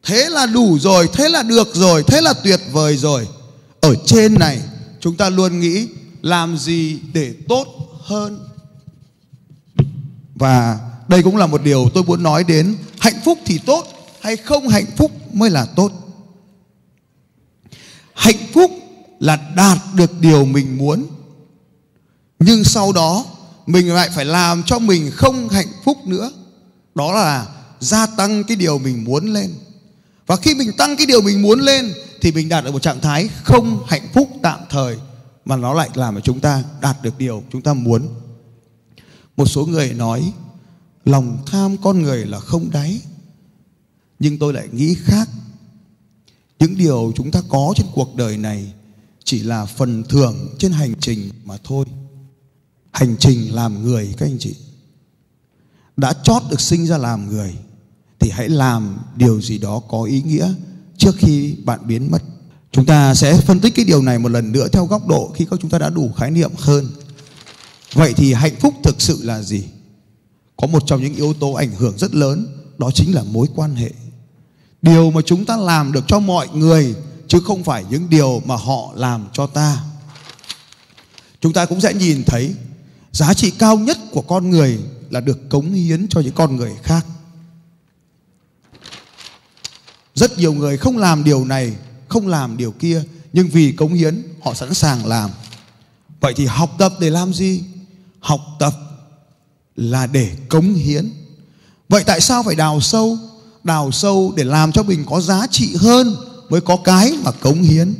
Thế 0.03 0.29
là 0.31 0.47
đủ 0.47 0.79
rồi, 0.79 1.09
thế 1.13 1.29
là 1.29 1.43
được 1.43 1.69
rồi, 1.75 2.05
thế 2.07 2.21
là 2.21 2.33
tuyệt 2.33 2.61
vời 2.73 2.97
rồi. 2.97 3.29
Ở 3.81 3.95
trên 4.07 4.35
này 4.35 4.61
chúng 5.01 5.17
ta 5.17 5.31
luôn 5.31 5.61
nghĩ 5.61 5.89
làm 6.23 6.59
gì 6.59 6.99
để 7.13 7.35
tốt 7.49 7.67
hơn. 8.01 8.49
Và 10.35 10.79
đây 11.09 11.23
cũng 11.23 11.37
là 11.37 11.47
một 11.47 11.63
điều 11.63 11.89
tôi 11.95 12.05
muốn 12.05 12.23
nói 12.23 12.45
đến, 12.45 12.77
hạnh 12.99 13.21
phúc 13.25 13.39
thì 13.45 13.59
tốt 13.59 13.87
hay 14.21 14.37
không 14.37 14.69
hạnh 14.69 14.87
phúc 14.97 15.35
mới 15.35 15.51
là 15.51 15.65
tốt. 15.65 15.93
Hạnh 18.15 18.47
phúc 18.53 18.71
là 19.21 19.53
đạt 19.57 19.79
được 19.95 20.21
điều 20.21 20.45
mình 20.45 20.79
muốn, 20.79 21.07
nhưng 22.39 22.65
sau 22.65 22.93
đó 22.93 23.25
mình 23.67 23.95
lại 23.95 24.11
phải 24.15 24.25
làm 24.25 24.63
cho 24.63 24.79
mình 24.79 25.11
không 25.11 25.49
hạnh 25.49 25.69
phúc 25.85 26.07
nữa. 26.07 26.31
Đó 26.95 27.13
là 27.13 27.47
gia 27.81 28.07
tăng 28.07 28.45
cái 28.45 28.57
điều 28.57 28.79
mình 28.79 29.05
muốn 29.05 29.27
lên. 29.27 29.55
Và 30.27 30.37
khi 30.37 30.55
mình 30.55 30.73
tăng 30.73 30.97
cái 30.97 31.07
điều 31.07 31.21
mình 31.21 31.43
muốn 31.43 31.61
lên 31.61 31.93
thì 32.21 32.33
mình 32.33 32.49
đạt 32.49 32.65
được 32.65 32.73
một 32.73 32.83
trạng 32.83 33.01
thái 33.01 33.29
không 33.29 33.85
hạnh 33.87 34.09
phúc 34.15 34.29
tạm 34.43 34.61
thời, 34.71 34.99
mà 35.45 35.57
nó 35.57 35.75
lại 35.75 35.91
làm 35.95 36.15
cho 36.15 36.21
chúng 36.21 36.41
ta 36.41 36.65
đạt 36.81 37.03
được 37.03 37.19
điều 37.19 37.43
chúng 37.53 37.63
ta 37.63 37.75
muốn. 37.75 38.09
Một 39.37 39.47
số 39.47 39.67
người 39.67 39.95
nói, 39.95 40.33
lòng 41.05 41.39
tham 41.47 41.77
con 41.77 42.03
người 42.03 42.27
là 42.27 42.41
không 42.41 42.71
đáy. 42.71 43.01
Nhưng 44.19 44.39
tôi 44.39 44.53
lại 44.53 44.69
nghĩ 44.73 44.95
khác. 44.95 45.29
Những 46.59 46.77
điều 46.77 47.13
chúng 47.17 47.31
ta 47.31 47.43
có 47.49 47.73
trên 47.77 47.87
cuộc 47.95 48.17
đời 48.17 48.37
này 48.37 48.73
chỉ 49.25 49.43
là 49.43 49.67
phần 49.67 50.05
thưởng 50.05 50.55
trên 50.59 50.73
hành 50.73 50.95
trình 51.01 51.31
mà 51.45 51.57
thôi. 51.65 51.85
Hành 52.93 53.17
trình 53.19 53.55
làm 53.55 53.83
người, 53.83 54.15
các 54.19 54.27
anh 54.27 54.39
chị. 54.39 54.55
Đã 55.97 56.13
chót 56.13 56.43
được 56.51 56.61
sinh 56.61 56.87
ra 56.87 56.99
làm 56.99 57.29
người, 57.29 57.55
thì 58.19 58.31
hãy 58.31 58.49
làm 58.49 58.99
điều 59.17 59.41
gì 59.41 59.59
đó 59.59 59.83
có 59.89 60.03
ý 60.03 60.23
nghĩa 60.23 60.55
trước 60.99 61.15
khi 61.19 61.57
bạn 61.65 61.81
biến 61.87 62.11
mất. 62.11 62.23
Chúng 62.73 62.87
ta 62.87 63.15
sẽ 63.15 63.37
phân 63.41 63.61
tích 63.61 63.75
cái 63.75 63.85
điều 63.85 64.03
này 64.03 64.19
một 64.19 64.29
lần 64.29 64.53
nữa 64.53 64.69
theo 64.73 64.87
góc 64.87 65.07
độ 65.07 65.33
khi 65.37 65.47
các 65.51 65.61
chúng 65.63 65.71
ta 65.71 65.79
đã 65.79 65.91
đủ 65.91 66.13
khái 66.17 66.31
niệm 66.31 66.51
hơn. 66.59 66.89
Vậy 67.93 68.15
thì 68.17 68.33
hạnh 68.33 68.57
phúc 68.61 68.75
thực 68.83 69.01
sự 69.03 69.21
là 69.23 69.43
gì? 69.43 69.65
Có 70.57 70.67
một 70.67 70.83
trong 70.87 71.03
những 71.03 71.15
yếu 71.15 71.35
tố 71.41 71.53
ảnh 71.53 71.73
hưởng 71.73 71.99
rất 71.99 72.15
lớn, 72.15 72.47
đó 72.79 72.91
chính 72.95 73.15
là 73.15 73.23
mối 73.23 73.47
quan 73.55 73.75
hệ. 73.77 73.91
Điều 74.83 75.11
mà 75.11 75.21
chúng 75.27 75.45
ta 75.45 75.57
làm 75.57 75.93
được 75.93 76.05
cho 76.09 76.19
mọi 76.19 76.49
người, 76.55 76.95
chứ 77.29 77.41
không 77.41 77.65
phải 77.65 77.85
những 77.91 78.11
điều 78.11 78.43
mà 78.45 78.57
họ 78.57 78.93
làm 78.95 79.27
cho 79.33 79.47
ta. 79.47 79.85
Chúng 81.41 81.53
ta 81.53 81.65
cũng 81.65 81.81
sẽ 81.81 81.95
nhìn 81.95 82.25
thấy 82.27 82.55
giá 83.13 83.35
trị 83.35 83.51
cao 83.51 83.79
nhất 83.79 83.99
của 84.13 84.23
con 84.23 84.51
người 84.51 84.79
là 85.11 85.21
được 85.21 85.49
cống 85.49 85.73
hiến 85.73 86.07
cho 86.11 86.21
những 86.21 86.35
con 86.35 86.57
người 86.57 86.73
khác 86.83 87.07
rất 90.19 90.39
nhiều 90.39 90.53
người 90.53 90.77
không 90.77 90.99
làm 90.99 91.25
điều 91.25 91.45
này, 91.45 91.73
không 92.09 92.27
làm 92.27 92.57
điều 92.57 92.73
kia, 92.73 93.03
nhưng 93.33 93.49
vì 93.49 93.73
cống 93.73 93.95
hiến, 93.95 94.23
họ 94.43 94.55
sẵn 94.55 94.75
sàng 94.75 95.07
làm. 95.07 95.31
Vậy 96.21 96.35
thì 96.37 96.47
học 96.47 96.75
tập 96.79 96.93
để 97.01 97.11
làm 97.11 97.35
gì? 97.35 97.63
Học 98.21 98.41
tập 98.59 98.75
là 99.77 100.07
để 100.07 100.31
cống 100.49 100.75
hiến. 100.75 101.11
Vậy 101.89 102.05
tại 102.05 102.21
sao 102.21 102.43
phải 102.43 102.55
đào 102.55 102.81
sâu? 102.81 103.19
Đào 103.65 103.93
sâu 103.93 104.33
để 104.37 104.45
làm 104.45 104.73
cho 104.73 104.83
mình 104.83 105.05
có 105.07 105.21
giá 105.21 105.47
trị 105.51 105.75
hơn 105.81 106.17
mới 106.49 106.61
có 106.61 106.77
cái 106.77 107.13
mà 107.25 107.31
cống 107.31 107.63
hiến. 107.63 107.95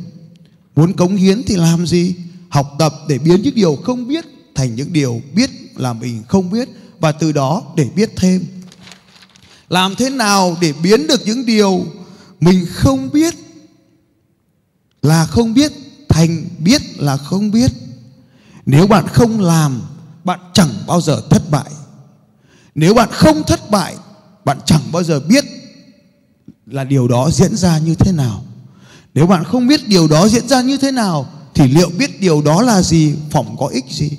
Muốn 0.75 0.93
cống 0.93 1.15
hiến 1.15 1.43
thì 1.43 1.55
làm 1.55 1.87
gì? 1.87 2.15
Học 2.49 2.75
tập 2.79 2.93
để 3.07 3.17
biến 3.17 3.41
những 3.41 3.55
điều 3.55 3.75
không 3.75 4.07
biết 4.07 4.25
thành 4.55 4.75
những 4.75 4.93
điều 4.93 5.21
biết 5.33 5.49
là 5.75 5.93
mình 5.93 6.23
không 6.27 6.51
biết 6.51 6.69
và 6.99 7.11
từ 7.11 7.31
đó 7.31 7.63
để 7.75 7.89
biết 7.95 8.11
thêm. 8.15 8.45
Làm 9.69 9.95
thế 9.95 10.09
nào 10.09 10.57
để 10.61 10.73
biến 10.83 11.07
được 11.07 11.21
những 11.25 11.45
điều 11.45 11.85
mình 12.41 12.65
không 12.69 13.11
biết 13.11 13.35
là 15.01 15.25
không 15.25 15.53
biết, 15.53 15.71
thành 16.09 16.45
biết 16.59 16.81
là 16.97 17.17
không 17.17 17.51
biết. 17.51 17.71
Nếu 18.65 18.87
bạn 18.87 19.07
không 19.07 19.41
làm, 19.41 19.81
bạn 20.23 20.39
chẳng 20.53 20.69
bao 20.87 21.01
giờ 21.01 21.21
thất 21.29 21.49
bại. 21.51 21.71
Nếu 22.75 22.93
bạn 22.93 23.09
không 23.11 23.43
thất 23.47 23.71
bại, 23.71 23.95
bạn 24.45 24.57
chẳng 24.65 24.81
bao 24.91 25.03
giờ 25.03 25.19
biết 25.19 25.45
là 26.65 26.83
điều 26.83 27.07
đó 27.07 27.29
diễn 27.31 27.55
ra 27.55 27.77
như 27.77 27.95
thế 27.95 28.11
nào. 28.11 28.43
Nếu 29.13 29.27
bạn 29.27 29.43
không 29.43 29.67
biết 29.67 29.87
điều 29.87 30.07
đó 30.07 30.27
diễn 30.27 30.47
ra 30.47 30.61
như 30.61 30.77
thế 30.77 30.91
nào, 30.91 31.29
thì 31.55 31.67
liệu 31.67 31.89
biết 31.97 32.21
điều 32.21 32.41
đó 32.41 32.61
là 32.61 32.81
gì, 32.81 33.15
phỏng 33.31 33.55
có 33.59 33.67
ích 33.67 33.85
gì? 33.89 34.11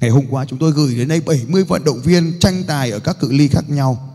Ngày 0.00 0.10
hôm 0.10 0.24
qua 0.30 0.44
chúng 0.44 0.58
tôi 0.58 0.72
gửi 0.72 0.94
đến 0.94 1.08
đây 1.08 1.20
70 1.20 1.64
vận 1.64 1.84
động 1.84 2.00
viên 2.00 2.38
tranh 2.40 2.64
tài 2.66 2.90
ở 2.90 2.98
các 2.98 3.20
cự 3.20 3.32
ly 3.32 3.48
khác 3.48 3.70
nhau 3.70 4.13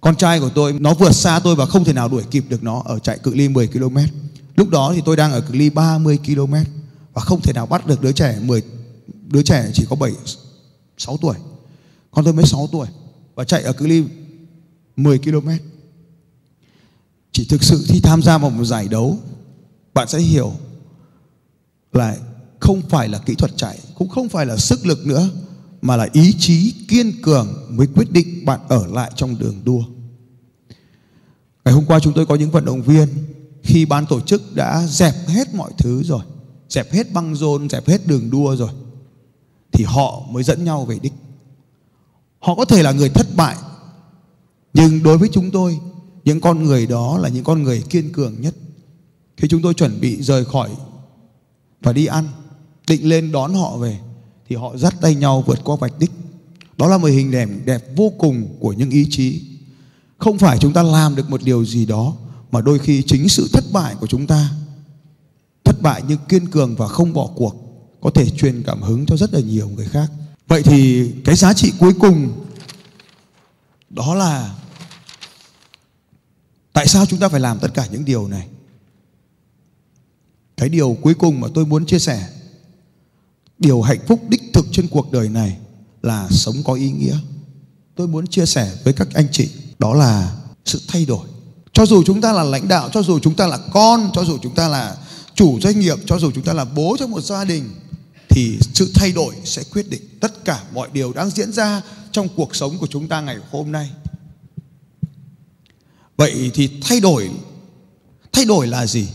con 0.00 0.16
trai 0.16 0.40
của 0.40 0.50
tôi, 0.54 0.72
nó 0.72 0.94
vượt 0.94 1.12
xa 1.12 1.40
tôi 1.44 1.56
và 1.56 1.66
không 1.66 1.84
thể 1.84 1.92
nào 1.92 2.08
đuổi 2.08 2.22
kịp 2.30 2.44
được 2.48 2.62
nó 2.62 2.82
ở 2.84 2.98
chạy 2.98 3.18
cự 3.18 3.34
ly 3.34 3.48
10 3.48 3.66
km 3.66 3.96
lúc 4.56 4.68
đó 4.70 4.92
thì 4.94 5.02
tôi 5.04 5.16
đang 5.16 5.32
ở 5.32 5.40
cự 5.40 5.54
ly 5.54 5.70
30 5.70 6.18
km 6.26 6.54
và 7.12 7.22
không 7.22 7.40
thể 7.40 7.52
nào 7.52 7.66
bắt 7.66 7.86
được 7.86 8.02
đứa 8.02 8.12
trẻ 8.12 8.38
10 8.42 8.62
đứa 9.26 9.42
trẻ 9.42 9.70
chỉ 9.74 9.84
có 9.90 9.96
7 9.96 10.12
6 10.98 11.16
tuổi. 11.16 11.34
Con 12.10 12.24
tôi 12.24 12.34
mới 12.34 12.46
6 12.46 12.68
tuổi 12.72 12.86
và 13.34 13.44
chạy 13.44 13.62
ở 13.62 13.72
cự 13.72 13.86
ly 13.86 14.04
10 14.96 15.18
km 15.18 15.48
chỉ 17.32 17.44
thực 17.44 17.62
sự 17.62 17.84
khi 17.88 18.00
tham 18.00 18.22
gia 18.22 18.38
vào 18.38 18.50
một 18.50 18.64
giải 18.64 18.88
đấu, 18.88 19.18
bạn 19.94 20.08
sẽ 20.08 20.18
hiểu 20.18 20.52
là 21.92 22.16
không 22.60 22.82
phải 22.88 23.08
là 23.08 23.18
kỹ 23.18 23.34
thuật 23.34 23.56
chạy, 23.56 23.78
cũng 23.94 24.08
không 24.08 24.28
phải 24.28 24.46
là 24.46 24.56
sức 24.56 24.86
lực 24.86 25.06
nữa 25.06 25.28
mà 25.82 25.96
là 25.96 26.08
ý 26.12 26.34
chí 26.38 26.74
kiên 26.88 27.22
cường 27.22 27.48
mới 27.68 27.86
quyết 27.86 28.12
định 28.12 28.44
bạn 28.44 28.60
ở 28.68 28.86
lại 28.86 29.10
trong 29.16 29.38
đường 29.38 29.60
đua. 29.64 29.82
Ngày 31.64 31.74
hôm 31.74 31.84
qua 31.86 32.00
chúng 32.00 32.12
tôi 32.12 32.26
có 32.26 32.34
những 32.34 32.50
vận 32.50 32.64
động 32.64 32.82
viên 32.82 33.08
khi 33.62 33.84
ban 33.84 34.06
tổ 34.06 34.20
chức 34.20 34.54
đã 34.54 34.86
dẹp 34.86 35.14
hết 35.26 35.54
mọi 35.54 35.72
thứ 35.78 36.02
rồi, 36.02 36.22
dẹp 36.68 36.92
hết 36.92 37.12
băng 37.12 37.34
rôn, 37.34 37.68
dẹp 37.68 37.86
hết 37.86 38.06
đường 38.06 38.30
đua 38.30 38.56
rồi, 38.56 38.70
thì 39.72 39.84
họ 39.84 40.22
mới 40.30 40.42
dẫn 40.42 40.64
nhau 40.64 40.84
về 40.84 40.98
đích. 41.02 41.12
Họ 42.38 42.54
có 42.54 42.64
thể 42.64 42.82
là 42.82 42.92
người 42.92 43.08
thất 43.08 43.26
bại, 43.36 43.56
nhưng 44.74 45.02
đối 45.02 45.18
với 45.18 45.28
chúng 45.32 45.50
tôi, 45.50 45.80
những 46.24 46.40
con 46.40 46.64
người 46.64 46.86
đó 46.86 47.18
là 47.18 47.28
những 47.28 47.44
con 47.44 47.62
người 47.62 47.82
kiên 47.88 48.12
cường 48.12 48.40
nhất. 48.40 48.54
Khi 49.36 49.48
chúng 49.48 49.62
tôi 49.62 49.74
chuẩn 49.74 50.00
bị 50.00 50.22
rời 50.22 50.44
khỏi 50.44 50.70
và 51.80 51.92
đi 51.92 52.06
ăn, 52.06 52.28
định 52.86 53.08
lên 53.08 53.32
đón 53.32 53.54
họ 53.54 53.76
về 53.76 54.00
thì 54.50 54.56
họ 54.56 54.76
dắt 54.76 54.94
tay 55.00 55.14
nhau 55.14 55.42
vượt 55.46 55.58
qua 55.64 55.76
vạch 55.80 55.98
đích. 55.98 56.10
Đó 56.76 56.88
là 56.88 56.98
một 56.98 57.06
hình 57.06 57.30
đẹp 57.30 57.48
đẹp 57.64 57.84
vô 57.96 58.12
cùng 58.18 58.56
của 58.60 58.72
những 58.72 58.90
ý 58.90 59.06
chí. 59.10 59.42
Không 60.18 60.38
phải 60.38 60.58
chúng 60.58 60.72
ta 60.72 60.82
làm 60.82 61.16
được 61.16 61.30
một 61.30 61.42
điều 61.42 61.64
gì 61.64 61.86
đó 61.86 62.14
mà 62.52 62.60
đôi 62.60 62.78
khi 62.78 63.02
chính 63.06 63.28
sự 63.28 63.48
thất 63.52 63.64
bại 63.72 63.94
của 64.00 64.06
chúng 64.06 64.26
ta, 64.26 64.50
thất 65.64 65.82
bại 65.82 66.02
nhưng 66.08 66.18
kiên 66.28 66.46
cường 66.46 66.76
và 66.76 66.88
không 66.88 67.12
bỏ 67.12 67.30
cuộc, 67.34 67.56
có 68.00 68.10
thể 68.10 68.30
truyền 68.30 68.62
cảm 68.62 68.82
hứng 68.82 69.06
cho 69.06 69.16
rất 69.16 69.34
là 69.34 69.40
nhiều 69.40 69.68
người 69.68 69.86
khác. 69.86 70.10
Vậy 70.48 70.62
thì 70.62 71.10
cái 71.24 71.36
giá 71.36 71.54
trị 71.54 71.72
cuối 71.78 71.92
cùng 72.00 72.44
đó 73.90 74.14
là 74.14 74.54
tại 76.72 76.86
sao 76.86 77.06
chúng 77.06 77.18
ta 77.18 77.28
phải 77.28 77.40
làm 77.40 77.58
tất 77.58 77.68
cả 77.74 77.86
những 77.92 78.04
điều 78.04 78.28
này? 78.28 78.46
Cái 80.56 80.68
điều 80.68 80.96
cuối 81.02 81.14
cùng 81.14 81.40
mà 81.40 81.48
tôi 81.54 81.66
muốn 81.66 81.86
chia 81.86 81.98
sẻ 81.98 82.28
điều 83.60 83.82
hạnh 83.82 84.00
phúc 84.06 84.20
đích 84.28 84.42
thực 84.52 84.66
trên 84.72 84.88
cuộc 84.88 85.12
đời 85.12 85.28
này 85.28 85.56
là 86.02 86.28
sống 86.30 86.56
có 86.64 86.74
ý 86.74 86.90
nghĩa. 86.90 87.16
Tôi 87.96 88.08
muốn 88.08 88.26
chia 88.26 88.46
sẻ 88.46 88.72
với 88.84 88.92
các 88.92 89.08
anh 89.14 89.26
chị, 89.32 89.48
đó 89.78 89.94
là 89.94 90.36
sự 90.64 90.80
thay 90.88 91.04
đổi. 91.04 91.26
Cho 91.72 91.86
dù 91.86 92.02
chúng 92.06 92.20
ta 92.20 92.32
là 92.32 92.42
lãnh 92.42 92.68
đạo, 92.68 92.90
cho 92.92 93.02
dù 93.02 93.18
chúng 93.18 93.34
ta 93.34 93.46
là 93.46 93.58
con, 93.72 94.10
cho 94.14 94.24
dù 94.24 94.38
chúng 94.42 94.54
ta 94.54 94.68
là 94.68 94.96
chủ 95.34 95.60
doanh 95.60 95.80
nghiệp, 95.80 95.98
cho 96.06 96.18
dù 96.18 96.30
chúng 96.34 96.44
ta 96.44 96.52
là 96.52 96.64
bố 96.64 96.96
trong 96.98 97.10
một 97.10 97.20
gia 97.20 97.44
đình, 97.44 97.70
thì 98.28 98.58
sự 98.74 98.90
thay 98.94 99.12
đổi 99.12 99.34
sẽ 99.44 99.62
quyết 99.72 99.90
định 99.90 100.02
tất 100.20 100.44
cả 100.44 100.62
mọi 100.74 100.88
điều 100.92 101.12
đang 101.12 101.30
diễn 101.30 101.52
ra 101.52 101.82
trong 102.12 102.28
cuộc 102.36 102.56
sống 102.56 102.78
của 102.78 102.86
chúng 102.86 103.08
ta 103.08 103.20
ngày 103.20 103.36
hôm 103.50 103.72
nay. 103.72 103.90
Vậy 106.16 106.50
thì 106.54 106.70
thay 106.82 107.00
đổi 107.00 107.30
thay 108.32 108.44
đổi 108.44 108.66
là 108.66 108.86
gì? 108.86 109.08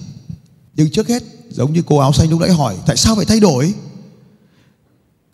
Nhưng 0.76 0.92
trước 0.92 1.08
hết, 1.08 1.24
giống 1.50 1.74
như 1.74 1.84
cô 1.86 1.98
áo 1.98 2.14
xanh 2.14 2.30
lúc 2.30 2.40
nãy 2.42 2.52
hỏi, 2.52 2.76
tại 2.86 2.98
sao 2.98 3.16
phải 3.16 3.26
thay 3.26 3.40
đổi? 3.40 3.74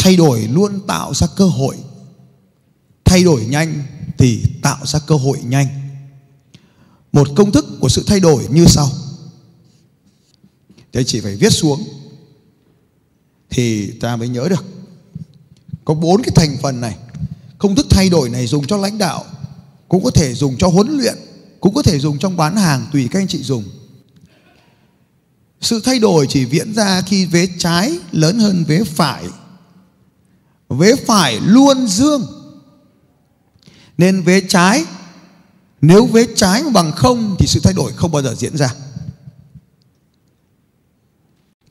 Thay 0.02 0.16
đổi 0.16 0.48
luôn 0.52 0.80
tạo 0.88 1.14
ra 1.14 1.28
cơ 1.36 1.46
hội. 1.46 1.78
Thay 3.06 3.24
đổi 3.24 3.46
nhanh 3.46 3.84
thì 4.18 4.44
tạo 4.62 4.86
ra 4.86 5.00
cơ 5.00 5.16
hội 5.16 5.40
nhanh. 5.44 5.68
Một 7.12 7.28
công 7.36 7.52
thức 7.52 7.66
của 7.80 7.90
sự 7.90 8.04
thay 8.08 8.20
đổi 8.20 8.48
như 8.50 8.66
sau. 8.66 8.90
Thế 10.94 11.04
chỉ 11.04 11.22
phải 11.22 11.36
viết 11.36 11.50
xuống 11.50 11.84
thì 13.50 13.92
ta 13.92 14.16
mới 14.16 14.30
nhớ 14.30 14.48
được. 14.50 14.66
Có 15.86 15.94
bốn 15.94 16.24
cái 16.24 16.32
thành 16.36 16.58
phần 16.62 16.82
này. 16.82 16.98
Công 17.58 17.76
thức 17.76 17.88
thay 17.90 18.10
đổi 18.10 18.30
này 18.30 18.48
dùng 18.48 18.68
cho 18.68 18.78
lãnh 18.78 18.98
đạo, 18.98 19.26
cũng 19.88 20.04
có 20.04 20.12
thể 20.12 20.34
dùng 20.34 20.58
cho 20.58 20.68
huấn 20.68 20.98
luyện, 20.98 21.16
cũng 21.60 21.74
có 21.74 21.82
thể 21.82 22.00
dùng 22.00 22.20
trong 22.20 22.38
bán 22.38 22.56
hàng 22.56 22.88
tùy 22.94 23.08
các 23.12 23.20
anh 23.20 23.28
chị 23.28 23.44
dùng. 23.44 23.64
Sự 25.62 25.82
thay 25.84 26.00
đổi 26.00 26.28
chỉ 26.28 26.46
diễn 26.46 26.74
ra 26.74 27.02
khi 27.02 27.26
vế 27.26 27.48
trái 27.58 28.00
lớn 28.12 28.40
hơn 28.40 28.64
vế 28.68 28.84
phải 28.84 29.24
vế 30.78 30.96
phải 30.96 31.40
luôn 31.46 31.88
dương. 31.88 32.26
Nên 33.98 34.22
vế 34.22 34.42
trái, 34.50 34.86
nếu 35.82 36.06
vế 36.06 36.28
trái 36.36 36.64
bằng 36.74 36.92
không 36.92 37.36
thì 37.40 37.48
sự 37.48 37.60
thay 37.64 37.74
đổi 37.74 37.94
không 37.94 38.12
bao 38.12 38.22
giờ 38.22 38.36
diễn 38.36 38.58
ra. 38.58 38.74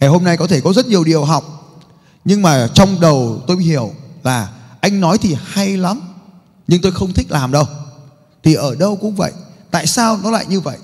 Ngày 0.01 0.11
hôm 0.11 0.25
nay 0.25 0.37
có 0.37 0.47
thể 0.47 0.61
có 0.61 0.73
rất 0.73 0.87
nhiều 0.87 1.05
điều 1.05 1.25
học, 1.25 1.45
nhưng 2.25 2.43
mà 2.43 2.69
trong 2.75 3.01
đầu 3.01 3.43
tôi 3.47 3.63
hiểu 3.63 3.93
là 4.23 4.51
anh 4.81 5.01
nói 5.01 5.19
thì 5.19 5.37
hay 5.45 5.77
lắm, 5.77 6.01
nhưng 6.67 6.81
tôi 6.81 6.93
không 6.93 7.13
thích 7.13 7.31
làm 7.31 7.53
đâu. 7.53 7.65
Thì 8.43 8.55
ở 8.55 8.75
đâu 8.75 8.97
cũng 8.97 9.15
vậy, 9.15 9.33
tại 9.71 9.87
sao 9.87 10.19
nó 10.23 10.31
lại 10.31 10.47
như 10.49 10.61
vậy? 10.61 10.79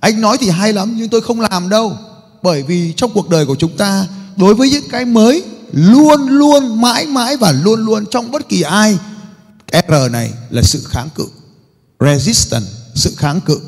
Anh 0.00 0.20
nói 0.20 0.36
thì 0.40 0.50
hay 0.50 0.72
lắm, 0.72 0.94
nhưng 0.96 1.08
tôi 1.08 1.20
không 1.20 1.40
làm 1.40 1.68
đâu. 1.68 1.96
Bởi 2.42 2.62
vì 2.62 2.92
trong 2.96 3.10
cuộc 3.14 3.28
đời 3.28 3.46
của 3.46 3.56
chúng 3.56 3.76
ta, 3.76 4.06
đối 4.36 4.54
với 4.54 4.70
những 4.70 4.88
cái 4.90 5.04
mới 5.04 5.44
luôn 5.72 6.28
luôn, 6.28 6.80
mãi 6.80 7.06
mãi 7.06 7.36
và 7.36 7.52
luôn 7.52 7.84
luôn 7.84 8.04
trong 8.10 8.30
bất 8.30 8.48
kỳ 8.48 8.62
ai. 8.62 8.98
R 9.72 10.10
này 10.10 10.32
là 10.50 10.62
sự 10.62 10.84
kháng 10.88 11.08
cự, 11.14 11.26
resistance, 12.00 12.66
sự 12.94 13.14
kháng 13.16 13.40
cự. 13.40 13.60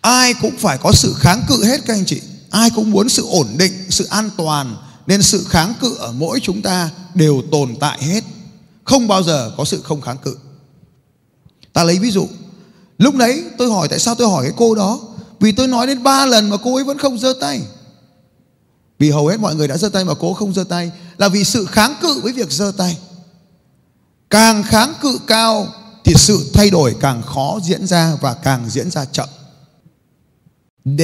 Ai 0.00 0.34
cũng 0.34 0.56
phải 0.58 0.78
có 0.78 0.92
sự 0.92 1.14
kháng 1.18 1.42
cự 1.48 1.64
hết 1.64 1.80
các 1.86 1.94
anh 1.94 2.04
chị. 2.04 2.20
Ai 2.50 2.70
cũng 2.70 2.90
muốn 2.90 3.08
sự 3.08 3.26
ổn 3.30 3.46
định, 3.56 3.72
sự 3.90 4.04
an 4.04 4.30
toàn, 4.36 4.76
nên 5.06 5.22
sự 5.22 5.44
kháng 5.48 5.74
cự 5.80 5.94
ở 5.98 6.12
mỗi 6.12 6.40
chúng 6.42 6.62
ta 6.62 6.90
đều 7.14 7.42
tồn 7.52 7.74
tại 7.80 7.98
hết. 8.04 8.24
Không 8.84 9.08
bao 9.08 9.22
giờ 9.22 9.52
có 9.56 9.64
sự 9.64 9.80
không 9.84 10.00
kháng 10.00 10.18
cự. 10.18 10.36
Ta 11.72 11.84
lấy 11.84 11.98
ví 11.98 12.10
dụ, 12.10 12.28
lúc 12.98 13.14
đấy 13.14 13.44
tôi 13.58 13.70
hỏi 13.70 13.88
tại 13.88 13.98
sao 13.98 14.14
tôi 14.14 14.28
hỏi 14.28 14.44
cái 14.44 14.52
cô 14.56 14.74
đó? 14.74 15.00
Vì 15.40 15.52
tôi 15.52 15.68
nói 15.68 15.86
đến 15.86 16.02
ba 16.02 16.26
lần 16.26 16.50
mà 16.50 16.56
cô 16.64 16.74
ấy 16.74 16.84
vẫn 16.84 16.98
không 16.98 17.18
giơ 17.18 17.34
tay 17.40 17.60
vì 18.98 19.10
hầu 19.10 19.26
hết 19.26 19.40
mọi 19.40 19.54
người 19.54 19.68
đã 19.68 19.76
giơ 19.76 19.88
tay 19.88 20.04
mà 20.04 20.14
cố 20.14 20.34
không 20.34 20.54
giơ 20.54 20.64
tay 20.64 20.90
là 21.18 21.28
vì 21.28 21.44
sự 21.44 21.66
kháng 21.66 21.94
cự 22.02 22.20
với 22.20 22.32
việc 22.32 22.50
giơ 22.50 22.72
tay. 22.76 22.98
Càng 24.30 24.62
kháng 24.62 24.94
cự 25.00 25.18
cao 25.26 25.66
thì 26.04 26.14
sự 26.16 26.50
thay 26.54 26.70
đổi 26.70 26.96
càng 27.00 27.22
khó 27.22 27.58
diễn 27.62 27.86
ra 27.86 28.16
và 28.20 28.34
càng 28.34 28.70
diễn 28.70 28.90
ra 28.90 29.04
chậm. 29.04 29.28
D. 30.84 31.02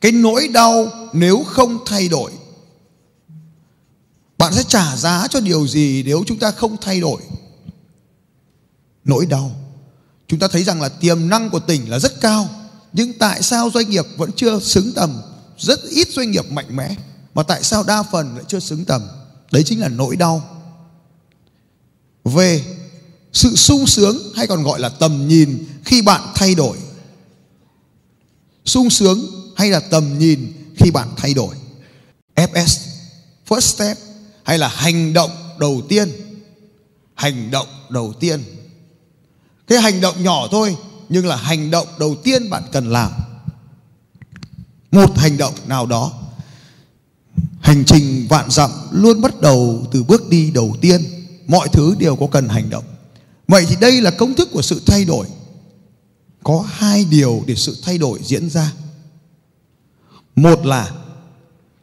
Cái 0.00 0.12
nỗi 0.12 0.48
đau 0.48 0.88
nếu 1.12 1.44
không 1.46 1.78
thay 1.86 2.08
đổi. 2.08 2.32
Bạn 4.38 4.54
sẽ 4.54 4.62
trả 4.68 4.96
giá 4.96 5.26
cho 5.30 5.40
điều 5.40 5.66
gì 5.66 6.02
nếu 6.06 6.24
chúng 6.26 6.38
ta 6.38 6.50
không 6.50 6.76
thay 6.80 7.00
đổi? 7.00 7.22
Nỗi 9.04 9.26
đau. 9.26 9.50
Chúng 10.28 10.40
ta 10.40 10.48
thấy 10.48 10.64
rằng 10.64 10.82
là 10.82 10.88
tiềm 10.88 11.28
năng 11.28 11.50
của 11.50 11.60
tỉnh 11.60 11.90
là 11.90 11.98
rất 11.98 12.20
cao, 12.20 12.48
nhưng 12.92 13.12
tại 13.18 13.42
sao 13.42 13.70
doanh 13.74 13.90
nghiệp 13.90 14.04
vẫn 14.16 14.30
chưa 14.36 14.60
xứng 14.60 14.92
tầm? 14.92 15.22
Rất 15.58 15.80
ít 15.90 16.08
doanh 16.10 16.30
nghiệp 16.30 16.50
mạnh 16.50 16.76
mẽ, 16.76 16.96
mà 17.34 17.42
tại 17.42 17.62
sao 17.62 17.82
đa 17.82 18.02
phần 18.02 18.34
lại 18.36 18.44
chưa 18.48 18.60
xứng 18.60 18.84
tầm? 18.84 19.02
Đấy 19.52 19.62
chính 19.66 19.80
là 19.80 19.88
nỗi 19.88 20.16
đau. 20.16 20.62
Về 22.24 22.64
sự 23.32 23.56
sung 23.56 23.86
sướng 23.86 24.32
hay 24.36 24.46
còn 24.46 24.62
gọi 24.62 24.80
là 24.80 24.88
tầm 24.88 25.28
nhìn 25.28 25.66
khi 25.84 26.02
bạn 26.02 26.22
thay 26.34 26.54
đổi. 26.54 26.78
Sung 28.64 28.90
sướng 28.90 29.26
hay 29.56 29.70
là 29.70 29.80
tầm 29.80 30.18
nhìn 30.18 30.52
khi 30.76 30.90
bạn 30.90 31.08
thay 31.16 31.34
đổi? 31.34 31.56
Fs 32.36 32.78
first 33.48 33.60
step 33.60 33.98
hay 34.44 34.58
là 34.58 34.68
hành 34.68 35.12
động 35.12 35.30
đầu 35.58 35.82
tiên? 35.88 36.12
Hành 37.14 37.50
động 37.50 37.68
đầu 37.88 38.12
tiên. 38.20 38.44
Cái 39.66 39.80
hành 39.80 40.00
động 40.00 40.22
nhỏ 40.22 40.48
thôi, 40.50 40.76
nhưng 41.08 41.26
là 41.26 41.36
hành 41.36 41.70
động 41.70 41.88
đầu 41.98 42.16
tiên 42.24 42.50
bạn 42.50 42.62
cần 42.72 42.90
làm 42.90 43.12
một 44.96 45.18
hành 45.18 45.36
động 45.36 45.54
nào 45.66 45.86
đó. 45.86 46.12
Hành 47.60 47.84
trình 47.84 48.26
vạn 48.28 48.50
dặm 48.50 48.70
luôn 48.90 49.20
bắt 49.20 49.40
đầu 49.40 49.86
từ 49.92 50.02
bước 50.04 50.28
đi 50.28 50.50
đầu 50.50 50.76
tiên. 50.80 51.04
Mọi 51.46 51.68
thứ 51.68 51.94
đều 51.98 52.16
có 52.16 52.26
cần 52.26 52.48
hành 52.48 52.70
động. 52.70 52.84
Vậy 53.48 53.66
thì 53.68 53.76
đây 53.80 54.00
là 54.00 54.10
công 54.10 54.34
thức 54.34 54.48
của 54.52 54.62
sự 54.62 54.82
thay 54.86 55.04
đổi. 55.04 55.26
Có 56.44 56.64
hai 56.68 57.04
điều 57.04 57.42
để 57.46 57.54
sự 57.54 57.76
thay 57.82 57.98
đổi 57.98 58.20
diễn 58.22 58.50
ra. 58.50 58.72
Một 60.36 60.66
là, 60.66 60.90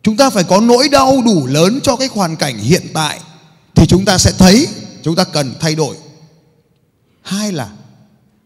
chúng 0.04 0.18
ta 0.18 0.30
phải 0.30 0.44
có 0.44 0.62
nỗi 0.62 0.90
đau 0.90 1.22
đủ 1.26 1.48
lớn 1.48 1.80
cho 1.84 1.96
cái 1.96 2.10
hoàn 2.12 2.36
cảnh 2.36 2.58
hiện 2.58 2.84
tại 2.94 3.20
thì 3.76 3.86
chúng 3.88 4.06
ta 4.06 4.18
sẽ 4.18 4.32
thấy 4.38 4.68
chúng 5.04 5.16
ta 5.16 5.24
cần 5.24 5.54
thay 5.60 5.76
đổi. 5.76 5.96
Hai 7.22 7.52
là, 7.52 7.72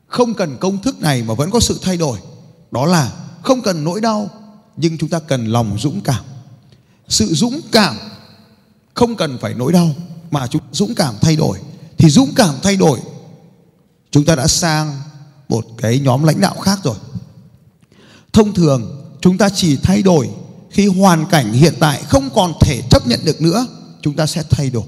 không 0.08 0.34
cần 0.34 0.58
công 0.58 0.82
thức 0.82 1.02
này 1.02 1.24
mà 1.24 1.34
vẫn 1.34 1.52
có 1.52 1.60
sự 1.60 1.80
thay 1.82 1.98
đổi. 1.98 2.20
Đó 2.72 2.86
là 2.86 3.12
không 3.44 3.62
cần 3.62 3.84
nỗi 3.84 4.02
đau 4.02 4.30
nhưng 4.78 4.98
chúng 4.98 5.10
ta 5.10 5.20
cần 5.20 5.46
lòng 5.46 5.78
dũng 5.80 6.02
cảm. 6.02 6.24
Sự 7.08 7.34
dũng 7.34 7.62
cảm 7.72 7.96
không 8.94 9.16
cần 9.16 9.38
phải 9.38 9.54
nỗi 9.54 9.74
đau, 9.74 9.96
mà 10.32 10.48
chúng 10.48 10.62
dũng 10.72 10.96
cảm 10.96 11.16
thay 11.22 11.36
đổi. 11.36 11.60
Thì 11.98 12.10
dũng 12.10 12.30
cảm 12.36 12.56
thay 12.64 12.76
đổi, 12.76 13.00
chúng 14.12 14.26
ta 14.26 14.36
đã 14.36 14.48
sang 14.48 15.02
một 15.50 15.66
cái 15.78 16.00
nhóm 16.00 16.24
lãnh 16.24 16.42
đạo 16.42 16.56
khác 16.56 16.80
rồi. 16.84 16.96
Thông 18.34 18.54
thường, 18.54 19.08
chúng 19.22 19.38
ta 19.38 19.50
chỉ 19.50 19.78
thay 19.84 20.02
đổi 20.02 20.30
khi 20.70 20.88
hoàn 20.88 21.26
cảnh 21.26 21.54
hiện 21.54 21.74
tại 21.80 22.04
không 22.04 22.30
còn 22.36 22.54
thể 22.62 22.82
chấp 22.90 23.08
nhận 23.08 23.20
được 23.26 23.42
nữa, 23.42 23.68
chúng 24.02 24.16
ta 24.16 24.26
sẽ 24.26 24.44
thay 24.50 24.70
đổi. 24.70 24.84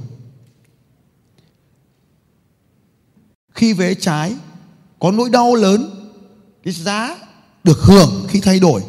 Khi 3.54 3.74
vế 3.74 3.96
trái, 3.96 4.36
có 5.00 5.12
nỗi 5.12 5.30
đau 5.30 5.56
lớn, 5.56 6.10
cái 6.64 6.74
giá 6.74 7.18
được 7.64 7.78
hưởng 7.82 8.26
khi 8.30 8.40
thay 8.40 8.60
đổi 8.60 8.82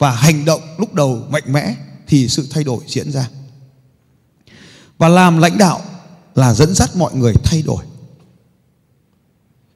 và 0.00 0.10
hành 0.10 0.44
động 0.44 0.60
lúc 0.78 0.94
đầu 0.94 1.26
mạnh 1.30 1.42
mẽ 1.46 1.74
thì 2.06 2.28
sự 2.28 2.46
thay 2.50 2.64
đổi 2.64 2.84
diễn 2.86 3.12
ra. 3.12 3.28
Và 4.98 5.08
làm 5.08 5.38
lãnh 5.38 5.58
đạo 5.58 5.82
là 6.34 6.54
dẫn 6.54 6.74
dắt 6.74 6.96
mọi 6.96 7.14
người 7.14 7.34
thay 7.44 7.62
đổi. 7.62 7.84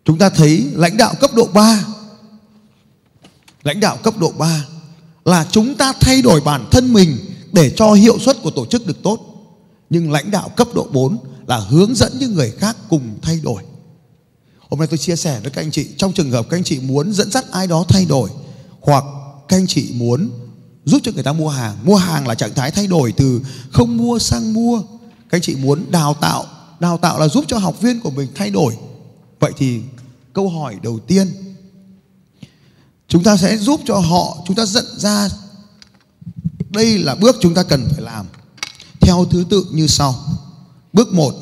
Chúng 0.05 0.19
ta 0.19 0.31
thấy 0.31 0.71
lãnh 0.75 0.97
đạo 0.97 1.15
cấp 1.21 1.31
độ 1.35 1.49
3 1.55 1.85
lãnh 3.63 3.81
đạo 3.81 3.97
cấp 4.03 4.15
độ 4.19 4.33
3 4.39 4.65
là 5.25 5.47
chúng 5.51 5.75
ta 5.75 5.93
thay 6.01 6.23
đổi 6.23 6.41
bản 6.41 6.65
thân 6.71 6.93
mình 6.93 7.19
để 7.53 7.73
cho 7.77 7.93
hiệu 7.93 8.19
suất 8.19 8.37
của 8.43 8.51
tổ 8.51 8.67
chức 8.67 8.87
được 8.87 9.03
tốt. 9.03 9.19
Nhưng 9.91 10.13
lãnh 10.13 10.31
đạo 10.31 10.49
cấp 10.57 10.69
độ 10.75 10.89
4 10.93 11.19
là 11.47 11.59
hướng 11.59 11.95
dẫn 11.95 12.13
những 12.19 12.35
người 12.35 12.51
khác 12.51 12.77
cùng 12.89 13.19
thay 13.23 13.41
đổi. 13.43 13.63
Hôm 14.71 14.79
nay 14.79 14.89
tôi 14.89 14.99
chia 14.99 15.17
sẻ 15.17 15.41
với 15.41 15.51
các 15.51 15.63
anh 15.63 15.71
chị, 15.71 15.89
trong 15.97 16.13
trường 16.13 16.31
hợp 16.31 16.47
các 16.51 16.57
anh 16.57 16.65
chị 16.65 16.81
muốn 16.81 17.13
dẫn 17.13 17.31
dắt 17.31 17.45
ai 17.53 17.67
đó 17.67 17.85
thay 17.89 18.05
đổi 18.05 18.31
hoặc 18.81 19.05
các 19.49 19.57
anh 19.57 19.67
chị 19.67 19.91
muốn 19.95 20.31
giúp 20.85 20.99
cho 21.03 21.13
người 21.13 21.23
ta 21.23 21.33
mua 21.33 21.49
hàng. 21.49 21.77
Mua 21.85 21.97
hàng 21.97 22.29
là 22.29 22.35
trạng 22.35 22.55
thái 22.55 22.71
thay 22.71 22.87
đổi 22.87 23.13
từ 23.13 23.41
không 23.73 23.97
mua 23.97 24.19
sang 24.19 24.55
mua. 24.55 24.81
Các 25.31 25.37
anh 25.39 25.43
chị 25.43 25.55
muốn 25.55 25.85
đào 25.91 26.15
tạo 26.15 26.47
đào 26.81 26.99
tạo 26.99 27.19
là 27.19 27.29
giúp 27.29 27.45
cho 27.49 27.59
học 27.59 27.81
viên 27.81 28.01
của 28.01 28.11
mình 28.11 28.29
thay 28.35 28.51
đổi. 28.51 28.77
Vậy 29.41 29.53
thì 29.57 29.81
câu 30.33 30.49
hỏi 30.49 30.77
đầu 30.83 30.99
tiên, 30.99 31.29
chúng 33.09 33.23
ta 33.23 33.37
sẽ 33.37 33.57
giúp 33.57 33.81
cho 33.87 33.99
họ, 33.99 34.37
chúng 34.47 34.57
ta 34.57 34.67
dẫn 34.67 34.85
ra 34.97 35.29
đây 36.71 36.99
là 36.99 37.15
bước 37.15 37.37
chúng 37.41 37.55
ta 37.55 37.63
cần 37.63 37.89
phải 37.93 38.03
làm. 38.03 38.27
Theo 39.01 39.25
thứ 39.31 39.45
tự 39.51 39.67
như 39.73 39.87
sau. 39.87 40.15
Bước 40.93 41.13
một, 41.13 41.35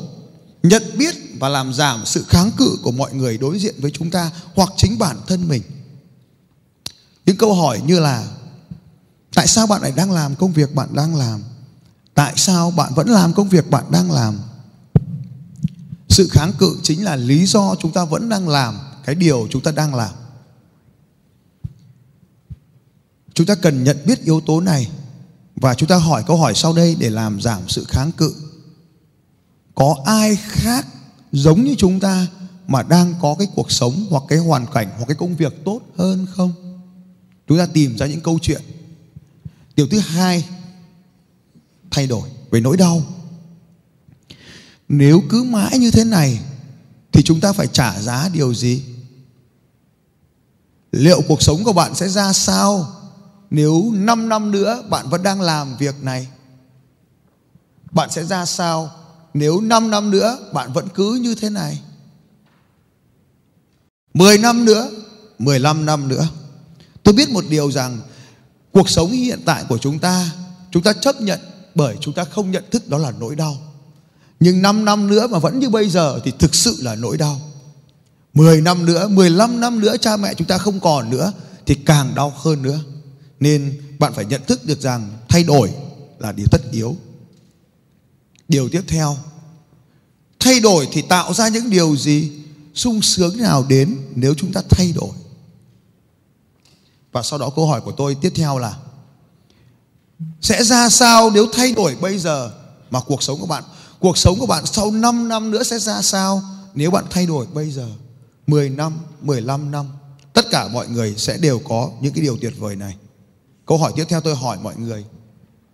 nhận 0.63 0.83
biết 0.97 1.15
và 1.39 1.49
làm 1.49 1.73
giảm 1.73 2.05
sự 2.05 2.23
kháng 2.27 2.51
cự 2.57 2.77
của 2.83 2.91
mọi 2.91 3.13
người 3.13 3.37
đối 3.37 3.59
diện 3.59 3.75
với 3.77 3.91
chúng 3.91 4.11
ta 4.11 4.31
hoặc 4.55 4.69
chính 4.77 4.99
bản 4.99 5.17
thân 5.27 5.47
mình 5.47 5.61
câu 7.43 7.53
hỏi 7.53 7.81
như 7.85 7.99
là, 7.99 8.27
tại 9.35 9.47
sao 9.47 9.67
bạn 9.67 9.81
lại 9.81 9.91
đang 9.95 10.11
làm 10.11 10.35
công 10.35 10.51
việc 10.51 10.75
bạn 10.75 10.95
đang 10.95 11.15
làm? 11.15 11.43
Tại 12.13 12.33
sao 12.35 12.71
bạn 12.71 12.93
vẫn 12.93 13.09
làm 13.09 13.33
công 13.33 13.49
việc 13.49 13.69
bạn 13.69 13.85
đang 13.91 14.11
làm? 14.11 14.39
Sự 16.09 16.27
kháng 16.31 16.53
cự 16.59 16.79
chính 16.83 17.03
là 17.03 17.15
lý 17.15 17.45
do 17.45 17.75
chúng 17.79 17.91
ta 17.91 18.05
vẫn 18.05 18.29
đang 18.29 18.49
làm 18.49 18.79
cái 19.05 19.15
điều 19.15 19.47
chúng 19.51 19.61
ta 19.61 19.71
đang 19.71 19.95
làm. 19.95 20.13
Chúng 23.33 23.47
ta 23.47 23.55
cần 23.55 23.83
nhận 23.83 23.97
biết 24.05 24.23
yếu 24.23 24.41
tố 24.41 24.61
này 24.61 24.89
và 25.55 25.73
chúng 25.73 25.89
ta 25.89 25.97
hỏi 25.97 26.23
câu 26.27 26.37
hỏi 26.37 26.53
sau 26.55 26.73
đây 26.73 26.95
để 26.99 27.09
làm 27.09 27.41
giảm 27.41 27.61
sự 27.67 27.85
kháng 27.87 28.11
cự. 28.11 28.35
Có 29.75 29.95
ai 30.05 30.35
khác 30.35 30.87
giống 31.31 31.63
như 31.63 31.75
chúng 31.77 31.99
ta 31.99 32.27
mà 32.67 32.83
đang 32.83 33.13
có 33.21 33.35
cái 33.39 33.47
cuộc 33.55 33.71
sống 33.71 34.05
hoặc 34.09 34.23
cái 34.27 34.39
hoàn 34.39 34.65
cảnh 34.65 34.89
hoặc 34.97 35.05
cái 35.07 35.15
công 35.15 35.35
việc 35.35 35.65
tốt 35.65 35.81
hơn 35.97 36.25
không? 36.35 36.62
Chúng 37.47 37.57
ta 37.57 37.65
tìm 37.65 37.97
ra 37.97 38.05
những 38.05 38.21
câu 38.21 38.39
chuyện. 38.41 38.61
Điều 39.75 39.87
thứ 39.87 39.99
hai, 39.99 40.45
thay 41.91 42.07
đổi 42.07 42.29
về 42.51 42.61
nỗi 42.61 42.77
đau. 42.77 43.03
Nếu 44.87 45.21
cứ 45.29 45.43
mãi 45.43 45.77
như 45.77 45.91
thế 45.91 46.03
này, 46.03 46.39
thì 47.11 47.23
chúng 47.23 47.39
ta 47.39 47.53
phải 47.53 47.67
trả 47.67 48.01
giá 48.01 48.29
điều 48.33 48.53
gì? 48.53 48.83
Liệu 50.91 51.21
cuộc 51.27 51.41
sống 51.41 51.63
của 51.63 51.73
bạn 51.73 51.95
sẽ 51.95 52.09
ra 52.09 52.33
sao 52.33 52.95
nếu 53.49 53.91
5 53.93 54.29
năm 54.29 54.51
nữa 54.51 54.83
bạn 54.89 55.09
vẫn 55.09 55.23
đang 55.23 55.41
làm 55.41 55.77
việc 55.77 56.03
này? 56.03 56.27
Bạn 57.91 58.11
sẽ 58.11 58.23
ra 58.23 58.45
sao 58.45 58.91
nếu 59.33 59.61
5 59.61 59.91
năm 59.91 60.11
nữa 60.11 60.49
bạn 60.53 60.73
vẫn 60.73 60.87
cứ 60.93 61.13
như 61.13 61.35
thế 61.35 61.49
này? 61.49 61.81
10 64.13 64.37
năm 64.37 64.65
nữa 64.65 64.91
15 65.39 65.85
năm 65.85 66.07
nữa 66.07 66.27
tôi 67.03 67.13
biết 67.13 67.29
một 67.29 67.45
điều 67.49 67.71
rằng 67.71 67.99
cuộc 68.71 68.89
sống 68.89 69.11
hiện 69.11 69.39
tại 69.45 69.63
của 69.69 69.77
chúng 69.77 69.99
ta 69.99 70.31
chúng 70.71 70.83
ta 70.83 70.93
chấp 70.93 71.21
nhận 71.21 71.39
bởi 71.75 71.95
chúng 72.01 72.13
ta 72.13 72.23
không 72.23 72.51
nhận 72.51 72.63
thức 72.71 72.89
đó 72.89 72.97
là 72.97 73.11
nỗi 73.19 73.35
đau 73.35 73.57
nhưng 74.39 74.61
5 74.61 74.85
năm 74.85 75.07
nữa 75.07 75.27
mà 75.27 75.39
vẫn 75.39 75.59
như 75.59 75.69
bây 75.69 75.89
giờ 75.89 76.19
thì 76.23 76.31
thực 76.39 76.55
sự 76.55 76.77
là 76.79 76.95
nỗi 76.95 77.17
đau 77.17 77.41
10 78.33 78.61
năm 78.61 78.85
nữa, 78.85 79.07
15 79.07 79.59
năm 79.59 79.79
nữa 79.79 79.97
cha 79.97 80.17
mẹ 80.17 80.33
chúng 80.33 80.47
ta 80.47 80.57
không 80.57 80.79
còn 80.79 81.09
nữa 81.09 81.33
thì 81.65 81.75
càng 81.75 82.15
đau 82.15 82.33
hơn 82.35 82.61
nữa. 82.61 82.79
Nên 83.39 83.81
bạn 83.99 84.13
phải 84.13 84.25
nhận 84.25 84.41
thức 84.47 84.65
được 84.65 84.81
rằng 84.81 85.17
thay 85.29 85.43
đổi 85.43 85.71
là 86.19 86.31
điều 86.31 86.45
tất 86.51 86.61
yếu. 86.71 86.95
Điều 88.47 88.69
tiếp 88.69 88.81
theo, 88.87 89.17
thay 90.39 90.59
đổi 90.59 90.87
thì 90.91 91.01
tạo 91.01 91.33
ra 91.33 91.47
những 91.47 91.69
điều 91.69 91.95
gì? 91.97 92.31
sung 92.75 93.01
sướng 93.01 93.37
nào 93.37 93.65
đến 93.69 93.97
nếu 94.15 94.33
chúng 94.33 94.51
ta 94.51 94.61
thay 94.69 94.93
đổi. 94.95 95.09
Và 97.13 97.21
sau 97.21 97.39
đó 97.39 97.49
câu 97.55 97.67
hỏi 97.67 97.81
của 97.81 97.91
tôi 97.91 98.15
tiếp 98.15 98.33
theo 98.35 98.57
là, 98.57 98.77
sẽ 100.41 100.63
ra 100.63 100.89
sao 100.89 101.29
nếu 101.29 101.47
thay 101.53 101.73
đổi 101.73 101.95
bây 102.01 102.19
giờ 102.19 102.51
mà 102.89 102.99
cuộc 102.99 103.23
sống 103.23 103.39
của 103.39 103.45
bạn? 103.45 103.63
Cuộc 103.99 104.17
sống 104.17 104.39
của 104.39 104.45
bạn 104.45 104.65
sau 104.65 104.91
5 104.91 105.27
năm 105.27 105.51
nữa 105.51 105.63
sẽ 105.63 105.79
ra 105.79 106.01
sao 106.01 106.41
nếu 106.73 106.91
bạn 106.91 107.05
thay 107.09 107.25
đổi 107.25 107.45
bây 107.53 107.71
giờ? 107.71 107.87
10 108.47 108.69
năm 108.69 108.99
15 109.21 109.71
năm, 109.71 109.85
tất 110.33 110.45
cả 110.51 110.67
mọi 110.67 110.87
người 110.87 111.15
sẽ 111.17 111.37
đều 111.37 111.59
có 111.59 111.89
những 112.01 112.13
cái 112.13 112.21
điều 112.21 112.37
tuyệt 112.41 112.53
vời 112.57 112.75
này. 112.75 112.95
Câu 113.65 113.77
hỏi 113.77 113.91
tiếp 113.95 114.05
theo 114.09 114.21
tôi 114.21 114.35
hỏi 114.35 114.57
mọi 114.63 114.75
người, 114.75 115.05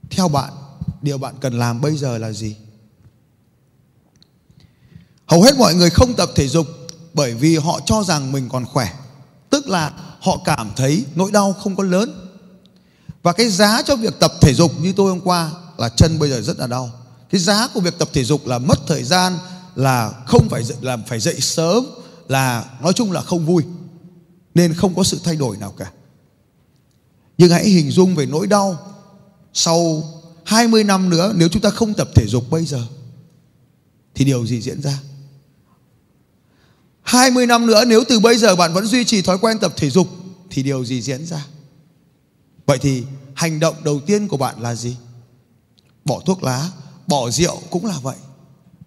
theo 0.10 0.28
bạn, 0.28 0.54
điều 1.02 1.18
bạn 1.18 1.36
cần 1.42 1.60
làm 1.60 1.82
bây 1.82 1.98
giờ 1.98 2.18
là 2.18 2.32
gì? 2.32 2.56
Hầu 5.26 5.42
hết 5.42 5.58
mọi 5.58 5.76
người 5.76 5.90
không 5.90 6.14
tập 6.14 6.30
thể 6.36 6.48
dục 6.48 6.68
bởi 7.14 7.34
vì 7.34 7.58
họ 7.58 7.80
cho 7.86 8.04
rằng 8.04 8.32
mình 8.32 8.50
còn 8.50 8.66
khỏe. 8.66 8.94
Tức 9.50 9.68
là 9.68 9.94
họ 10.20 10.42
cảm 10.46 10.72
thấy 10.76 11.06
nỗi 11.16 11.32
đau 11.32 11.54
không 11.54 11.76
có 11.76 11.84
lớn. 11.84 12.28
Và 13.24 13.34
cái 13.34 13.50
giá 13.50 13.82
cho 13.82 13.96
việc 13.96 14.20
tập 14.20 14.34
thể 14.42 14.54
dục 14.54 14.72
như 14.82 14.94
tôi 14.94 15.10
hôm 15.10 15.22
qua 15.22 15.52
là 15.78 15.90
chân 15.90 16.20
bây 16.20 16.30
giờ 16.30 16.42
rất 16.42 16.60
là 16.60 16.68
đau. 16.68 16.92
Cái 17.30 17.42
giá 17.42 17.68
của 17.74 17.80
việc 17.80 17.98
tập 18.00 18.10
thể 18.14 18.24
dục 18.24 18.48
là 18.48 18.60
mất 18.60 18.80
thời 18.88 19.04
gian, 19.04 19.38
là 19.76 20.12
không 20.28 20.50
phải 20.50 20.64
là 20.82 20.98
phải 21.08 21.20
dậy 21.20 21.42
sớm, 21.42 21.86
là 22.28 22.66
nói 22.82 22.94
chung 22.94 23.12
là 23.12 23.22
không 23.22 23.46
vui. 23.46 23.64
Nên 24.56 24.74
không 24.74 24.96
có 24.96 25.04
sự 25.04 25.20
thay 25.24 25.36
đổi 25.36 25.58
nào 25.58 25.72
cả. 25.78 25.92
Nhưng 27.38 27.52
hãy 27.52 27.70
hình 27.70 27.92
dung 27.92 28.16
về 28.16 28.26
nỗi 28.26 28.48
đau 28.48 28.78
sau 29.54 30.04
20 30.46 30.84
năm 30.84 31.10
nữa, 31.10 31.34
nếu 31.36 31.50
chúng 31.50 31.62
ta 31.62 31.70
không 31.70 31.94
tập 31.94 32.10
thể 32.16 32.28
dục 32.28 32.50
bây 32.50 32.66
giờ, 32.66 32.84
thì 34.16 34.26
điều 34.26 34.48
gì 34.48 34.62
diễn 34.62 34.82
ra? 34.82 35.00
20 37.10 37.46
năm 37.46 37.66
nữa, 37.66 37.86
nếu 37.86 38.04
từ 38.10 38.20
bây 38.20 38.38
giờ 38.38 38.56
bạn 38.56 38.74
vẫn 38.74 38.86
duy 38.86 39.06
trì 39.06 39.22
thói 39.22 39.38
quen 39.38 39.60
tập 39.60 39.74
thể 39.78 39.90
dục, 39.90 40.08
thì 40.50 40.64
điều 40.64 40.86
gì 40.86 41.02
diễn 41.02 41.26
ra? 41.26 41.46
Vậy 42.66 42.78
thì 42.82 43.04
hành 43.34 43.60
động 43.60 43.76
đầu 43.84 44.00
tiên 44.00 44.28
của 44.28 44.38
bạn 44.38 44.62
là 44.62 44.76
gì? 44.76 44.96
Bỏ 46.06 46.20
thuốc 46.26 46.44
lá, 46.44 46.70
bỏ 47.08 47.30
rượu 47.30 47.58
cũng 47.70 47.86
là 47.86 47.96
vậy. 48.02 48.16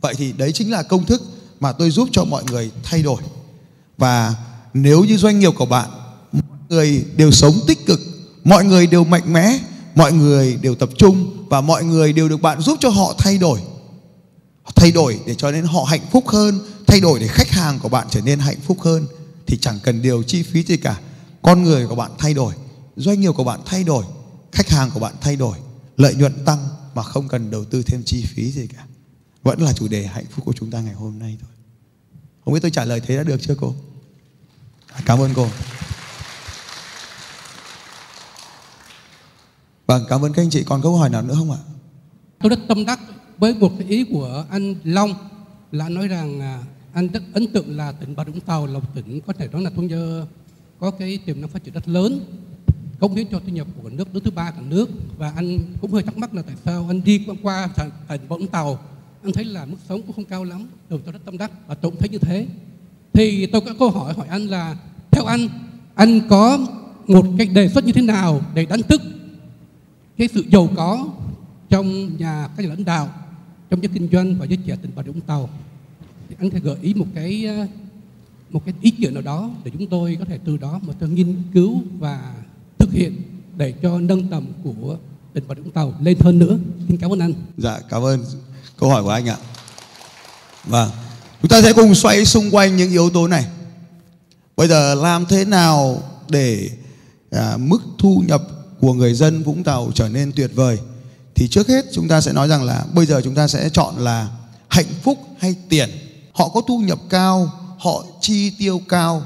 Vậy 0.01 0.15
thì 0.15 0.33
đấy 0.33 0.53
chính 0.53 0.71
là 0.71 0.83
công 0.83 1.05
thức 1.05 1.23
mà 1.61 1.73
tôi 1.73 1.91
giúp 1.91 2.09
cho 2.13 2.25
mọi 2.25 2.45
người 2.45 2.71
thay 2.83 3.03
đổi. 3.03 3.23
Và 3.99 4.35
nếu 4.75 5.05
như 5.05 5.17
doanh 5.17 5.39
nghiệp 5.39 5.53
của 5.57 5.67
bạn, 5.67 5.89
mọi 6.33 6.59
người 6.69 7.05
đều 7.17 7.31
sống 7.31 7.55
tích 7.67 7.87
cực, 7.87 8.01
mọi 8.45 8.65
người 8.65 8.87
đều 8.87 9.05
mạnh 9.05 9.33
mẽ, 9.33 9.59
mọi 9.95 10.13
người 10.13 10.59
đều 10.63 10.75
tập 10.75 10.91
trung 10.99 11.47
và 11.49 11.61
mọi 11.61 11.85
người 11.85 12.13
đều 12.13 12.29
được 12.29 12.43
bạn 12.43 12.61
giúp 12.61 12.79
cho 12.81 12.89
họ 12.89 13.15
thay 13.19 13.39
đổi 13.39 13.61
thay 14.83 14.93
đổi 14.93 15.21
để 15.27 15.35
cho 15.35 15.51
nên 15.51 15.65
họ 15.65 15.85
hạnh 15.85 16.07
phúc 16.11 16.29
hơn 16.29 16.59
thay 16.87 17.01
đổi 17.01 17.21
để 17.21 17.27
khách 17.29 17.51
hàng 17.51 17.79
của 17.79 17.89
bạn 17.89 18.07
trở 18.11 18.21
nên 18.21 18.39
hạnh 18.39 18.61
phúc 18.61 18.81
hơn 18.81 19.07
thì 19.47 19.59
chẳng 19.59 19.79
cần 19.83 20.03
điều 20.03 20.23
chi 20.23 20.43
phí 20.43 20.63
gì 20.63 20.77
cả. 20.77 21.01
Con 21.43 21.63
người 21.63 21.87
của 21.87 21.95
bạn 21.95 22.11
thay 22.19 22.35
đổi, 22.35 22.55
doanh 22.97 23.21
nghiệp 23.21 23.33
của 23.37 23.45
bạn 23.45 23.61
thay 23.67 23.85
đổi, 23.85 24.05
khách 24.53 24.69
hàng 24.69 24.91
của 24.91 25.01
bạn 25.01 25.15
thay 25.21 25.37
đổi, 25.37 25.59
lợi 25.97 26.15
nhuận 26.15 26.45
tăng 26.45 26.69
mà 26.95 27.03
không 27.03 27.29
cần 27.29 27.51
đầu 27.51 27.65
tư 27.65 27.83
thêm 27.83 28.03
chi 28.05 28.25
phí 28.35 28.53
gì 28.53 28.67
cả. 28.67 28.85
Vẫn 29.43 29.61
là 29.61 29.73
chủ 29.73 29.89
đề 29.89 30.07
hạnh 30.07 30.25
phúc 30.31 30.45
của 30.45 30.53
chúng 30.53 30.71
ta 30.71 30.81
ngày 30.81 30.95
hôm 30.95 31.19
nay 31.19 31.37
thôi. 31.41 31.51
Không 32.45 32.55
biết 32.55 32.61
tôi 32.63 32.71
trả 32.71 32.85
lời 32.85 33.01
thế 33.01 33.17
đã 33.17 33.23
được 33.23 33.37
chưa 33.43 33.55
cô? 33.61 33.75
À, 34.93 35.01
cảm 35.07 35.21
ơn 35.21 35.31
cô. 35.35 35.49
Vâng 39.87 40.05
cảm 40.09 40.25
ơn 40.25 40.33
các 40.33 40.43
anh 40.43 40.51
chị. 40.51 40.65
Còn 40.67 40.83
câu 40.83 40.97
hỏi 40.97 41.11
nào 41.11 41.23
nữa 41.23 41.35
không 41.39 41.51
ạ? 41.51 41.59
Tôi 42.41 42.51
rất 42.51 42.59
tâm 42.69 42.85
đắc 42.85 43.01
với 43.39 43.55
một 43.55 43.73
ý 43.89 44.05
của 44.13 44.45
anh 44.51 44.75
Long 44.85 45.15
là 45.73 45.89
nói 45.89 46.09
rằng 46.09 46.41
à, 46.41 46.59
anh 46.93 47.09
rất 47.09 47.23
ấn 47.33 47.47
tượng 47.47 47.77
là 47.77 47.93
tỉnh 47.93 48.15
Bà 48.17 48.25
Rịa 48.25 48.31
Vũng 48.31 48.41
Tàu 48.41 48.67
là 48.67 48.79
một 48.79 48.95
tỉnh 48.95 49.21
có 49.27 49.33
thể 49.33 49.49
nói 49.53 49.63
là 49.63 49.71
thu 49.77 49.83
nhơ 49.83 50.27
có 50.79 50.91
cái 50.91 51.19
tiềm 51.27 51.41
năng 51.41 51.51
phát 51.51 51.65
triển 51.65 51.75
rất 51.75 51.89
lớn 51.89 52.21
cống 53.01 53.15
hiến 53.15 53.27
cho 53.31 53.41
thu 53.47 53.53
nhập 53.53 53.67
của 53.83 53.91
nước 53.91 54.15
nước 54.15 54.21
thứ 54.25 54.31
ba 54.31 54.51
cả 54.51 54.61
nước. 54.61 54.91
Và 55.19 55.33
anh 55.37 55.59
cũng 55.81 55.93
hơi 55.93 56.03
thắc 56.03 56.19
mắc 56.19 56.35
là 56.35 56.43
tại 56.43 56.57
sao 56.65 56.87
anh 56.89 57.05
đi 57.05 57.25
qua, 57.27 57.35
qua 57.43 57.69
tỉnh 58.09 58.21
Bà 58.29 58.37
Vũng 58.37 58.47
Tàu 58.47 58.79
anh 59.23 59.33
thấy 59.33 59.45
là 59.45 59.65
mức 59.65 59.77
sống 59.89 60.03
cũng 60.03 60.17
không 60.17 60.25
cao 60.25 60.45
lắm 60.45 60.69
đầu 60.91 61.01
tôi 61.05 61.13
rất 61.13 61.25
tâm 61.25 61.39
đắc 61.39 61.51
và 61.67 61.75
tôi 61.75 61.91
cũng 61.91 62.01
thấy 62.01 62.09
như 62.09 62.19
thế. 62.19 62.47
Thì 63.13 63.47
tôi 63.47 63.61
có 63.61 63.75
câu 63.79 63.91
hỏi 63.91 64.15
hỏi 64.15 64.27
anh 64.31 64.47
là 64.47 64.77
theo 65.11 65.25
anh 65.25 65.49
anh 65.95 66.21
có 66.29 66.59
một 67.07 67.27
cái 67.39 67.47
đề 67.47 67.69
xuất 67.69 67.85
như 67.85 67.93
thế 67.93 68.03
nào 68.03 68.41
để 68.55 68.67
đánh 68.67 68.83
thức 68.83 69.03
cái 70.19 70.29
sự 70.35 70.45
giàu 70.53 70.69
có 70.77 71.07
trong 71.69 72.17
nhà 72.17 72.49
các 72.57 72.63
nhà 72.63 72.69
lãnh 72.69 72.85
đạo? 72.85 73.09
Trong 73.73 73.83
giới 73.83 73.91
kinh 73.95 74.09
doanh 74.13 74.39
và 74.39 74.47
giới 74.47 74.59
trẻ 74.67 74.77
tỉnh 74.83 74.91
Bà 74.95 75.03
Rịa 75.03 75.13
Vũng 75.13 75.21
Tàu 75.21 75.51
thì 76.29 76.37
anh 76.39 76.51
thể 76.51 76.61
gợi 76.61 76.77
ý 76.83 76.95
một 76.95 77.07
cái 77.15 77.45
ờ, 77.45 77.67
một 78.51 78.63
cái 78.67 78.75
ý 78.83 78.91
kiến 78.91 79.15
nào 79.15 79.23
đó 79.23 79.51
để 79.65 79.71
chúng 79.79 79.87
tôi 79.87 80.17
có 80.19 80.25
thể 80.25 80.39
từ 80.45 80.57
đó 80.57 80.81
mà 80.83 80.95
tôi 81.01 81.09
nghiên 81.09 81.43
cứu 81.55 81.83
và 81.99 82.35
thực 82.79 82.93
hiện 82.93 83.23
để 83.57 83.73
cho 83.83 84.01
nâng 84.01 84.29
tầm 84.29 84.47
của 84.65 84.97
tỉnh 85.33 85.45
Bà 85.49 85.55
Rịa 85.55 85.63
Vũng 85.63 85.73
Tàu 85.73 85.95
lên 86.01 86.17
hơn 86.21 86.39
nữa. 86.39 86.59
Xin 86.89 86.97
cảm 86.97 87.13
ơn 87.13 87.19
anh. 87.19 87.35
Dạ, 87.57 87.81
cảm 87.89 88.03
ơn 88.03 88.25
câu 88.79 88.91
hỏi 88.91 89.03
của 89.03 89.11
anh 89.11 89.29
ạ. 89.29 89.37
Vâng, 90.65 90.91
chúng 91.43 91.49
ta 91.49 91.63
sẽ 91.63 91.73
cùng 91.73 91.95
xoay 91.95 92.25
xung 92.25 92.51
quanh 92.51 92.77
những 92.77 92.91
yếu 92.91 93.11
tố 93.11 93.29
này. 93.29 93.47
Bây 94.57 94.69
giờ 94.69 94.95
làm 94.95 95.27
thế 95.27 95.45
nào 95.45 96.03
để 96.29 96.71
à, 97.31 97.57
mức 97.57 97.83
thu 97.99 98.23
nhập 98.27 98.43
của 98.81 98.95
người 98.95 99.15
dân 99.15 99.43
Vũng 99.43 99.65
Tàu 99.65 99.91
trở 99.95 100.09
nên 100.09 100.33
tuyệt 100.33 100.51
vời? 100.55 100.79
Thì 101.43 101.49
trước 101.49 101.69
hết 101.69 101.85
chúng 101.93 102.09
ta 102.09 102.21
sẽ 102.21 102.33
nói 102.33 102.49
rằng 102.49 102.63
là 102.63 102.85
bây 102.95 103.07
giờ 103.07 103.21
chúng 103.25 103.35
ta 103.35 103.49
sẽ 103.49 103.69
chọn 103.69 103.99
là 103.99 104.29
hạnh 104.69 104.87
phúc 105.03 105.19
hay 105.39 105.55
tiền. 105.69 105.91
Họ 106.33 106.49
có 106.49 106.61
thu 106.69 106.79
nhập 106.79 106.99
cao, 107.09 107.51
họ 107.79 108.05
chi 108.21 108.51
tiêu 108.59 108.81
cao. 108.89 109.23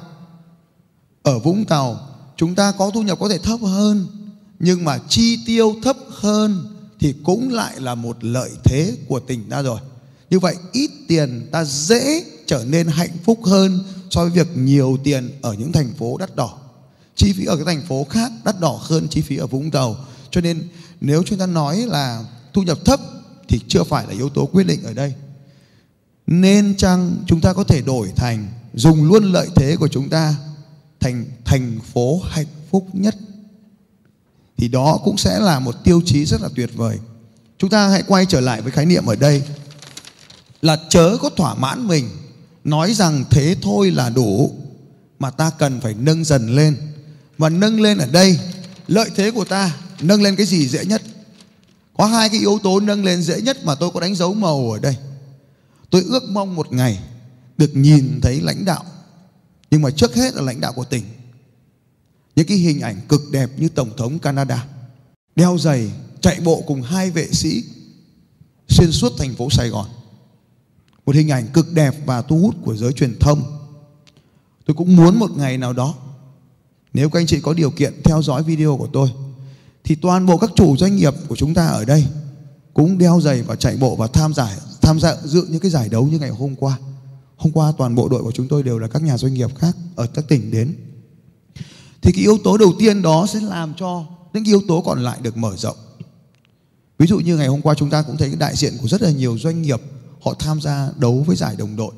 Ở 1.23 1.39
Vũng 1.39 1.65
Tàu 1.65 2.01
chúng 2.37 2.55
ta 2.55 2.73
có 2.73 2.91
thu 2.91 3.03
nhập 3.03 3.19
có 3.21 3.29
thể 3.29 3.39
thấp 3.39 3.61
hơn 3.63 4.07
nhưng 4.59 4.85
mà 4.85 4.99
chi 5.09 5.39
tiêu 5.47 5.75
thấp 5.83 5.97
hơn 6.11 6.77
thì 7.01 7.15
cũng 7.25 7.53
lại 7.53 7.81
là 7.81 7.95
một 7.95 8.25
lợi 8.25 8.51
thế 8.65 8.97
của 9.09 9.21
tỉnh 9.21 9.49
ta 9.51 9.63
rồi 9.63 9.81
như 10.31 10.39
vậy 10.39 10.57
ít 10.73 10.91
tiền 11.09 11.49
ta 11.53 11.65
dễ 11.65 12.25
trở 12.47 12.65
nên 12.65 12.87
hạnh 12.87 13.17
phúc 13.25 13.45
hơn 13.45 13.85
so 14.11 14.21
với 14.21 14.31
việc 14.31 14.57
nhiều 14.57 14.99
tiền 15.05 15.31
ở 15.43 15.53
những 15.53 15.73
thành 15.73 15.93
phố 15.99 16.17
đắt 16.19 16.37
đỏ 16.37 16.59
chi 17.17 17.33
phí 17.33 17.45
ở 17.45 17.57
cái 17.57 17.65
thành 17.65 17.87
phố 17.89 18.07
khác 18.11 18.33
đắt 18.45 18.61
đỏ 18.61 18.79
hơn 18.83 19.09
chi 19.09 19.21
phí 19.21 19.37
ở 19.37 19.47
vũng 19.47 19.71
tàu 19.71 19.97
cho 20.37 20.43
nên 20.43 20.69
nếu 21.01 21.23
chúng 21.23 21.39
ta 21.39 21.47
nói 21.47 21.79
là 21.79 22.25
thu 22.53 22.63
nhập 22.63 22.79
thấp 22.85 23.01
thì 23.49 23.61
chưa 23.69 23.85
phải 23.85 24.07
là 24.07 24.13
yếu 24.13 24.29
tố 24.29 24.47
quyết 24.47 24.67
định 24.67 24.83
ở 24.83 24.95
đây. 24.95 25.15
Nên 26.27 26.77
chăng 26.77 27.17
chúng 27.27 27.41
ta 27.41 27.53
có 27.53 27.65
thể 27.65 27.83
đổi 27.83 28.13
thành 28.17 28.49
dùng 28.75 29.05
luôn 29.05 29.25
lợi 29.25 29.49
thế 29.57 29.77
của 29.77 29.89
chúng 29.89 30.09
ta 30.09 30.35
thành 31.01 31.25
thành 31.45 31.79
phố 31.93 32.21
hạnh 32.29 32.47
phúc 32.71 32.87
nhất? 32.93 33.17
Thì 34.57 34.69
đó 34.69 35.01
cũng 35.05 35.17
sẽ 35.17 35.41
là 35.41 35.59
một 35.61 35.85
tiêu 35.85 36.03
chí 36.07 36.25
rất 36.25 36.41
là 36.41 36.49
tuyệt 36.57 36.71
vời. 36.75 36.99
Chúng 37.59 37.71
ta 37.71 37.89
hãy 37.89 38.03
quay 38.03 38.27
trở 38.27 38.41
lại 38.41 38.63
với 38.63 38.73
khái 38.73 38.87
niệm 38.87 39.07
ở 39.07 39.17
đây, 39.17 39.43
là 40.63 40.79
chớ 40.89 41.17
có 41.21 41.31
thỏa 41.31 41.55
mãn 41.55 41.87
mình, 41.87 42.09
nói 42.65 42.95
rằng 42.95 43.25
thế 43.31 43.57
thôi 43.63 43.91
là 43.91 44.11
đủ, 44.11 44.55
mà 45.19 45.31
ta 45.31 45.51
cần 45.59 45.81
phải 45.81 45.95
nâng 45.95 46.25
dần 46.25 46.57
lên. 46.57 46.77
Và 47.39 47.49
nâng 47.49 47.81
lên 47.81 47.99
ở 47.99 48.07
đây 48.07 48.39
lợi 48.87 49.11
thế 49.17 49.31
của 49.31 49.45
ta 49.45 49.77
nâng 50.01 50.23
lên 50.23 50.37
cái 50.37 50.47
gì 50.47 50.69
dễ 50.69 50.85
nhất? 50.85 51.03
Có 51.97 52.07
hai 52.07 52.29
cái 52.29 52.41
yếu 52.41 52.59
tố 52.63 52.81
nâng 52.81 53.05
lên 53.05 53.23
dễ 53.23 53.41
nhất 53.41 53.65
mà 53.65 53.75
tôi 53.75 53.91
có 53.91 54.01
đánh 54.01 54.15
dấu 54.15 54.35
màu 54.35 54.71
ở 54.73 54.79
đây. 54.79 54.97
Tôi 55.91 56.03
ước 56.03 56.23
mong 56.31 56.55
một 56.55 56.73
ngày 56.73 56.99
được 57.59 57.71
nhìn 57.77 58.21
thấy 58.23 58.41
lãnh 58.41 58.65
đạo. 58.65 58.85
Nhưng 59.71 59.83
mà 59.83 59.91
trước 59.91 60.15
hết 60.15 60.35
là 60.35 60.43
lãnh 60.43 60.61
đạo 60.61 60.73
của 60.73 60.85
tỉnh. 60.85 61.05
Những 62.37 62.47
cái 62.47 62.57
hình 62.57 62.81
ảnh 62.81 63.01
cực 63.09 63.31
đẹp 63.31 63.51
như 63.57 63.69
tổng 63.69 63.91
thống 63.97 64.19
Canada 64.19 64.67
đeo 65.37 65.59
giày, 65.59 65.91
chạy 66.21 66.41
bộ 66.41 66.63
cùng 66.67 66.83
hai 66.83 67.11
vệ 67.11 67.27
sĩ 67.33 67.65
xuyên 68.69 68.93
suốt 68.93 69.13
thành 69.19 69.35
phố 69.35 69.51
Sài 69.51 69.69
Gòn. 69.69 69.89
Một 71.07 71.15
hình 71.15 71.31
ảnh 71.31 71.47
cực 71.47 71.73
đẹp 71.73 71.95
và 72.07 72.23
thu 72.23 72.39
hút 72.39 72.55
của 72.65 72.77
giới 72.77 72.93
truyền 72.93 73.19
thông. 73.19 73.43
Tôi 74.67 74.75
cũng 74.75 74.97
muốn 74.97 75.19
một 75.19 75.31
ngày 75.37 75.59
nào 75.59 75.73
đó 75.73 75.95
nếu 76.97 77.09
các 77.11 77.21
anh 77.21 77.27
chị 77.27 77.41
có 77.41 77.55
điều 77.55 77.71
kiện 77.71 78.03
theo 78.05 78.23
dõi 78.23 78.43
video 78.43 78.77
của 78.77 78.89
tôi, 78.93 79.09
thì 79.85 79.95
toàn 79.95 80.27
bộ 80.27 80.39
các 80.39 80.51
chủ 80.57 80.77
doanh 80.77 80.97
nghiệp 80.97 81.15
của 81.29 81.37
chúng 81.37 81.55
ta 81.55 81.67
ở 81.67 81.85
đây 81.85 82.07
cũng 82.75 82.99
đeo 82.99 83.21
giày 83.21 83.43
và 83.43 83.57
chạy 83.57 83.77
bộ 83.77 83.97
và 83.97 84.07
tham 84.07 84.35
giải, 84.35 84.57
tham 84.83 85.01
gia 85.01 85.17
dự 85.25 85.47
những 85.51 85.61
cái 85.61 85.71
giải 85.71 85.89
đấu 85.89 86.05
như 86.05 86.19
ngày 86.19 86.31
hôm 86.31 86.55
qua 86.55 86.79
Hôm 87.37 87.53
qua 87.53 87.73
toàn 87.79 87.95
bộ 87.95 88.09
đội 88.09 88.23
của 88.23 88.33
chúng 88.33 88.49
tôi 88.49 88.63
đều 88.63 88.79
là 88.79 88.89
các 88.89 89.03
nhà 89.03 89.19
doanh 89.19 89.35
nghiệp 89.35 89.59
khác 89.59 89.77
ở 89.97 90.07
các 90.07 90.25
tỉnh 90.29 90.51
đến. 90.51 90.75
Thì 92.03 92.13
cái 92.13 92.23
yếu 92.23 92.39
tố 92.45 92.57
đầu 92.57 92.73
tiên 92.79 93.03
đó 93.03 93.27
sẽ 93.33 93.41
làm 93.41 93.75
cho 93.77 94.05
những 94.33 94.45
yếu 94.45 94.63
tố 94.69 94.83
còn 94.83 95.05
lại 95.05 95.19
được 95.23 95.37
mở 95.37 95.57
rộng. 95.57 95.77
Ví 96.99 97.07
dụ 97.07 97.19
như 97.19 97.37
ngày 97.37 97.47
hôm 97.47 97.63
qua 97.63 97.75
chúng 97.75 97.91
ta 97.91 98.03
cũng 98.03 98.17
thấy 98.17 98.35
đại 98.39 98.57
diện 98.57 98.73
của 98.83 98.89
rất 98.89 99.03
là 99.03 99.11
nhiều 99.11 99.39
doanh 99.39 99.63
nghiệp, 99.63 99.81
họ 100.23 100.35
tham 100.39 100.61
gia 100.61 100.91
đấu 100.97 101.25
với 101.27 101.37
giải 101.37 101.57
đồng 101.57 101.77
đội. 101.77 101.93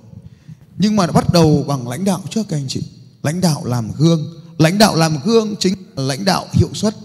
nhưng 0.79 0.97
mà 0.97 1.07
bắt 1.07 1.33
đầu 1.33 1.65
bằng 1.69 1.89
lãnh 1.89 2.05
đạo 2.05 2.21
trước 2.31 2.43
các 2.49 2.57
anh 2.57 2.69
chị 2.69 2.83
lãnh 3.23 3.41
đạo 3.41 3.65
làm 3.65 3.91
gương 3.99 4.25
lãnh 4.59 4.79
đạo 4.79 4.97
làm 4.97 5.19
gương 5.25 5.57
chính 5.61 5.75
là 5.97 6.03
lãnh 6.03 6.25
đạo 6.25 6.47
hiệu 6.53 6.71
suất. 6.75 6.97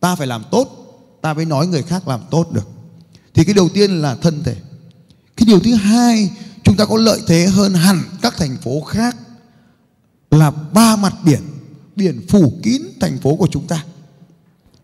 Ta 0.00 0.16
phải 0.16 0.26
làm 0.26 0.44
tốt, 0.50 0.68
ta 1.22 1.34
mới 1.34 1.44
nói 1.44 1.66
người 1.66 1.82
khác 1.82 2.08
làm 2.08 2.20
tốt 2.30 2.52
được. 2.52 2.68
Thì 3.34 3.44
cái 3.44 3.54
đầu 3.54 3.68
tiên 3.68 4.02
là 4.02 4.14
thân 4.14 4.42
thể. 4.44 4.56
Cái 5.36 5.46
điều 5.46 5.60
thứ 5.60 5.74
hai, 5.74 6.30
chúng 6.64 6.76
ta 6.76 6.84
có 6.84 6.96
lợi 6.96 7.20
thế 7.26 7.46
hơn 7.46 7.74
hẳn 7.74 8.02
các 8.22 8.36
thành 8.36 8.56
phố 8.56 8.80
khác 8.80 9.16
là 10.30 10.50
ba 10.50 10.96
mặt 10.96 11.14
biển 11.24 11.40
biển 11.96 12.26
phủ 12.28 12.52
kín 12.62 12.82
thành 13.00 13.18
phố 13.18 13.36
của 13.36 13.48
chúng 13.50 13.66
ta. 13.66 13.84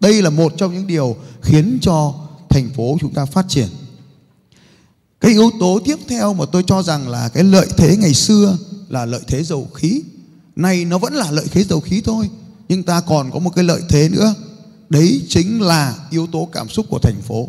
Đây 0.00 0.22
là 0.22 0.30
một 0.30 0.52
trong 0.56 0.74
những 0.74 0.86
điều 0.86 1.16
khiến 1.42 1.78
cho 1.82 2.14
thành 2.48 2.70
phố 2.76 2.96
chúng 3.00 3.14
ta 3.14 3.24
phát 3.24 3.46
triển. 3.48 3.68
Cái 5.20 5.30
yếu 5.30 5.50
tố 5.60 5.80
tiếp 5.84 5.96
theo 6.08 6.34
mà 6.34 6.44
tôi 6.52 6.64
cho 6.66 6.82
rằng 6.82 7.08
là 7.08 7.28
cái 7.28 7.44
lợi 7.44 7.66
thế 7.76 7.96
ngày 7.96 8.14
xưa 8.14 8.56
là 8.88 9.04
lợi 9.04 9.20
thế 9.26 9.44
dầu 9.44 9.68
khí 9.74 10.02
nay 10.56 10.84
nó 10.84 10.98
vẫn 10.98 11.14
là 11.14 11.30
lợi 11.30 11.46
thế 11.50 11.64
dầu 11.64 11.80
khí 11.80 12.02
thôi, 12.04 12.30
nhưng 12.68 12.82
ta 12.82 13.00
còn 13.00 13.30
có 13.30 13.38
một 13.38 13.50
cái 13.54 13.64
lợi 13.64 13.82
thế 13.88 14.08
nữa. 14.08 14.34
Đấy 14.88 15.22
chính 15.28 15.62
là 15.62 15.94
yếu 16.10 16.26
tố 16.26 16.48
cảm 16.52 16.68
xúc 16.68 16.86
của 16.88 16.98
thành 16.98 17.22
phố. 17.22 17.48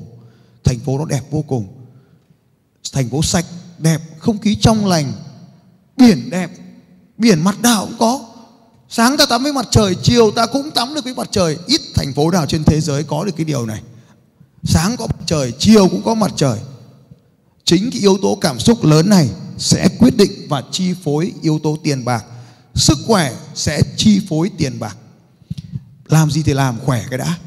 Thành 0.63 0.79
phố 0.79 0.97
nó 0.97 1.05
đẹp 1.05 1.21
vô 1.31 1.43
cùng. 1.47 1.67
Thành 2.93 3.09
phố 3.09 3.21
sạch, 3.21 3.45
đẹp, 3.77 4.01
không 4.19 4.37
khí 4.37 4.57
trong 4.61 4.85
lành, 4.85 5.13
biển 5.97 6.29
đẹp, 6.29 6.51
biển 7.17 7.43
mặt 7.43 7.61
đảo 7.61 7.85
cũng 7.85 7.97
có. 7.99 8.25
Sáng 8.89 9.17
ta 9.17 9.25
tắm 9.25 9.43
với 9.43 9.53
mặt 9.53 9.67
trời, 9.71 9.95
chiều 10.03 10.31
ta 10.31 10.45
cũng 10.45 10.71
tắm 10.71 10.93
được 10.95 11.03
với 11.03 11.15
mặt 11.15 11.27
trời. 11.31 11.57
Ít 11.67 11.81
thành 11.95 12.13
phố 12.13 12.31
nào 12.31 12.45
trên 12.45 12.63
thế 12.63 12.81
giới 12.81 13.03
có 13.03 13.25
được 13.25 13.31
cái 13.37 13.45
điều 13.45 13.65
này. 13.65 13.81
Sáng 14.63 14.97
có 14.97 15.07
mặt 15.07 15.25
trời, 15.25 15.51
chiều 15.59 15.87
cũng 15.87 16.01
có 16.05 16.13
mặt 16.13 16.31
trời. 16.35 16.59
Chính 17.63 17.91
cái 17.91 18.01
yếu 18.01 18.17
tố 18.21 18.37
cảm 18.41 18.59
xúc 18.59 18.83
lớn 18.83 19.09
này 19.09 19.29
sẽ 19.57 19.89
quyết 19.99 20.17
định 20.17 20.31
và 20.49 20.63
chi 20.71 20.93
phối 21.03 21.31
yếu 21.41 21.59
tố 21.63 21.77
tiền 21.83 22.05
bạc 22.05 22.25
sức 22.75 22.97
khỏe 23.05 23.35
sẽ 23.55 23.81
chi 23.97 24.21
phối 24.29 24.51
tiền 24.57 24.79
bạc. 24.79 24.97
Làm 26.07 26.31
gì 26.31 26.43
thì 26.43 26.53
làm, 26.53 26.79
khỏe 26.79 27.05
cái 27.09 27.17
đã. 27.17 27.37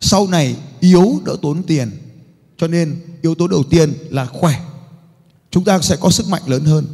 Sau 0.00 0.26
này 0.26 0.56
yếu 0.80 1.20
đỡ 1.24 1.36
tốn 1.42 1.62
tiền, 1.62 1.90
cho 2.58 2.68
nên 2.68 3.00
yếu 3.22 3.34
tố 3.34 3.48
đầu 3.48 3.62
tiên 3.70 3.92
là 4.10 4.26
khỏe. 4.26 4.60
Chúng 5.50 5.64
ta 5.64 5.80
sẽ 5.80 5.96
có 5.96 6.10
sức 6.10 6.28
mạnh 6.28 6.42
lớn 6.46 6.64
hơn. 6.64 6.86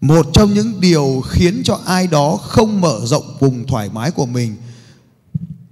Một 0.00 0.26
trong 0.32 0.54
những 0.54 0.80
điều 0.80 1.22
khiến 1.28 1.62
cho 1.64 1.80
ai 1.84 2.06
đó 2.06 2.36
không 2.36 2.80
mở 2.80 3.00
rộng 3.04 3.36
vùng 3.40 3.66
thoải 3.66 3.88
mái 3.88 4.10
của 4.10 4.26
mình 4.26 4.56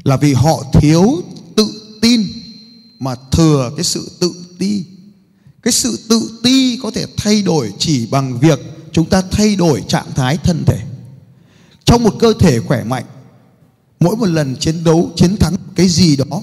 là 0.04 0.16
vì 0.16 0.32
họ 0.32 0.64
thiếu 0.72 1.22
tự 1.56 1.98
tin 2.00 2.26
mà 2.98 3.14
thừa 3.32 3.72
cái 3.76 3.84
sự 3.84 4.10
tự 4.20 4.32
ti. 4.58 4.84
Cái 5.62 5.72
sự 5.72 5.98
tự 6.08 6.40
ti 6.42 6.78
có 6.82 6.90
thể 6.90 7.06
thay 7.16 7.42
đổi 7.42 7.72
chỉ 7.78 8.06
bằng 8.06 8.38
việc 8.38 8.60
chúng 8.92 9.08
ta 9.08 9.22
thay 9.30 9.56
đổi 9.56 9.84
trạng 9.88 10.12
thái 10.14 10.36
thân 10.36 10.64
thể. 10.66 10.80
Trong 11.84 12.04
một 12.04 12.14
cơ 12.18 12.32
thể 12.40 12.60
khỏe 12.60 12.84
mạnh, 12.84 13.04
mỗi 14.00 14.16
một 14.16 14.26
lần 14.26 14.56
chiến 14.56 14.84
đấu, 14.84 15.10
chiến 15.16 15.36
thắng 15.36 15.54
cái 15.74 15.88
gì 15.88 16.16
đó 16.16 16.42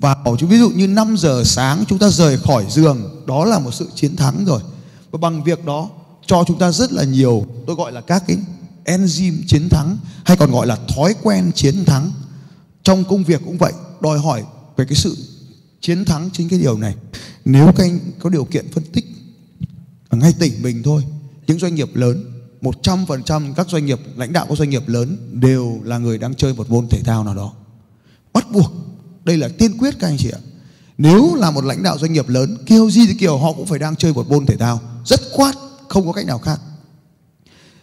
vào, 0.00 0.36
ví 0.40 0.58
dụ 0.58 0.70
như 0.70 0.86
5 0.86 1.16
giờ 1.16 1.42
sáng 1.44 1.84
chúng 1.88 1.98
ta 1.98 2.08
rời 2.08 2.38
khỏi 2.38 2.66
giường, 2.70 3.24
đó 3.26 3.44
là 3.44 3.58
một 3.58 3.74
sự 3.74 3.88
chiến 3.94 4.16
thắng 4.16 4.44
rồi. 4.44 4.60
Và 5.10 5.18
bằng 5.18 5.44
việc 5.44 5.64
đó, 5.64 5.90
cho 6.26 6.44
chúng 6.46 6.58
ta 6.58 6.72
rất 6.72 6.92
là 6.92 7.04
nhiều, 7.04 7.46
tôi 7.66 7.76
gọi 7.76 7.92
là 7.92 8.00
các 8.00 8.22
cái 8.26 8.36
enzyme 8.84 9.42
chiến 9.46 9.68
thắng, 9.68 9.98
hay 10.24 10.36
còn 10.36 10.50
gọi 10.50 10.66
là 10.66 10.78
thói 10.96 11.14
quen 11.22 11.52
chiến 11.54 11.84
thắng. 11.84 12.12
Trong 12.82 13.04
công 13.04 13.24
việc 13.24 13.40
cũng 13.44 13.58
vậy, 13.58 13.72
đòi 14.00 14.18
hỏi 14.18 14.44
về 14.76 14.84
cái 14.84 14.96
sự 14.96 15.16
chiến 15.80 16.04
thắng 16.04 16.30
chính 16.32 16.48
cái 16.48 16.58
điều 16.58 16.78
này. 16.78 16.94
Nếu 17.44 17.66
các 17.66 17.84
anh 17.84 17.98
có 18.18 18.30
điều 18.30 18.44
kiện 18.44 18.72
phân 18.72 18.84
tích, 18.84 19.06
ở 20.08 20.18
ngay 20.18 20.32
tỉnh 20.38 20.62
mình 20.62 20.82
thôi 20.82 21.04
những 21.46 21.58
doanh 21.58 21.74
nghiệp 21.74 21.88
lớn 21.94 22.24
100% 22.62 23.54
các 23.54 23.68
doanh 23.70 23.86
nghiệp, 23.86 24.00
lãnh 24.16 24.32
đạo 24.32 24.46
các 24.48 24.58
doanh 24.58 24.70
nghiệp 24.70 24.82
lớn 24.86 25.16
đều 25.32 25.80
là 25.84 25.98
người 25.98 26.18
đang 26.18 26.34
chơi 26.34 26.54
một 26.54 26.70
môn 26.70 26.88
thể 26.88 27.00
thao 27.04 27.24
nào 27.24 27.34
đó. 27.34 27.52
Bắt 28.32 28.50
buộc, 28.50 28.72
đây 29.24 29.36
là 29.36 29.48
tiên 29.58 29.78
quyết 29.78 29.94
các 29.98 30.08
anh 30.08 30.16
chị 30.18 30.30
ạ. 30.30 30.38
Nếu 30.98 31.34
là 31.34 31.50
một 31.50 31.64
lãnh 31.64 31.82
đạo 31.82 31.98
doanh 31.98 32.12
nghiệp 32.12 32.28
lớn 32.28 32.56
kêu 32.66 32.90
gì 32.90 33.06
thì 33.06 33.14
kiểu, 33.14 33.38
họ 33.38 33.52
cũng 33.52 33.66
phải 33.66 33.78
đang 33.78 33.96
chơi 33.96 34.12
một 34.12 34.28
môn 34.28 34.46
thể 34.46 34.56
thao. 34.56 34.80
Rất 35.04 35.20
khoát, 35.32 35.54
không 35.88 36.06
có 36.06 36.12
cách 36.12 36.26
nào 36.26 36.38
khác. 36.38 36.60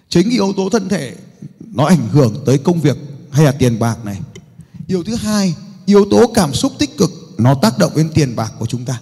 Chính 0.10 0.30
yếu 0.30 0.54
tố 0.58 0.70
thân 0.70 0.90
thể, 0.90 1.16
nó 1.60 1.86
ảnh 1.86 2.08
hưởng 2.12 2.44
tới 2.46 2.58
công 2.58 2.82
việc 2.82 2.98
hay 3.32 3.46
là 3.46 3.52
tiền 3.52 3.80
bạc 3.80 4.06
này. 4.06 4.20
Điều 4.88 5.04
thứ 5.04 5.16
hai, 5.16 5.56
yếu 5.86 6.06
tố 6.12 6.32
cảm 6.34 6.54
xúc 6.54 6.72
tích 6.80 6.98
cực, 6.98 7.12
nó 7.38 7.56
tác 7.56 7.78
động 7.78 7.92
đến 7.96 8.10
tiền 8.14 8.36
bạc 8.36 8.54
của 8.60 8.66
chúng 8.66 8.86
ta. 8.86 9.02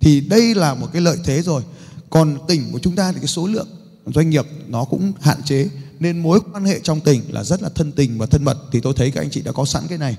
Thì 0.00 0.20
đây 0.20 0.54
là 0.54 0.74
một 0.74 0.86
cái 0.92 1.02
lợi 1.02 1.18
thế 1.24 1.42
rồi 1.42 1.62
còn 2.14 2.38
tỉnh 2.48 2.72
của 2.72 2.78
chúng 2.78 2.96
ta 2.96 3.12
thì 3.12 3.18
cái 3.18 3.26
số 3.26 3.46
lượng 3.46 3.66
doanh 4.06 4.30
nghiệp 4.30 4.46
nó 4.68 4.84
cũng 4.84 5.12
hạn 5.20 5.42
chế. 5.42 5.68
Nên 6.00 6.18
mối 6.18 6.40
quan 6.52 6.64
hệ 6.64 6.80
trong 6.80 7.00
tỉnh 7.00 7.22
là 7.28 7.44
rất 7.44 7.62
là 7.62 7.68
thân 7.74 7.92
tình 7.92 8.18
và 8.18 8.26
thân 8.26 8.44
mật. 8.44 8.58
Thì 8.72 8.80
tôi 8.80 8.94
thấy 8.96 9.10
các 9.10 9.20
anh 9.20 9.30
chị 9.30 9.42
đã 9.42 9.52
có 9.52 9.64
sẵn 9.64 9.82
cái 9.88 9.98
này. 9.98 10.16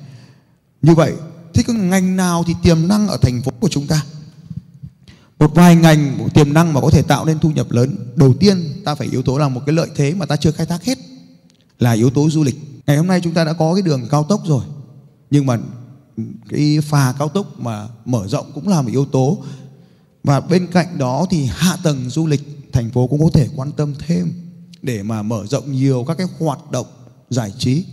Như 0.81 0.95
vậy, 0.95 1.13
thế 1.53 1.63
cái 1.67 1.75
ngành 1.75 2.15
nào 2.15 2.43
thì 2.47 2.53
tiềm 2.63 2.87
năng 2.87 3.07
ở 3.07 3.17
thành 3.21 3.41
phố 3.41 3.51
của 3.59 3.67
chúng 3.67 3.87
ta? 3.87 4.05
Một 5.39 5.51
vài 5.55 5.75
ngành 5.75 6.17
một 6.17 6.33
tiềm 6.33 6.53
năng 6.53 6.73
mà 6.73 6.81
có 6.81 6.89
thể 6.89 7.01
tạo 7.01 7.25
nên 7.25 7.39
thu 7.39 7.51
nhập 7.51 7.71
lớn. 7.71 7.95
Đầu 8.15 8.33
tiên, 8.33 8.81
ta 8.85 8.95
phải 8.95 9.07
yếu 9.07 9.21
tố 9.21 9.37
là 9.37 9.49
một 9.49 9.61
cái 9.65 9.75
lợi 9.75 9.89
thế 9.95 10.13
mà 10.13 10.25
ta 10.25 10.35
chưa 10.35 10.51
khai 10.51 10.65
thác 10.65 10.83
hết 10.83 10.97
là 11.79 11.91
yếu 11.91 12.09
tố 12.09 12.29
du 12.29 12.43
lịch. 12.43 12.55
Ngày 12.87 12.97
hôm 12.97 13.07
nay 13.07 13.21
chúng 13.23 13.33
ta 13.33 13.43
đã 13.43 13.53
có 13.53 13.73
cái 13.73 13.81
đường 13.81 14.07
cao 14.09 14.23
tốc 14.23 14.41
rồi. 14.47 14.63
Nhưng 15.29 15.45
mà 15.45 15.59
cái 16.49 16.79
phà 16.83 17.13
cao 17.19 17.29
tốc 17.29 17.59
mà 17.59 17.87
mở 18.05 18.27
rộng 18.27 18.51
cũng 18.53 18.67
là 18.67 18.81
một 18.81 18.89
yếu 18.91 19.05
tố 19.05 19.43
và 20.25 20.39
bên 20.39 20.67
cạnh 20.67 20.97
đó 20.97 21.25
thì 21.29 21.45
hạ 21.45 21.77
tầng 21.83 22.09
du 22.09 22.27
lịch 22.27 22.71
thành 22.73 22.89
phố 22.89 23.07
cũng 23.07 23.19
có 23.19 23.29
thể 23.33 23.47
quan 23.55 23.71
tâm 23.71 23.93
thêm 24.07 24.33
để 24.81 25.03
mà 25.03 25.21
mở 25.21 25.45
rộng 25.47 25.71
nhiều 25.71 26.05
các 26.07 26.17
cái 26.17 26.27
hoạt 26.39 26.71
động 26.71 26.87
giải 27.29 27.53
trí. 27.57 27.85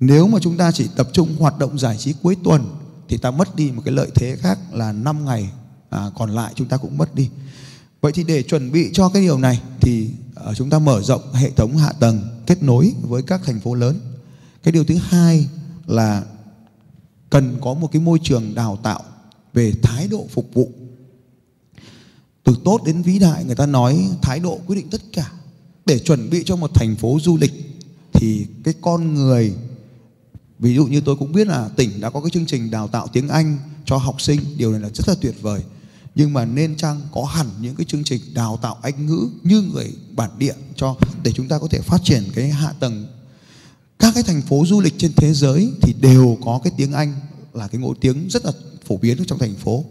Nếu 0.00 0.26
mà 0.26 0.38
chúng 0.42 0.56
ta 0.56 0.72
chỉ 0.72 0.88
tập 0.96 1.08
trung 1.12 1.36
hoạt 1.38 1.58
động 1.58 1.78
giải 1.78 1.96
trí 1.98 2.14
cuối 2.22 2.36
tuần 2.44 2.76
thì 3.08 3.16
ta 3.16 3.30
mất 3.30 3.56
đi 3.56 3.70
một 3.70 3.82
cái 3.84 3.94
lợi 3.94 4.10
thế 4.14 4.36
khác 4.36 4.58
là 4.72 4.92
5 4.92 5.24
ngày 5.24 5.50
à, 5.90 6.10
còn 6.16 6.30
lại 6.30 6.52
chúng 6.56 6.68
ta 6.68 6.76
cũng 6.76 6.98
mất 6.98 7.14
đi. 7.14 7.30
Vậy 8.00 8.12
thì 8.12 8.24
để 8.24 8.42
chuẩn 8.42 8.72
bị 8.72 8.90
cho 8.92 9.08
cái 9.08 9.22
điều 9.22 9.38
này 9.38 9.60
thì 9.80 10.10
à, 10.34 10.54
chúng 10.54 10.70
ta 10.70 10.78
mở 10.78 11.02
rộng 11.02 11.32
hệ 11.32 11.50
thống 11.50 11.76
hạ 11.76 11.92
tầng 12.00 12.40
kết 12.46 12.62
nối 12.62 12.92
với 13.02 13.22
các 13.22 13.40
thành 13.44 13.60
phố 13.60 13.74
lớn. 13.74 14.00
Cái 14.62 14.72
điều 14.72 14.84
thứ 14.84 14.96
hai 15.08 15.48
là 15.86 16.22
cần 17.30 17.56
có 17.60 17.74
một 17.74 17.88
cái 17.92 18.02
môi 18.02 18.18
trường 18.22 18.54
đào 18.54 18.78
tạo 18.82 19.02
về 19.54 19.72
thái 19.82 20.08
độ 20.08 20.26
phục 20.30 20.54
vụ 20.54 20.72
từ 22.44 22.56
tốt 22.64 22.80
đến 22.86 23.02
vĩ 23.02 23.18
đại, 23.18 23.44
người 23.44 23.54
ta 23.54 23.66
nói 23.66 24.10
thái 24.22 24.40
độ 24.40 24.60
quyết 24.66 24.76
định 24.76 24.90
tất 24.90 25.02
cả. 25.12 25.30
Để 25.86 25.98
chuẩn 25.98 26.30
bị 26.30 26.42
cho 26.46 26.56
một 26.56 26.74
thành 26.74 26.96
phố 26.96 27.18
du 27.22 27.36
lịch, 27.36 27.52
thì 28.12 28.46
cái 28.64 28.74
con 28.80 29.14
người, 29.14 29.54
ví 30.58 30.74
dụ 30.74 30.86
như 30.86 31.00
tôi 31.00 31.16
cũng 31.16 31.32
biết 31.32 31.46
là 31.46 31.68
tỉnh 31.76 32.00
đã 32.00 32.10
có 32.10 32.20
cái 32.20 32.30
chương 32.30 32.46
trình 32.46 32.70
đào 32.70 32.88
tạo 32.88 33.08
tiếng 33.12 33.28
Anh 33.28 33.58
cho 33.84 33.96
học 33.96 34.20
sinh, 34.20 34.40
điều 34.56 34.72
này 34.72 34.80
là 34.80 34.88
rất 34.88 35.08
là 35.08 35.14
tuyệt 35.20 35.34
vời. 35.40 35.62
Nhưng 36.14 36.32
mà 36.32 36.44
nên 36.44 36.76
chăng 36.76 37.00
có 37.12 37.24
hẳn 37.24 37.46
những 37.60 37.74
cái 37.74 37.84
chương 37.84 38.04
trình 38.04 38.20
đào 38.34 38.56
tạo 38.62 38.78
Anh 38.82 39.06
ngữ 39.06 39.28
như 39.42 39.62
người 39.62 39.92
bản 40.16 40.30
địa 40.38 40.54
cho, 40.76 40.96
để 41.22 41.32
chúng 41.32 41.48
ta 41.48 41.58
có 41.58 41.68
thể 41.68 41.80
phát 41.80 42.00
triển 42.04 42.24
cái 42.34 42.48
hạ 42.48 42.72
tầng? 42.80 43.06
Các 43.98 44.14
cái 44.14 44.22
thành 44.22 44.42
phố 44.42 44.64
du 44.66 44.80
lịch 44.80 44.94
trên 44.98 45.12
thế 45.16 45.34
giới 45.34 45.72
thì 45.82 45.94
đều 46.00 46.38
có 46.44 46.60
cái 46.64 46.72
tiếng 46.76 46.92
Anh 46.92 47.14
là 47.52 47.68
cái 47.68 47.80
ngôn 47.80 47.94
tiếng 48.00 48.28
rất 48.30 48.44
là 48.44 48.52
phổ 48.86 48.96
biến 48.96 49.24
trong 49.26 49.38
thành 49.38 49.54
phố 49.54 49.84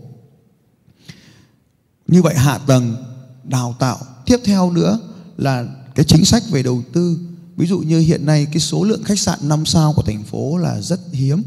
như 2.07 2.21
vậy 2.21 2.35
hạ 2.35 2.57
tầng 2.57 2.95
đào 3.43 3.75
tạo. 3.79 3.97
Tiếp 4.25 4.37
theo 4.43 4.71
nữa 4.71 4.99
là 5.37 5.65
cái 5.95 6.05
chính 6.05 6.25
sách 6.25 6.43
về 6.51 6.63
đầu 6.63 6.83
tư. 6.93 7.19
Ví 7.55 7.67
dụ 7.67 7.79
như 7.79 7.99
hiện 7.99 8.25
nay 8.25 8.45
cái 8.45 8.59
số 8.59 8.83
lượng 8.83 9.03
khách 9.03 9.19
sạn 9.19 9.39
5 9.41 9.65
sao 9.65 9.93
của 9.95 10.01
thành 10.01 10.23
phố 10.23 10.57
là 10.57 10.81
rất 10.81 10.99
hiếm. 11.11 11.43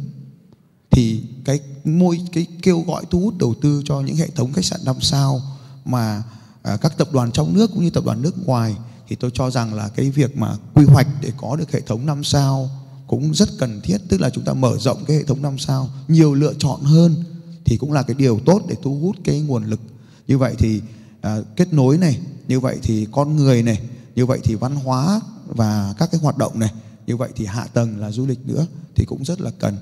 Thì 0.91 1.23
cái 1.45 1.61
môi 1.85 2.21
cái 2.33 2.47
kêu 2.63 2.81
gọi 2.81 3.05
thu 3.11 3.21
hút 3.21 3.35
đầu 3.39 3.55
tư 3.63 3.83
cho 3.85 4.01
những 4.01 4.17
hệ 4.17 4.29
thống 4.29 4.53
khách 4.53 4.65
sạn 4.65 4.81
5 4.85 4.97
sao 5.01 5.43
mà 5.85 6.23
à, 6.63 6.77
các 6.77 6.99
tập 6.99 7.09
đoàn 7.13 7.33
trong 7.33 7.55
nước 7.55 7.71
cũng 7.75 7.85
như 7.85 7.91
tập 7.91 8.05
đoàn 8.05 8.23
nước 8.23 8.47
ngoài 8.47 8.77
thì 9.09 9.17
tôi 9.17 9.31
cho 9.35 9.51
rằng 9.51 9.75
là 9.75 9.89
cái 9.89 10.11
việc 10.11 10.37
mà 10.37 10.57
quy 10.75 10.85
hoạch 10.85 11.07
để 11.23 11.33
có 11.37 11.57
được 11.57 11.73
hệ 11.73 11.81
thống 11.81 12.07
5 12.07 12.25
sao 12.25 12.71
cũng 13.07 13.35
rất 13.35 13.49
cần 13.59 13.81
thiết. 13.81 13.99
Tức 14.09 14.21
là 14.21 14.31
chúng 14.31 14.45
ta 14.45 14.53
mở 14.53 14.77
rộng 14.79 15.05
cái 15.05 15.17
hệ 15.17 15.23
thống 15.25 15.43
5 15.43 15.59
sao 15.59 15.89
nhiều 16.09 16.35
lựa 16.35 16.55
chọn 16.59 16.81
hơn 16.81 17.25
thì 17.65 17.77
cũng 17.77 17.93
là 17.93 18.03
cái 18.03 18.15
điều 18.15 18.41
tốt 18.45 18.63
để 18.69 18.75
thu 18.83 18.99
hút 19.01 19.17
cái 19.25 19.41
nguồn 19.41 19.65
lực 19.65 19.81
như 20.29 20.39
vậy 20.39 20.55
thì 20.59 20.83
à, 21.21 21.37
kết 21.57 21.73
nối 21.73 21.99
này 21.99 22.21
như 22.49 22.61
vậy 22.61 22.79
thì 22.83 23.07
con 23.13 23.37
người 23.37 23.63
này 23.63 23.81
như 24.15 24.27
vậy 24.27 24.41
thì 24.45 24.55
văn 24.55 24.77
hóa 24.77 25.21
và 25.47 25.95
các 25.99 26.09
cái 26.13 26.21
hoạt 26.21 26.39
động 26.39 26.59
này 26.59 26.73
như 27.07 27.17
vậy 27.17 27.31
thì 27.37 27.47
hạ 27.47 27.67
tầng 27.67 28.01
là 28.01 28.11
du 28.11 28.27
lịch 28.27 28.47
nữa 28.47 28.67
thì 28.95 29.05
cũng 29.05 29.25
rất 29.25 29.41
là 29.41 29.51
cần. 29.59 29.77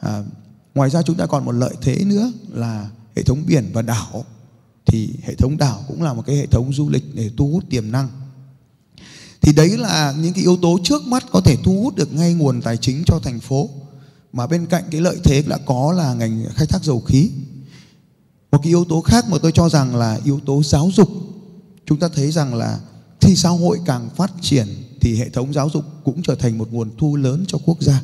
À, 0.00 0.24
ngoài 0.74 0.90
ra 0.90 1.02
chúng 1.02 1.16
ta 1.16 1.26
còn 1.26 1.44
một 1.44 1.52
lợi 1.52 1.74
thế 1.80 2.04
nữa 2.04 2.32
là 2.48 2.90
hệ 3.16 3.22
thống 3.22 3.42
biển 3.46 3.70
và 3.72 3.82
đảo. 3.82 4.24
Thì 4.86 5.10
hệ 5.22 5.34
thống 5.34 5.56
đảo 5.56 5.84
cũng 5.88 6.02
là 6.02 6.12
một 6.12 6.22
cái 6.26 6.36
hệ 6.36 6.46
thống 6.46 6.72
du 6.72 6.88
lịch 6.90 7.14
để 7.14 7.30
thu 7.36 7.48
hút 7.48 7.64
tiềm 7.70 7.92
năng. 7.92 8.08
Thì 9.40 9.52
đấy 9.52 9.78
là 9.78 10.14
những 10.18 10.32
cái 10.32 10.42
yếu 10.42 10.56
tố 10.56 10.78
trước 10.84 11.02
mắt 11.06 11.24
có 11.32 11.40
thể 11.40 11.56
thu 11.64 11.82
hút 11.82 11.96
được 11.96 12.12
ngay 12.12 12.34
nguồn 12.34 12.62
tài 12.62 12.76
chính 12.76 13.02
cho 13.06 13.20
thành 13.22 13.40
phố. 13.40 13.68
Mà 14.32 14.46
bên 14.46 14.66
cạnh 14.66 14.84
cái 14.90 15.00
lợi 15.00 15.16
thế 15.24 15.42
đã 15.42 15.58
có 15.66 15.92
là 15.92 16.14
ngành 16.14 16.44
khai 16.54 16.66
thác 16.66 16.84
dầu 16.84 17.00
khí 17.00 17.30
một 18.52 18.58
cái 18.62 18.68
yếu 18.68 18.84
tố 18.84 19.00
khác 19.00 19.24
mà 19.28 19.38
tôi 19.42 19.52
cho 19.52 19.68
rằng 19.68 19.96
là 19.96 20.18
yếu 20.24 20.40
tố 20.46 20.62
giáo 20.62 20.90
dục. 20.94 21.08
Chúng 21.86 21.98
ta 21.98 22.08
thấy 22.14 22.32
rằng 22.32 22.54
là 22.54 22.78
khi 23.20 23.36
xã 23.36 23.48
hội 23.48 23.78
càng 23.86 24.08
phát 24.16 24.32
triển 24.40 24.66
thì 25.00 25.16
hệ 25.16 25.28
thống 25.28 25.52
giáo 25.52 25.70
dục 25.70 25.84
cũng 26.04 26.22
trở 26.22 26.34
thành 26.34 26.58
một 26.58 26.72
nguồn 26.72 26.90
thu 26.98 27.16
lớn 27.16 27.44
cho 27.48 27.58
quốc 27.64 27.82
gia. 27.82 28.02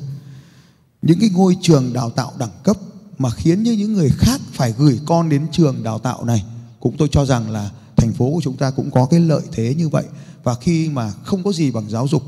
Những 1.03 1.21
cái 1.21 1.31
ngôi 1.31 1.57
trường 1.63 1.93
đào 1.93 2.11
tạo 2.11 2.33
đẳng 2.39 2.59
cấp 2.63 2.77
mà 3.19 3.31
khiến 3.31 3.63
như 3.63 3.73
những 3.73 3.93
người 3.93 4.11
khác 4.11 4.41
phải 4.53 4.75
gửi 4.79 5.01
con 5.07 5.29
đến 5.29 5.47
trường 5.53 5.83
đào 5.83 5.99
tạo 5.99 6.25
này, 6.25 6.45
cũng 6.81 6.97
tôi 6.97 7.09
cho 7.13 7.27
rằng 7.27 7.51
là 7.51 7.71
thành 7.97 8.13
phố 8.13 8.31
của 8.35 8.41
chúng 8.43 8.57
ta 8.57 8.71
cũng 8.71 8.91
có 8.91 9.07
cái 9.07 9.21
lợi 9.21 9.43
thế 9.53 9.75
như 9.75 9.89
vậy. 9.89 10.05
Và 10.43 10.55
khi 10.55 10.89
mà 10.89 11.13
không 11.25 11.43
có 11.43 11.53
gì 11.53 11.71
bằng 11.71 11.91
giáo 11.91 12.09
dục, 12.09 12.23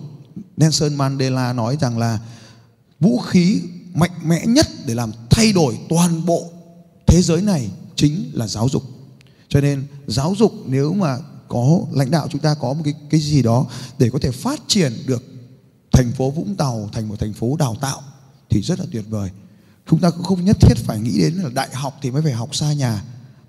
Nelson 0.57 0.95
Mandela 0.95 1.53
nói 1.53 1.77
rằng 1.81 1.99
là 1.99 2.19
vũ 3.01 3.19
khí 3.19 3.61
mạnh 3.95 4.11
mẽ 4.25 4.47
nhất 4.47 4.67
để 4.87 4.95
làm 4.95 5.13
thay 5.31 5.53
đổi 5.53 5.79
toàn 5.89 6.27
bộ 6.27 6.45
thế 7.07 7.23
giới 7.23 7.43
này 7.43 7.71
chính 8.01 8.31
là 8.35 8.47
giáo 8.47 8.69
dục. 8.69 8.83
Cho 9.49 9.61
nên 9.61 9.87
giáo 10.07 10.35
dục 10.39 10.53
nếu 10.67 10.95
mà 10.95 11.19
có 11.49 11.81
lãnh 11.93 12.11
đạo 12.11 12.29
chúng 12.31 12.41
ta 12.41 12.55
có 12.55 12.73
một 12.73 12.83
cái 12.85 12.95
cái 13.11 13.21
gì 13.21 13.43
đó 13.43 13.67
để 13.99 14.11
có 14.11 14.19
thể 14.19 14.31
phát 14.31 14.61
triển 14.67 14.93
được 15.07 15.25
thành 15.93 16.13
phố 16.13 16.31
Vũng 16.31 16.57
Tàu 16.57 16.89
thành 16.93 17.09
một 17.09 17.17
thành 17.21 17.33
phố 17.33 17.57
đào 17.57 17.77
tạo 17.81 18.03
thì 18.51 18.63
rất 18.63 18.79
là 18.79 18.85
tuyệt 18.93 19.05
vời. 19.09 19.31
Chúng 19.91 20.01
ta 20.01 20.11
cũng 20.11 20.23
không 20.23 20.45
nhất 20.45 20.57
thiết 20.61 20.75
phải 20.77 21.01
nghĩ 21.01 21.19
đến 21.19 21.35
là 21.35 21.51
đại 21.55 21.69
học 21.73 21.99
thì 22.03 22.11
mới 22.11 22.23
phải 22.23 22.33
học 22.33 22.55
xa 22.55 22.73
nhà, 22.73 23.03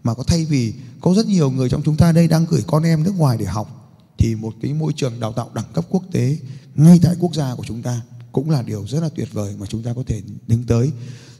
mà 0.04 0.14
có 0.14 0.24
thay 0.24 0.45
vì 0.45 0.74
có 1.02 1.14
rất 1.14 1.28
nhiều 1.28 1.52
người 1.52 1.70
trong 1.70 1.82
chúng 1.86 1.97
ta 1.97 2.12
đây 2.12 2.28
đang 2.28 2.45
gửi 2.49 2.64
con 2.68 2.84
em 2.84 3.04
nước 3.04 3.14
ngoài 3.18 3.38
để 3.38 3.45
học 3.45 3.97
thì 4.18 4.36
một 4.36 4.54
cái 4.62 4.74
môi 4.74 4.93
trường 4.95 5.20
đào 5.20 5.34
tạo 5.34 5.49
đẳng 5.54 5.66
cấp 5.74 5.86
quốc 5.89 6.04
tế 6.12 6.38
ngay 6.76 6.99
tại 7.04 7.16
quốc 7.20 7.36
gia 7.36 7.56
của 7.56 7.64
chúng 7.68 7.82
ta 7.82 8.02
cũng 8.32 8.49
là 8.49 8.62
điều 8.62 8.88
rất 8.88 8.99
là 8.99 9.10
tuyệt 9.16 9.28
vời 9.32 9.56
mà 9.60 9.66
chúng 9.66 9.84
ta 9.84 9.93
có 9.93 10.04
thể 10.08 10.22
đứng 10.47 10.64
tới 10.64 10.91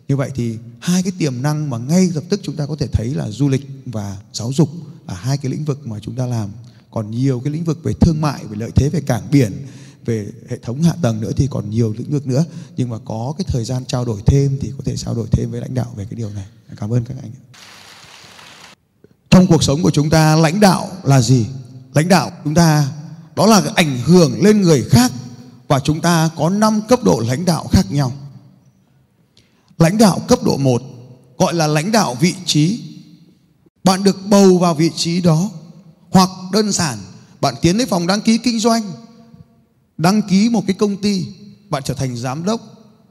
như 0.08 0.18
vậy 0.18 0.32
thì 0.36 0.58
hai 0.80 1.04
cái 1.04 1.12
tiềm 1.18 1.42
năng 1.42 1.70
mà 1.70 1.78
ngay 1.78 2.10
lập 2.16 2.24
tức 2.30 2.40
chúng 2.44 2.56
ta 2.56 2.66
có 2.66 2.76
thể 2.80 2.88
thấy 2.88 3.14
là 3.14 3.30
du 3.32 3.50
lịch 3.50 3.68
và 3.86 4.18
giáo 4.34 4.54
dục 4.54 4.70
là 5.08 5.14
hai 5.14 5.38
cái 5.38 5.52
lĩnh 5.52 5.66
vực 5.66 5.88
mà 5.88 6.00
chúng 6.00 6.16
ta 6.16 6.26
làm. 6.26 6.50
Còn 6.92 7.12
nhiều 7.12 7.42
cái 7.44 7.54
lĩnh 7.54 7.64
vực 7.64 7.84
về 7.84 7.94
thương 7.94 8.22
mại, 8.22 8.46
về 8.46 8.58
lợi 8.58 8.72
thế 8.76 8.90
về 8.90 9.02
cảng 9.02 9.32
biển, 9.32 9.68
về 10.06 10.28
hệ 10.50 10.58
thống 10.58 10.84
hạ 10.84 10.94
tầng 11.02 11.22
nữa 11.22 11.32
thì 11.36 11.48
còn 11.48 11.70
nhiều 11.70 11.94
lĩnh 11.98 12.12
vực 12.12 12.28
nữa. 12.28 12.46
Nhưng 12.78 12.90
mà 12.90 12.98
có 13.06 13.34
cái 13.38 13.46
thời 13.48 13.66
gian 13.66 13.86
trao 13.86 14.06
đổi 14.06 14.22
thêm 14.26 14.58
thì 14.62 14.72
có 14.78 14.84
thể 14.86 14.98
trao 14.98 15.16
đổi 15.16 15.28
thêm 15.32 15.52
với 15.52 15.62
lãnh 15.62 15.74
đạo 15.74 15.94
về 15.96 16.06
cái 16.06 16.16
điều 16.16 16.30
này. 16.30 16.46
Cảm 16.78 16.94
ơn 16.94 17.06
các 17.06 17.18
anh 17.22 17.32
trong 19.32 19.48
cuộc 19.48 19.64
sống 19.64 19.84
của 19.84 19.92
chúng 19.92 20.10
ta, 20.10 20.36
lãnh 20.36 20.60
đạo 20.60 20.92
là 21.04 21.22
gì? 21.22 21.46
Lãnh 21.94 22.08
đạo 22.08 22.32
chúng 22.44 22.56
ta, 22.56 22.92
đó 23.36 23.46
là 23.46 23.62
ảnh 23.76 24.00
hưởng 24.06 24.44
lên 24.44 24.62
người 24.62 24.84
khác 24.90 25.12
và 25.68 25.80
chúng 25.80 26.02
ta 26.02 26.30
có 26.38 26.50
5 26.50 26.82
cấp 26.90 27.04
độ 27.04 27.24
lãnh 27.28 27.46
đạo 27.46 27.68
khác 27.72 27.92
nhau 27.92 28.12
lãnh 29.82 29.98
đạo 29.98 30.22
cấp 30.28 30.44
độ 30.44 30.58
1 30.58 30.82
gọi 31.38 31.54
là 31.54 31.68
lãnh 31.68 31.92
đạo 31.92 32.18
vị 32.20 32.36
trí. 32.46 32.80
Bạn 33.84 34.04
được 34.04 34.18
bầu 34.30 34.58
vào 34.58 34.76
vị 34.76 34.92
trí 34.96 35.22
đó, 35.22 35.50
hoặc 36.10 36.30
đơn 36.52 36.72
giản, 36.72 36.98
bạn 37.42 37.56
tiến 37.62 37.78
đến 37.78 37.88
phòng 37.88 38.08
đăng 38.08 38.22
ký 38.22 38.38
kinh 38.38 38.60
doanh. 38.60 38.92
Đăng 39.98 40.22
ký 40.22 40.50
một 40.50 40.64
cái 40.68 40.74
công 40.74 40.98
ty, 40.98 41.26
bạn 41.70 41.84
trở 41.86 41.94
thành 41.94 42.18
giám 42.18 42.46
đốc, 42.46 42.62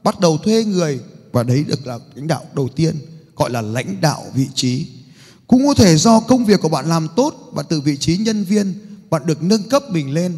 bắt 0.03 0.19
đầu 0.19 0.37
thuê 0.37 0.63
người, 0.63 0.99
và 1.31 1.43
đấy 1.43 1.63
được 1.67 1.87
là 1.87 1.99
lãnh 2.15 2.27
đạo 2.27 2.45
đầu 2.53 2.69
tiên, 2.75 2.95
gọi 3.35 3.49
là 3.49 3.61
lãnh 3.61 4.01
đạo 4.01 4.23
vị 4.35 4.47
trí. 4.55 4.87
Cũng 5.47 5.67
có 5.67 5.73
thể 5.73 5.97
do 5.97 6.19
công 6.19 6.45
việc 6.45 6.61
của 6.61 6.69
bạn 6.69 6.89
làm 6.89 7.07
tốt 7.15 7.51
bạn 7.53 7.65
từ 7.69 7.81
vị 7.81 7.97
trí 7.97 8.17
nhân 8.17 8.43
viên, 8.43 8.73
bạn 9.09 9.25
được 9.25 9.43
nâng 9.43 9.69
cấp 9.69 9.83
mình 9.89 10.13
lên. 10.13 10.37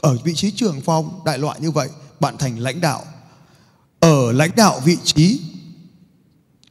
Ở 0.00 0.18
vị 0.24 0.32
trí 0.34 0.50
trưởng 0.50 0.80
phòng, 0.80 1.20
đại 1.24 1.38
loại 1.38 1.60
như 1.60 1.70
vậy, 1.70 1.88
bạn 2.20 2.38
thành 2.38 2.58
lãnh 2.58 2.80
đạo 2.80 3.04
ở 4.02 4.32
lãnh 4.32 4.50
đạo 4.56 4.80
vị 4.84 4.96
trí, 5.04 5.40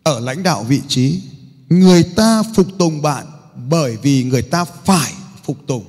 ở 0.04 0.20
lãnh 0.20 0.44
đạo 0.44 0.64
vị 0.64 0.82
trí, 0.88 1.22
người 1.70 2.04
ta 2.04 2.44
phục 2.56 2.68
tùng 2.78 3.02
bạn 3.02 3.26
bởi 3.70 3.98
vì 3.98 4.24
người 4.24 4.42
ta 4.42 4.66
phải 4.66 5.14
phục 5.44 5.58
tùng. 5.68 5.86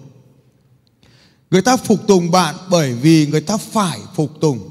Người 1.51 1.63
ta 1.63 1.77
phục 1.77 2.07
tùng 2.07 2.31
bạn 2.31 2.55
bởi 2.71 2.95
vì 2.95 3.27
người 3.27 3.41
ta 3.41 3.57
phải 3.57 3.99
phục 4.15 4.41
tùng. 4.41 4.69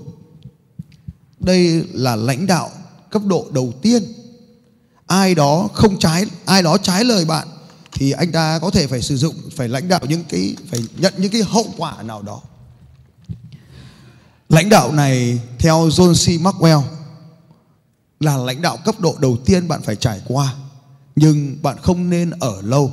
Đây 1.40 1.86
là 1.94 2.16
lãnh 2.16 2.48
đạo 2.48 2.72
cấp 3.10 3.22
độ 3.26 3.48
đầu 3.52 3.74
tiên. 3.82 4.04
Ai 5.08 5.36
đó 5.36 5.70
không 5.74 6.00
trái, 6.00 6.26
ai 6.46 6.64
đó 6.64 6.78
trái 6.78 7.04
lời 7.04 7.26
bạn 7.26 7.48
thì 7.92 8.12
anh 8.12 8.32
ta 8.32 8.60
có 8.60 8.70
thể 8.70 8.88
phải 8.88 9.02
sử 9.02 9.18
dụng, 9.18 9.36
phải 9.56 9.70
lãnh 9.70 9.88
đạo 9.88 10.02
những 10.10 10.24
cái, 10.30 10.56
phải 10.70 10.80
nhận 10.98 11.14
những 11.18 11.32
cái 11.32 11.42
hậu 11.42 11.74
quả 11.78 12.04
nào 12.04 12.22
đó 12.22 12.42
lãnh 14.52 14.70
đạo 14.70 14.92
này, 14.92 15.40
theo 15.60 15.88
John 15.88 16.14
C. 16.14 16.42
Maxwell, 16.42 16.82
là 18.20 18.38
lãnh 18.38 18.62
đạo 18.62 18.78
cấp 18.86 19.00
độ 19.00 19.16
đầu 19.20 19.38
tiên 19.46 19.68
bạn 19.68 19.82
phải 19.82 19.96
trải 19.96 20.22
qua. 20.28 20.54
Nhưng 21.16 21.58
bạn 21.62 21.78
không 21.82 22.10
nên 22.10 22.30
ở 22.30 22.62
lâu. 22.62 22.92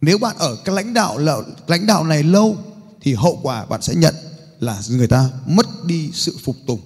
Nếu 0.00 0.18
bạn 0.18 0.36
ở 0.38 0.56
cái 0.64 0.74
lãnh 0.74 0.94
đạo 0.94 1.18
là, 1.18 1.36
lãnh 1.66 1.86
đạo 1.86 2.04
này 2.04 2.22
lâu, 2.22 2.56
thì 3.00 3.14
hậu 3.14 3.40
quả 3.42 3.64
bạn 3.64 3.82
sẽ 3.82 3.94
nhận 3.94 4.14
là 4.60 4.82
người 4.88 5.08
ta 5.08 5.30
mất 5.46 5.84
đi 5.84 6.10
sự 6.14 6.36
phục 6.44 6.56
tùng. 6.66 6.80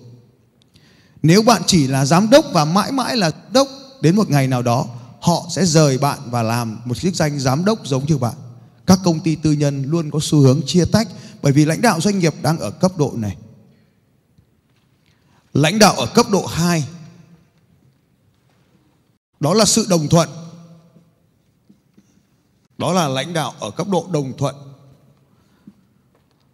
Nếu 1.22 1.42
bạn 1.42 1.62
chỉ 1.66 1.86
là 1.86 2.04
giám 2.04 2.30
đốc 2.30 2.44
và 2.52 2.64
mãi 2.64 2.92
mãi 2.92 3.16
là 3.16 3.30
đốc, 3.52 3.68
đến 4.00 4.16
một 4.16 4.30
ngày 4.30 4.46
nào 4.46 4.62
đó, 4.62 4.86
họ 5.20 5.46
sẽ 5.50 5.66
rời 5.66 5.98
bạn 5.98 6.18
và 6.26 6.42
làm 6.42 6.80
một 6.84 6.98
chức 6.98 7.14
danh 7.14 7.40
giám 7.40 7.64
đốc 7.64 7.86
giống 7.86 8.06
như 8.06 8.18
bạn 8.18 8.34
các 8.86 8.98
công 9.04 9.20
ty 9.20 9.34
tư 9.34 9.52
nhân 9.52 9.82
luôn 9.82 10.10
có 10.10 10.18
xu 10.22 10.38
hướng 10.38 10.60
chia 10.66 10.84
tách 10.84 11.08
bởi 11.42 11.52
vì 11.52 11.64
lãnh 11.64 11.80
đạo 11.80 12.00
doanh 12.00 12.18
nghiệp 12.18 12.34
đang 12.42 12.58
ở 12.58 12.70
cấp 12.70 12.92
độ 12.98 13.12
này. 13.16 13.36
Lãnh 15.52 15.78
đạo 15.78 15.94
ở 15.94 16.06
cấp 16.06 16.26
độ 16.30 16.46
2 16.46 16.84
đó 19.40 19.54
là 19.54 19.64
sự 19.64 19.86
đồng 19.88 20.08
thuận. 20.08 20.28
Đó 22.78 22.92
là 22.92 23.08
lãnh 23.08 23.32
đạo 23.32 23.54
ở 23.60 23.70
cấp 23.70 23.88
độ 23.88 24.06
đồng 24.12 24.32
thuận. 24.38 24.54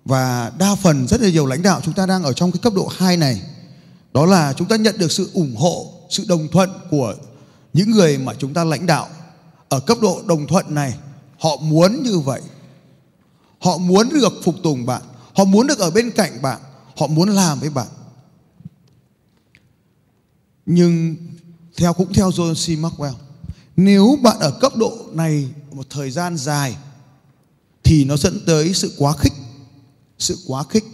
Và 0.04 0.52
đa 0.58 0.74
phần, 0.74 1.06
rất 1.08 1.20
là 1.20 1.28
nhiều 1.28 1.46
lãnh 1.46 1.62
đạo 1.62 1.80
chúng 1.84 1.94
ta 1.94 2.06
đang 2.06 2.22
ở 2.22 2.32
trong 2.32 2.52
cái 2.52 2.60
cấp 2.62 2.72
độ 2.76 2.88
2 2.96 3.16
này. 3.16 3.42
Đó 4.12 4.26
là 4.26 4.52
chúng 4.52 4.68
ta 4.68 4.76
nhận 4.76 4.98
được 4.98 5.12
sự 5.12 5.30
ủng 5.34 5.56
hộ, 5.56 5.92
sự 6.10 6.24
đồng 6.28 6.48
thuận 6.48 6.70
của 6.90 7.14
những 7.72 7.90
người 7.90 8.18
mà 8.18 8.34
chúng 8.38 8.54
ta 8.54 8.64
lãnh 8.64 8.86
đạo 8.86 9.08
ở 9.68 9.80
cấp 9.80 9.98
độ 10.02 10.22
đồng 10.26 10.46
thuận 10.46 10.74
này 10.74 10.94
họ 11.38 11.56
muốn 11.56 12.02
như 12.02 12.18
vậy. 12.18 12.40
Họ 13.58 13.78
muốn 13.78 14.08
được 14.08 14.32
phục 14.44 14.54
tùng 14.62 14.86
bạn. 14.86 15.02
Họ 15.34 15.44
muốn 15.44 15.66
được 15.66 15.78
ở 15.78 15.90
bên 15.90 16.10
cạnh 16.10 16.42
bạn. 16.42 16.60
Họ 16.96 17.06
muốn 17.06 17.28
làm 17.28 17.60
với 17.60 17.70
bạn. 17.70 17.86
Nhưng 20.66 21.16
theo, 21.76 21.92
cũng 21.92 22.12
theo 22.12 22.30
John 22.30 22.54
C. 22.54 22.80
Maxwell, 22.80 23.12
nếu 23.76 24.18
bạn 24.22 24.36
ở 24.40 24.50
cấp 24.50 24.76
độ 24.76 24.98
này 25.12 25.48
một 25.72 25.86
thời 25.90 26.10
gian 26.10 26.36
dài, 26.36 26.76
thì 27.84 28.04
nó 28.04 28.16
dẫn 28.16 28.40
tới 28.46 28.74
sự 28.74 28.94
quá 28.98 29.12
khích. 29.12 29.32
Sự 30.18 30.38
quá 30.46 30.64
khích. 30.70 30.84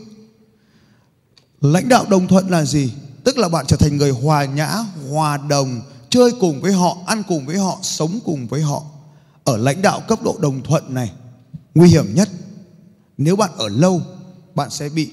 Lãnh 1.60 1.88
đạo 1.88 2.06
đồng 2.08 2.28
thuận 2.28 2.50
là 2.50 2.64
gì? 2.64 2.92
Tức 3.24 3.38
là 3.38 3.48
bạn 3.48 3.66
trở 3.68 3.76
thành 3.76 3.96
người 3.96 4.10
hòa 4.10 4.44
nhã, 4.44 4.84
hòa 5.10 5.36
đồng, 5.36 5.80
chơi 6.10 6.32
cùng 6.40 6.60
với 6.60 6.72
họ, 6.72 6.98
ăn 7.06 7.22
cùng 7.28 7.46
với 7.46 7.58
họ, 7.58 7.78
sống 7.82 8.18
cùng 8.24 8.48
với 8.48 8.62
họ 8.62 8.82
ở 9.44 9.56
lãnh 9.56 9.82
đạo 9.82 10.02
cấp 10.08 10.22
độ 10.22 10.38
đồng 10.40 10.62
thuận 10.62 10.94
này, 10.94 11.12
nguy 11.74 11.88
hiểm 11.88 12.14
nhất. 12.14 12.28
Nếu 13.18 13.36
bạn 13.36 13.50
ở 13.56 13.68
lâu, 13.68 14.02
bạn 14.54 14.70
sẽ 14.70 14.88
bị 14.88 15.12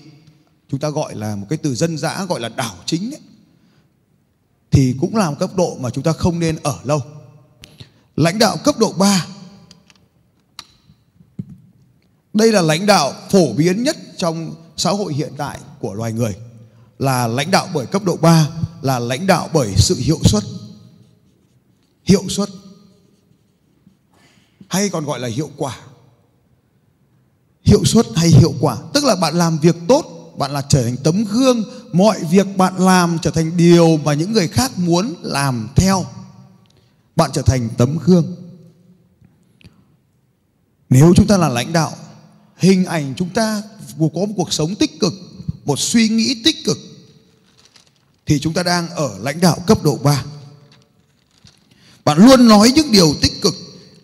chúng 0.72 0.80
ta 0.80 0.90
gọi 0.90 1.16
là 1.16 1.36
một 1.36 1.46
cái 1.50 1.58
từ 1.58 1.76
dân 1.76 1.98
dã 1.98 2.26
gọi 2.30 2.40
là 2.40 2.50
đảo 2.50 2.76
chính 2.86 3.14
ấy. 3.14 3.22
thì 4.72 4.96
cũng 5.00 5.16
là 5.16 5.30
một 5.30 5.36
cấp 5.40 5.50
độ 5.56 5.78
mà 5.80 5.90
chúng 5.90 6.04
ta 6.04 6.12
không 6.12 6.40
nên 6.40 6.56
ở 6.64 6.80
lâu. 6.84 7.02
Lãnh 8.16 8.40
đạo 8.40 8.58
cấp 8.64 8.76
độ 8.80 8.94
3 8.94 9.26
đây 12.34 12.52
là 12.52 12.62
lãnh 12.62 12.86
đạo 12.86 13.14
phổ 13.30 13.54
biến 13.54 13.84
nhất 13.84 13.98
trong 14.18 14.56
xã 14.78 14.92
hội 14.92 15.14
hiện 15.14 15.34
tại 15.38 15.60
của 15.80 15.94
loài 15.94 16.14
người. 16.14 16.36
Là 17.00 17.28
lãnh 17.28 17.52
đạo 17.52 17.68
bởi 17.74 17.86
cấp 17.86 18.04
độ 18.06 18.18
3 18.18 18.50
là 18.82 19.00
lãnh 19.00 19.28
đạo 19.28 19.50
bởi 19.54 19.74
sự 19.78 19.96
hiệu 19.96 20.20
suất. 20.24 20.44
Hiệu 22.06 22.24
suất 22.30 22.50
hay 24.70 24.90
còn 24.90 25.06
gọi 25.06 25.20
là 25.20 25.28
hiệu 25.28 25.50
quả. 25.58 25.78
Hiệu 27.64 27.86
suất 27.86 28.06
hay 28.16 28.30
hiệu 28.30 28.54
quả. 28.60 28.78
Tức 28.94 29.04
là 29.04 29.16
bạn 29.16 29.36
làm 29.36 29.58
việc 29.58 29.76
tốt, 29.88 30.34
bạn 30.38 30.52
là 30.52 30.62
trở 30.70 30.84
thành 30.84 30.98
tấm 31.04 31.26
gương, 31.26 31.64
mọi 31.94 32.24
việc 32.32 32.58
bạn 32.58 32.78
làm 32.78 33.18
trở 33.22 33.32
thành 33.32 33.58
điều 33.58 33.98
mà 33.98 34.14
những 34.14 34.34
người 34.34 34.48
khác 34.48 34.72
muốn 34.78 35.16
làm 35.22 35.70
theo. 35.76 36.06
Bạn 37.16 37.30
trở 37.34 37.42
thành 37.42 37.70
tấm 37.78 37.98
gương. 38.06 38.36
Nếu 40.90 41.14
chúng 41.16 41.28
ta 41.28 41.38
là 41.38 41.50
lãnh 41.50 41.74
đạo, 41.74 41.92
hình 42.58 42.86
ảnh 42.86 43.14
chúng 43.18 43.30
ta 43.30 43.62
có 44.00 44.06
một 44.26 44.34
cuộc 44.36 44.54
sống 44.54 44.76
tích 44.76 45.00
cực, 45.00 45.14
một 45.66 45.80
suy 45.80 46.10
nghĩ 46.10 46.42
tích 46.44 46.66
cực, 46.66 46.78
thì 48.26 48.40
chúng 48.40 48.54
ta 48.54 48.64
đang 48.64 48.90
ở 48.90 49.18
lãnh 49.20 49.42
đạo 49.42 49.58
cấp 49.68 49.84
độ 49.84 49.98
3 50.04 50.24
bạn 52.06 52.18
luôn 52.18 52.48
nói 52.48 52.72
những 52.76 52.92
điều 52.92 53.16
tích 53.22 53.42
cực 53.42 53.56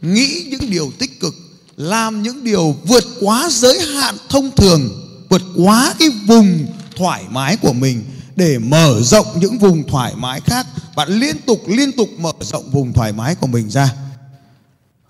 nghĩ 0.06 0.48
những 0.50 0.70
điều 0.70 0.92
tích 1.00 1.20
cực 1.20 1.36
làm 1.78 2.24
những 2.24 2.44
điều 2.44 2.76
vượt 2.88 3.04
quá 3.22 3.48
giới 3.52 3.80
hạn 3.80 4.16
thông 4.30 4.52
thường 4.56 4.90
vượt 5.30 5.42
quá 5.58 5.96
cái 6.00 6.10
vùng 6.10 6.68
thoải 6.96 7.24
mái 7.30 7.58
của 7.58 7.74
mình 7.74 8.04
để 8.36 8.60
mở 8.60 9.02
rộng 9.02 9.28
những 9.40 9.58
vùng 9.58 9.88
thoải 9.88 10.14
mái 10.16 10.42
khác 10.42 10.68
bạn 10.96 11.10
liên 11.10 11.36
tục 11.46 11.62
liên 11.68 11.92
tục 11.92 12.10
mở 12.20 12.32
rộng 12.42 12.70
vùng 12.72 12.94
thoải 12.94 13.14
mái 13.14 13.36
của 13.36 13.48
mình 13.48 13.70
ra 13.70 13.94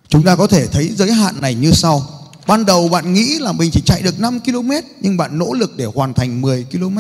chúng 0.10 0.24
ta 0.24 0.36
có 0.36 0.48
thể 0.48 0.68
thấy 0.68 0.92
giới 0.96 1.12
hạn 1.12 1.42
này 1.42 1.56
như 1.56 1.72
sau 1.72 2.16
Ban 2.48 2.66
đầu 2.66 2.88
bạn 2.90 3.14
nghĩ 3.14 3.40
là 3.40 3.52
mình 3.52 3.72
chỉ 3.72 3.82
chạy 3.86 4.02
được 4.02 4.20
5 4.20 4.40
km 4.40 4.72
nhưng 5.02 5.18
bạn 5.18 5.38
nỗ 5.38 5.54
lực 5.54 5.78
để 5.78 5.86
hoàn 5.86 6.14
thành 6.14 6.42
10 6.42 6.66
km. 6.72 6.98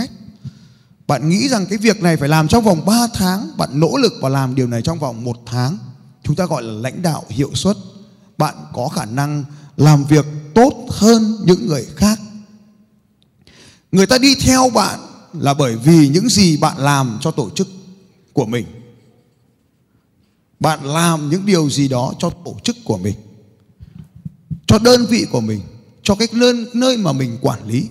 Bạn 1.07 1.29
nghĩ 1.29 1.49
rằng 1.49 1.65
cái 1.65 1.77
việc 1.77 2.01
này 2.01 2.17
phải 2.17 2.29
làm 2.29 2.47
trong 2.47 2.63
vòng 2.63 2.85
3 2.85 3.07
tháng, 3.13 3.57
bạn 3.57 3.69
nỗ 3.79 3.97
lực 3.97 4.13
và 4.21 4.29
làm 4.29 4.55
điều 4.55 4.67
này 4.67 4.81
trong 4.81 4.99
vòng 4.99 5.23
1 5.23 5.37
tháng. 5.45 5.77
Chúng 6.25 6.35
ta 6.35 6.45
gọi 6.45 6.63
là 6.63 6.73
lãnh 6.73 7.01
đạo 7.01 7.23
hiệu 7.29 7.51
suất. 7.53 7.77
Bạn 8.37 8.55
có 8.73 8.87
khả 8.87 9.05
năng 9.05 9.43
làm 9.77 10.03
việc 10.03 10.25
tốt 10.55 10.87
hơn 10.89 11.37
những 11.45 11.67
người 11.67 11.85
khác. 11.95 12.19
Người 13.91 14.05
ta 14.05 14.17
đi 14.17 14.35
theo 14.35 14.69
bạn 14.69 14.99
là 15.33 15.53
bởi 15.53 15.75
vì 15.75 16.07
những 16.07 16.29
gì 16.29 16.57
bạn 16.57 16.77
làm 16.77 17.17
cho 17.21 17.31
tổ 17.31 17.49
chức 17.49 17.67
của 18.33 18.45
mình. 18.45 18.65
Bạn 20.59 20.85
làm 20.85 21.29
những 21.29 21.45
điều 21.45 21.69
gì 21.69 21.87
đó 21.87 22.13
cho 22.19 22.29
tổ 22.29 22.55
chức 22.63 22.75
của 22.83 22.97
mình 22.97 23.15
cho 24.67 24.79
đơn 24.79 25.05
vị 25.05 25.25
của 25.31 25.41
mình 25.41 25.61
cho 26.03 26.15
cái 26.15 26.27
nơi, 26.31 26.65
nơi 26.73 26.97
mà 26.97 27.11
mình 27.11 27.37
quản 27.41 27.67
lý 27.67 27.87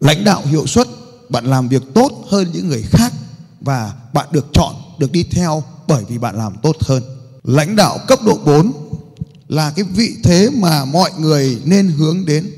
lãnh 0.00 0.24
đạo 0.24 0.42
hiệu 0.46 0.66
suất 0.66 0.88
bạn 1.28 1.44
làm 1.44 1.68
việc 1.68 1.82
tốt 1.94 2.24
hơn 2.28 2.50
những 2.52 2.68
người 2.68 2.82
khác 2.82 3.12
và 3.60 3.94
bạn 4.12 4.28
được 4.30 4.46
chọn 4.52 4.74
được 4.98 5.12
đi 5.12 5.22
theo 5.22 5.62
bởi 5.88 6.04
vì 6.08 6.18
bạn 6.18 6.36
làm 6.36 6.52
tốt 6.62 6.76
hơn 6.80 7.02
lãnh 7.42 7.76
đạo 7.76 7.98
cấp 8.08 8.18
độ 8.26 8.38
4 8.44 8.72
là 9.48 9.72
cái 9.76 9.84
vị 9.84 10.16
thế 10.24 10.50
mà 10.50 10.84
mọi 10.84 11.10
người 11.18 11.58
nên 11.64 11.88
hướng 11.88 12.24
đến. 12.26 12.50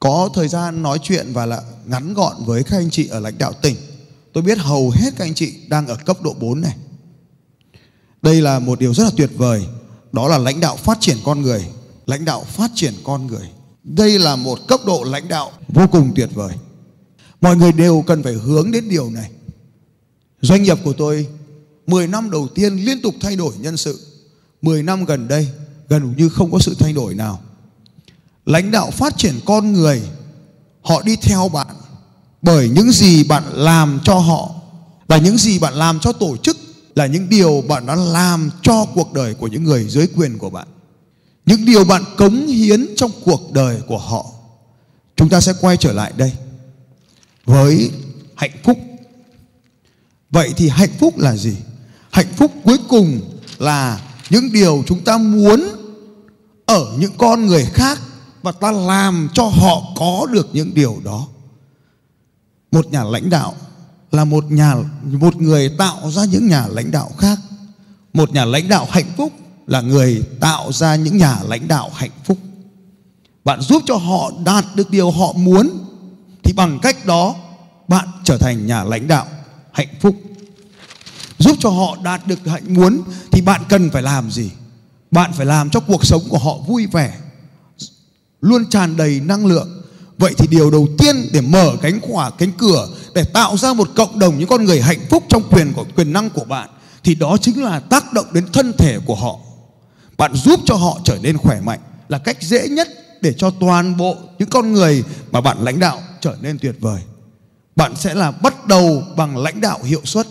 Có 0.00 0.30
thời 0.34 0.48
gian 0.48 0.82
nói 0.82 0.98
chuyện 1.02 1.32
và 1.32 1.46
là 1.46 1.62
ngắn 1.86 2.14
gọn 2.14 2.36
với 2.44 2.62
các 2.62 2.76
anh 2.76 2.90
chị 2.90 3.08
ở 3.08 3.20
lãnh 3.20 3.38
đạo 3.38 3.52
tỉnh. 3.52 3.76
Tôi 4.32 4.42
biết 4.42 4.58
hầu 4.58 4.90
hết 4.90 5.10
các 5.18 5.24
anh 5.24 5.34
chị 5.34 5.52
đang 5.68 5.86
ở 5.86 5.96
cấp 5.96 6.22
độ 6.22 6.34
4 6.40 6.60
này. 6.60 6.76
Đây 8.22 8.42
là 8.42 8.58
một 8.58 8.80
điều 8.80 8.94
rất 8.94 9.04
là 9.04 9.10
tuyệt 9.16 9.30
vời. 9.36 9.66
Đó 10.12 10.28
là 10.28 10.38
lãnh 10.38 10.60
đạo 10.60 10.76
phát 10.76 10.98
triển 11.00 11.16
con 11.24 11.42
người, 11.42 11.66
lãnh 12.06 12.24
đạo 12.24 12.44
phát 12.48 12.70
triển 12.74 12.94
con 13.04 13.26
người. 13.26 13.48
Đây 13.84 14.18
là 14.18 14.36
một 14.36 14.58
cấp 14.68 14.80
độ 14.86 15.04
lãnh 15.04 15.28
đạo 15.28 15.52
vô 15.68 15.86
cùng 15.92 16.12
tuyệt 16.16 16.28
vời. 16.34 16.54
Mọi 17.40 17.56
người 17.56 17.72
đều 17.72 18.04
cần 18.06 18.22
phải 18.22 18.32
hướng 18.32 18.70
đến 18.70 18.88
điều 18.88 19.10
này. 19.10 19.30
Doanh 20.40 20.62
nghiệp 20.62 20.78
của 20.84 20.92
tôi 20.92 21.26
10 21.86 22.06
năm 22.06 22.30
đầu 22.30 22.48
tiên 22.48 22.76
liên 22.76 23.02
tục 23.02 23.14
thay 23.20 23.36
đổi 23.36 23.54
nhân 23.60 23.76
sự. 23.76 24.09
10 24.62 24.82
năm 24.82 25.04
gần 25.04 25.28
đây, 25.28 25.48
gần 25.88 26.14
như 26.16 26.28
không 26.28 26.52
có 26.52 26.58
sự 26.58 26.76
thay 26.78 26.92
đổi 26.92 27.14
nào. 27.14 27.40
Lãnh 28.46 28.70
đạo 28.70 28.90
phát 28.90 29.18
triển 29.18 29.40
con 29.44 29.72
người, 29.72 30.02
họ 30.82 31.02
đi 31.02 31.16
theo 31.16 31.48
bạn 31.48 31.76
bởi 32.42 32.68
những 32.68 32.92
gì 32.92 33.24
bạn 33.24 33.42
làm 33.52 34.00
cho 34.04 34.14
họ 34.14 34.50
là 35.08 35.16
những 35.16 35.38
gì 35.38 35.58
bạn 35.58 35.74
làm 35.74 36.00
cho 36.00 36.12
tổ 36.12 36.36
chức 36.36 36.56
là 36.94 37.06
những 37.06 37.28
điều 37.28 37.64
bạn 37.68 37.86
đã 37.86 37.94
làm 37.94 38.50
cho 38.62 38.86
cuộc 38.94 39.12
đời 39.12 39.34
của 39.34 39.46
những 39.46 39.64
người 39.64 39.86
dưới 39.88 40.06
quyền 40.16 40.38
của 40.38 40.50
bạn. 40.50 40.68
Những 41.46 41.64
điều 41.64 41.84
bạn 41.84 42.04
cống 42.16 42.46
hiến 42.46 42.86
trong 42.96 43.10
cuộc 43.24 43.52
đời 43.52 43.80
của 43.86 43.98
họ. 43.98 44.26
Chúng 45.16 45.28
ta 45.28 45.40
sẽ 45.40 45.52
quay 45.60 45.76
trở 45.76 45.92
lại 45.92 46.12
đây 46.16 46.32
với 47.44 47.90
hạnh 48.34 48.50
phúc. 48.64 48.78
Vậy 50.30 50.52
thì 50.56 50.68
hạnh 50.68 50.92
phúc 50.98 51.18
là 51.18 51.36
gì? 51.36 51.56
Hạnh 52.10 52.32
phúc 52.36 52.52
cuối 52.64 52.78
cùng 52.88 53.20
là 53.58 54.00
những 54.30 54.52
điều 54.52 54.82
chúng 54.86 55.04
ta 55.04 55.18
muốn 55.18 55.68
ở 56.66 56.86
những 56.98 57.12
con 57.18 57.46
người 57.46 57.64
khác 57.64 57.98
và 58.42 58.52
ta 58.52 58.72
làm 58.72 59.28
cho 59.34 59.44
họ 59.44 59.82
có 59.96 60.26
được 60.32 60.48
những 60.52 60.74
điều 60.74 60.96
đó. 61.04 61.26
Một 62.72 62.86
nhà 62.92 63.04
lãnh 63.04 63.30
đạo 63.30 63.54
là 64.10 64.24
một 64.24 64.44
nhà, 64.50 64.74
một 65.02 65.36
người 65.36 65.68
tạo 65.78 66.10
ra 66.10 66.24
những 66.24 66.48
nhà 66.48 66.66
lãnh 66.68 66.90
đạo 66.90 67.10
khác. 67.18 67.38
Một 68.12 68.32
nhà 68.32 68.44
lãnh 68.44 68.68
đạo 68.68 68.86
hạnh 68.90 69.12
phúc 69.16 69.32
là 69.66 69.80
người 69.80 70.22
tạo 70.40 70.72
ra 70.72 70.96
những 70.96 71.16
nhà 71.16 71.38
lãnh 71.48 71.68
đạo 71.68 71.90
hạnh 71.94 72.10
phúc. 72.24 72.38
Bạn 73.44 73.60
giúp 73.60 73.82
cho 73.86 73.96
họ 73.96 74.30
đạt 74.44 74.64
được 74.74 74.90
điều 74.90 75.10
họ 75.10 75.32
muốn, 75.32 75.70
thì 76.42 76.52
bằng 76.56 76.78
cách 76.82 77.06
đó 77.06 77.34
bạn 77.88 78.08
trở 78.24 78.38
thành 78.38 78.66
nhà 78.66 78.84
lãnh 78.84 79.08
đạo 79.08 79.26
hạnh 79.72 79.94
phúc 80.00 80.16
giúp 81.40 81.56
cho 81.60 81.70
họ 81.70 81.96
đạt 82.02 82.26
được 82.26 82.46
hạnh 82.46 82.74
muốn 82.74 83.02
thì 83.30 83.40
bạn 83.40 83.62
cần 83.68 83.90
phải 83.90 84.02
làm 84.02 84.30
gì? 84.30 84.50
Bạn 85.10 85.32
phải 85.32 85.46
làm 85.46 85.70
cho 85.70 85.80
cuộc 85.80 86.06
sống 86.06 86.22
của 86.28 86.38
họ 86.38 86.56
vui 86.66 86.86
vẻ, 86.86 87.14
luôn 88.40 88.64
tràn 88.70 88.96
đầy 88.96 89.20
năng 89.20 89.46
lượng. 89.46 89.82
Vậy 90.18 90.34
thì 90.38 90.46
điều 90.46 90.70
đầu 90.70 90.88
tiên 90.98 91.16
để 91.32 91.40
mở 91.40 91.72
cánh 91.82 92.00
khỏa, 92.00 92.30
cánh 92.30 92.52
cửa, 92.52 92.88
để 93.14 93.24
tạo 93.24 93.56
ra 93.56 93.72
một 93.72 93.88
cộng 93.96 94.18
đồng, 94.18 94.38
những 94.38 94.48
con 94.48 94.64
người 94.64 94.80
hạnh 94.80 95.00
phúc 95.10 95.24
trong 95.28 95.42
quyền 95.50 95.72
của, 95.72 95.84
quyền 95.96 96.12
năng 96.12 96.30
của 96.30 96.44
bạn, 96.44 96.68
thì 97.04 97.14
đó 97.14 97.36
chính 97.40 97.62
là 97.62 97.80
tác 97.80 98.12
động 98.12 98.26
đến 98.32 98.46
thân 98.52 98.72
thể 98.78 98.98
của 99.06 99.14
họ. 99.14 99.38
Bạn 100.16 100.34
giúp 100.34 100.60
cho 100.64 100.74
họ 100.74 101.00
trở 101.04 101.18
nên 101.22 101.36
khỏe 101.36 101.60
mạnh 101.60 101.80
là 102.08 102.18
cách 102.18 102.36
dễ 102.40 102.68
nhất 102.68 102.88
để 103.20 103.34
cho 103.36 103.50
toàn 103.50 103.96
bộ 103.96 104.16
những 104.38 104.48
con 104.48 104.72
người 104.72 105.04
mà 105.30 105.40
bạn 105.40 105.56
lãnh 105.60 105.78
đạo 105.78 106.02
trở 106.20 106.36
nên 106.40 106.58
tuyệt 106.58 106.74
vời. 106.80 107.00
Bạn 107.76 107.96
sẽ 107.96 108.14
là 108.14 108.30
bắt 108.30 108.66
đầu 108.66 109.02
bằng 109.16 109.36
lãnh 109.36 109.60
đạo 109.60 109.78
hiệu 109.82 110.00
suất 110.04 110.26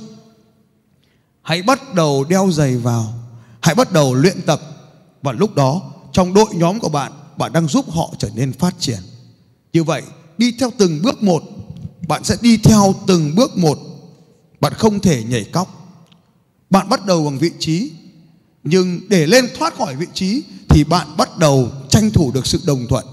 hãy 1.49 1.61
bắt 1.61 1.93
đầu 1.93 2.23
đeo 2.23 2.51
giày 2.51 2.77
vào. 2.77 3.13
Hãy 3.61 3.75
bắt 3.75 3.91
đầu 3.91 4.13
luyện 4.13 4.41
tập. 4.41 4.61
Và 5.21 5.31
lúc 5.31 5.55
đó, 5.55 5.81
trong 6.11 6.33
đội 6.33 6.47
nhóm 6.53 6.79
của 6.79 6.89
bạn 6.89 7.11
bạn 7.37 7.53
đang 7.53 7.67
giúp 7.67 7.91
họ 7.91 8.13
trở 8.19 8.29
nên 8.35 8.53
phát 8.53 8.75
triển. 8.79 8.99
Như 9.73 9.83
vậy, 9.83 10.01
đi 10.37 10.55
theo 10.59 10.71
từng 10.77 11.01
bước 11.03 11.23
một. 11.23 11.43
Bạn 12.07 12.23
sẽ 12.23 12.35
đi 12.41 12.57
theo 12.57 12.95
từng 13.07 13.35
bước 13.35 13.57
một. 13.57 13.79
Bạn 14.59 14.73
không 14.73 14.99
thể 14.99 15.23
nhảy 15.23 15.43
cóc. 15.43 15.67
Bạn 16.69 16.89
bắt 16.89 17.05
đầu 17.05 17.25
bằng 17.25 17.37
vị 17.37 17.51
trí. 17.59 17.91
Nhưng 18.63 18.99
để 19.09 19.27
lên 19.27 19.45
thoát 19.57 19.77
khỏi 19.77 19.95
vị 19.95 20.07
trí 20.13 20.43
thì 20.69 20.83
bạn 20.83 21.07
bắt 21.17 21.37
đầu 21.37 21.67
tranh 21.89 22.11
thủ 22.11 22.31
được 22.31 22.47
sự 22.47 22.61
đồng 22.65 22.87
thuận. 22.87 23.05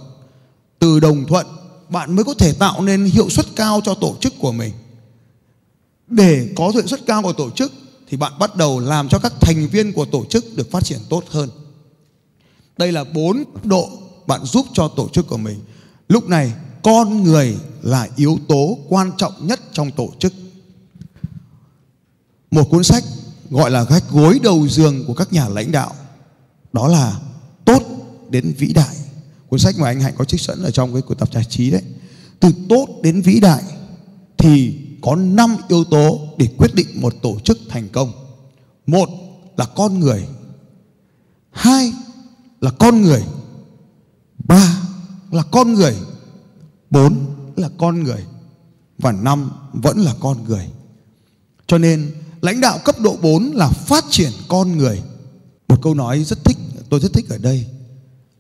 Từ 0.79 1.01
đồng 1.01 1.27
thuận, 1.27 1.47
bạn 1.89 2.17
mới 2.17 2.25
có 2.25 2.35
thể 2.35 2.53
tạo 2.53 2.83
nên 2.83 3.05
hiệu 3.05 3.31
suất 3.31 3.47
cao 3.57 3.81
cho 3.85 3.95
tổ 3.95 4.17
chức 4.21 4.35
của 4.39 4.53
mình. 4.53 4.73
Để 6.07 6.49
có 6.57 6.69
hiệu 6.69 6.87
suất 6.87 7.01
cao 7.07 7.23
của 7.23 7.33
tổ 7.33 7.51
chức 7.51 7.73
thì 8.09 8.17
bạn 8.17 8.33
bắt 8.39 8.57
đầu 8.57 8.81
làm 8.81 9.09
cho 9.09 9.19
các 9.19 9.33
thành 9.41 9.69
viên 9.69 9.93
của 9.93 10.05
tổ 10.05 10.25
chức 10.25 10.57
được 10.57 10.71
phát 10.71 10.85
triển 10.85 11.01
tốt 11.09 11.25
hơn. 11.31 11.51
Đây 12.79 12.93
là 12.93 13.05
bốn 13.05 13.45
độ 13.65 13.91
bạn 14.27 14.45
giúp 14.45 14.67
cho 14.73 14.89
tổ 14.89 15.09
chức 15.09 15.29
của 15.29 15.37
mình. 15.37 15.61
Lúc 16.09 16.29
này, 16.29 16.53
con 16.83 17.23
người 17.23 17.57
là 17.83 18.09
yếu 18.17 18.39
tố 18.49 18.79
quan 18.89 19.11
trọng 19.19 19.47
nhất 19.47 19.61
trong 19.73 19.91
tổ 19.91 20.11
chức. 20.19 20.33
Một 22.51 22.65
cuốn 22.71 22.85
sách 22.85 23.05
gọi 23.51 23.71
là 23.71 23.85
gách 23.85 24.11
gối 24.11 24.41
đầu 24.43 24.69
giường 24.69 25.05
của 25.07 25.15
các 25.15 25.33
nhà 25.33 25.49
lãnh 25.49 25.73
đạo, 25.73 25.95
đó 26.73 26.89
là 26.89 27.21
tốt 27.65 27.83
đến 28.31 28.55
vĩ 28.59 28.73
đại. 28.73 28.97
Cuốn 29.49 29.61
sách 29.61 29.79
mà 29.79 29.87
anh 29.87 30.01
hạnh 30.01 30.15
có 30.19 30.25
trích 30.25 30.41
dẫn 30.41 30.63
ở 30.63 30.71
trong 30.71 30.93
cái 30.93 31.03
của 31.03 31.15
tập 31.15 31.33
tạp 31.33 31.51
trí 31.51 31.71
đấy. 31.71 31.83
Từ 32.41 32.53
tốt 32.69 32.87
đến 33.03 33.23
vĩ 33.23 33.41
đại 33.41 33.63
thì 34.37 34.75
có 35.07 35.17
năm 35.17 35.57
yếu 35.69 35.85
tố 35.85 36.21
để 36.37 36.49
quyết 36.59 36.75
định 36.75 36.87
một 36.95 37.15
tổ 37.23 37.39
chức 37.45 37.59
thành 37.69 37.89
công. 37.89 38.13
Một 38.87 39.09
là 39.57 39.65
con 39.65 40.01
người. 40.01 40.29
Hai 41.51 41.93
là 42.61 42.71
con 42.71 43.03
người. 43.03 43.25
Ba 44.39 44.83
là 45.31 45.43
con 45.43 45.75
người. 45.75 45.97
Bốn 46.91 47.27
là 47.57 47.71
con 47.79 48.03
người. 48.03 48.25
Và 48.99 49.13
năm 49.13 49.51
vẫn 49.73 49.99
là 49.99 50.15
con 50.21 50.45
người. 50.45 50.69
Cho 51.67 51.79
nên, 51.79 52.13
lãnh 52.41 52.61
đạo 52.61 52.79
cấp 52.85 53.01
độ 53.01 53.17
4 53.23 53.51
là 53.55 53.69
phát 53.69 54.05
triển 54.11 54.33
con 54.49 54.79
người. 54.79 55.03
Một 55.69 55.77
câu 55.83 55.95
nói 55.95 56.25
rất 56.25 56.45
thích, 56.45 56.57
tôi 56.91 57.01
rất 57.01 57.13
thích 57.13 57.29
ở 57.29 57.39
đây. 57.39 57.67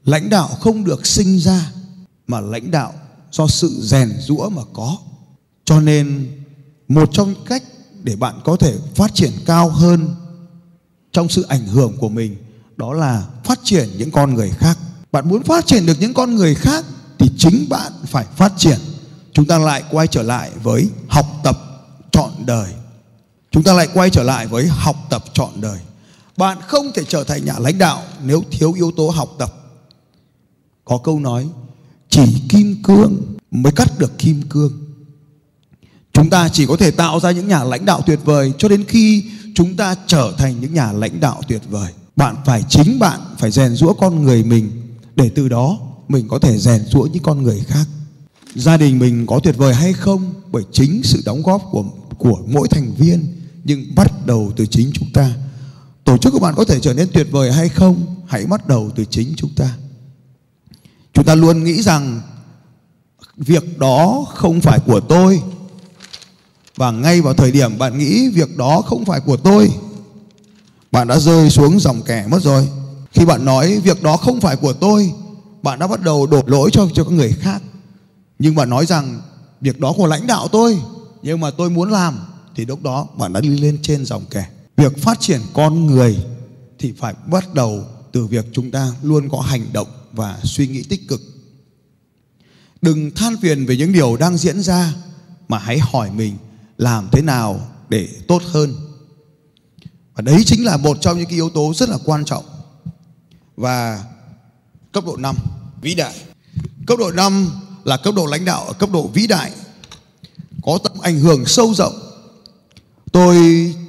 Lãnh 0.04 0.30
đạo 0.30 0.48
không 0.48 0.84
được 0.84 1.06
sinh 1.06 1.38
ra, 1.38 1.72
mà 2.26 2.40
lãnh 2.40 2.70
đạo 2.70 2.92
do 3.32 3.46
sự 3.46 3.80
rèn 3.82 4.12
rũa 4.20 4.48
mà 4.48 4.62
có. 4.72 4.96
Cho 5.64 5.80
nên 5.80 6.28
một 6.88 7.08
trong 7.12 7.34
cách 7.46 7.62
để 8.02 8.16
bạn 8.16 8.40
có 8.44 8.56
thể 8.56 8.74
phát 8.94 9.14
triển 9.14 9.32
cao 9.46 9.68
hơn 9.68 10.14
trong 11.12 11.28
sự 11.28 11.42
ảnh 11.48 11.66
hưởng 11.66 11.96
của 11.98 12.08
mình, 12.08 12.36
đó 12.76 12.92
là 12.92 13.26
phát 13.44 13.58
triển 13.64 13.88
những 13.98 14.10
con 14.10 14.34
người 14.34 14.50
khác. 14.50 14.78
Bạn 15.12 15.28
muốn 15.28 15.42
phát 15.42 15.66
triển 15.66 15.86
được 15.86 15.96
những 16.00 16.14
con 16.14 16.34
người 16.34 16.54
khác 16.54 16.84
thì 17.18 17.30
chính 17.38 17.66
bạn 17.68 17.92
phải 18.06 18.26
phát 18.36 18.52
triển. 18.56 18.78
Chúng 19.32 19.46
ta 19.46 19.58
lại 19.58 19.82
quay 19.90 20.06
trở 20.06 20.22
lại 20.22 20.50
với 20.62 20.90
học 21.08 21.26
tập 21.44 21.58
trọn 22.12 22.30
đời. 22.46 22.72
Chúng 23.50 23.62
ta 23.62 23.72
lại 23.72 23.88
quay 23.94 24.10
trở 24.10 24.22
lại 24.22 24.46
với 24.46 24.66
học 24.66 24.96
tập 25.10 25.24
trọn 25.32 25.50
đời. 25.60 25.78
Bạn 26.36 26.58
không 26.66 26.92
thể 26.94 27.04
trở 27.04 27.24
thành 27.24 27.44
nhà 27.44 27.58
lãnh 27.58 27.78
đạo 27.78 28.02
nếu 28.24 28.42
thiếu 28.50 28.72
yếu 28.72 28.90
tố 28.96 29.08
học 29.10 29.34
tập. 29.38 29.54
Có 30.84 30.98
câu 30.98 31.20
nói, 31.20 31.48
chỉ 32.08 32.40
kim 32.48 32.82
cương 32.82 33.34
mới 33.50 33.72
cắt 33.72 33.98
được 33.98 34.18
kim 34.18 34.42
cương 34.48 34.85
chúng 36.16 36.30
ta 36.30 36.48
chỉ 36.48 36.66
có 36.66 36.76
thể 36.76 36.90
tạo 36.90 37.20
ra 37.20 37.30
những 37.30 37.48
nhà 37.48 37.64
lãnh 37.64 37.84
đạo 37.84 38.02
tuyệt 38.06 38.18
vời 38.24 38.52
cho 38.58 38.68
đến 38.68 38.84
khi 38.88 39.24
chúng 39.54 39.76
ta 39.76 39.94
trở 40.06 40.32
thành 40.38 40.60
những 40.60 40.74
nhà 40.74 40.92
lãnh 40.92 41.20
đạo 41.20 41.42
tuyệt 41.48 41.62
vời. 41.70 41.92
Bạn 42.16 42.36
phải 42.44 42.64
chính 42.68 42.98
bạn 42.98 43.20
phải 43.38 43.50
rèn 43.50 43.74
rũa 43.74 43.92
con 43.92 44.22
người 44.22 44.44
mình 44.44 44.70
để 45.16 45.30
từ 45.34 45.48
đó 45.48 45.78
mình 46.08 46.28
có 46.28 46.38
thể 46.38 46.58
rèn 46.58 46.84
rũa 46.84 47.02
những 47.02 47.22
con 47.22 47.42
người 47.42 47.60
khác. 47.66 47.84
Gia 48.54 48.76
đình 48.76 48.98
mình 48.98 49.26
có 49.26 49.40
tuyệt 49.42 49.56
vời 49.56 49.74
hay 49.74 49.92
không? 49.92 50.34
Bởi 50.52 50.62
chính 50.72 51.00
sự 51.04 51.22
đóng 51.24 51.42
góp 51.42 51.62
của 51.70 51.84
của 52.18 52.38
mỗi 52.46 52.68
thành 52.68 52.94
viên, 52.98 53.26
nhưng 53.64 53.94
bắt 53.94 54.26
đầu 54.26 54.52
từ 54.56 54.66
chính 54.66 54.90
chúng 54.94 55.12
ta. 55.12 55.30
Tổ 56.04 56.18
chức 56.18 56.32
của 56.32 56.38
bạn 56.38 56.54
có 56.56 56.64
thể 56.64 56.80
trở 56.80 56.94
nên 56.94 57.08
tuyệt 57.12 57.26
vời 57.30 57.52
hay 57.52 57.68
không? 57.68 58.16
Hãy 58.26 58.46
bắt 58.46 58.68
đầu 58.68 58.90
từ 58.96 59.04
chính 59.04 59.34
chúng 59.36 59.54
ta. 59.56 59.76
Chúng 61.12 61.24
ta 61.24 61.34
luôn 61.34 61.64
nghĩ 61.64 61.82
rằng 61.82 62.20
việc 63.36 63.78
đó 63.78 64.26
không 64.34 64.60
phải 64.60 64.78
của 64.86 65.00
tôi 65.00 65.42
và 66.76 66.90
ngay 66.90 67.20
vào 67.20 67.34
thời 67.34 67.52
điểm 67.52 67.78
bạn 67.78 67.98
nghĩ 67.98 68.28
việc 68.28 68.56
đó 68.56 68.82
không 68.86 69.04
phải 69.04 69.20
của 69.20 69.36
tôi, 69.36 69.70
bạn 70.92 71.08
đã 71.08 71.18
rơi 71.18 71.50
xuống 71.50 71.80
dòng 71.80 72.02
kẻ 72.02 72.26
mất 72.30 72.42
rồi. 72.42 72.68
Khi 73.12 73.24
bạn 73.24 73.44
nói 73.44 73.80
việc 73.84 74.02
đó 74.02 74.16
không 74.16 74.40
phải 74.40 74.56
của 74.56 74.72
tôi, 74.72 75.12
bạn 75.62 75.78
đã 75.78 75.86
bắt 75.86 76.02
đầu 76.02 76.26
đổ 76.26 76.42
lỗi 76.46 76.70
cho 76.72 76.88
cho 76.94 77.04
các 77.04 77.12
người 77.12 77.32
khác. 77.32 77.62
Nhưng 78.38 78.54
bạn 78.54 78.70
nói 78.70 78.86
rằng 78.86 79.20
việc 79.60 79.80
đó 79.80 79.92
của 79.96 80.06
lãnh 80.06 80.26
đạo 80.26 80.48
tôi, 80.48 80.78
nhưng 81.22 81.40
mà 81.40 81.50
tôi 81.50 81.70
muốn 81.70 81.90
làm, 81.90 82.18
thì 82.56 82.64
lúc 82.64 82.82
đó 82.82 83.06
bạn 83.18 83.32
đã 83.32 83.40
đi 83.40 83.48
lên 83.48 83.78
trên 83.82 84.04
dòng 84.04 84.24
kẻ. 84.30 84.46
Việc 84.76 84.98
phát 84.98 85.20
triển 85.20 85.40
con 85.54 85.86
người 85.86 86.16
thì 86.78 86.92
phải 86.98 87.14
bắt 87.26 87.54
đầu 87.54 87.84
từ 88.12 88.26
việc 88.26 88.46
chúng 88.52 88.70
ta 88.70 88.92
luôn 89.02 89.28
có 89.28 89.40
hành 89.40 89.66
động 89.72 89.88
và 90.12 90.38
suy 90.42 90.66
nghĩ 90.68 90.82
tích 90.82 91.08
cực. 91.08 91.20
Đừng 92.82 93.10
than 93.10 93.36
phiền 93.42 93.66
về 93.66 93.76
những 93.76 93.92
điều 93.92 94.16
đang 94.16 94.36
diễn 94.36 94.62
ra, 94.62 94.94
mà 95.48 95.58
hãy 95.58 95.78
hỏi 95.78 96.10
mình 96.10 96.36
làm 96.78 97.08
thế 97.12 97.22
nào 97.22 97.60
để 97.88 98.08
tốt 98.28 98.42
hơn. 98.52 98.74
Và 100.14 100.22
đấy 100.22 100.42
chính 100.46 100.64
là 100.64 100.76
một 100.76 100.98
trong 101.00 101.18
những 101.18 101.26
cái 101.26 101.34
yếu 101.34 101.50
tố 101.50 101.72
rất 101.74 101.88
là 101.88 101.98
quan 102.04 102.24
trọng. 102.24 102.44
Và 103.56 104.04
cấp 104.92 105.04
độ 105.06 105.16
5 105.16 105.36
vĩ 105.82 105.94
đại. 105.94 106.14
Cấp 106.86 106.98
độ 106.98 107.10
5 107.10 107.50
là 107.84 107.96
cấp 107.96 108.14
độ 108.14 108.26
lãnh 108.26 108.44
đạo 108.44 108.64
ở 108.64 108.72
cấp 108.72 108.90
độ 108.92 109.10
vĩ 109.14 109.26
đại, 109.26 109.52
có 110.62 110.78
tầm 110.84 110.92
ảnh 111.00 111.20
hưởng 111.20 111.46
sâu 111.46 111.74
rộng. 111.74 111.94
Tôi 113.12 113.36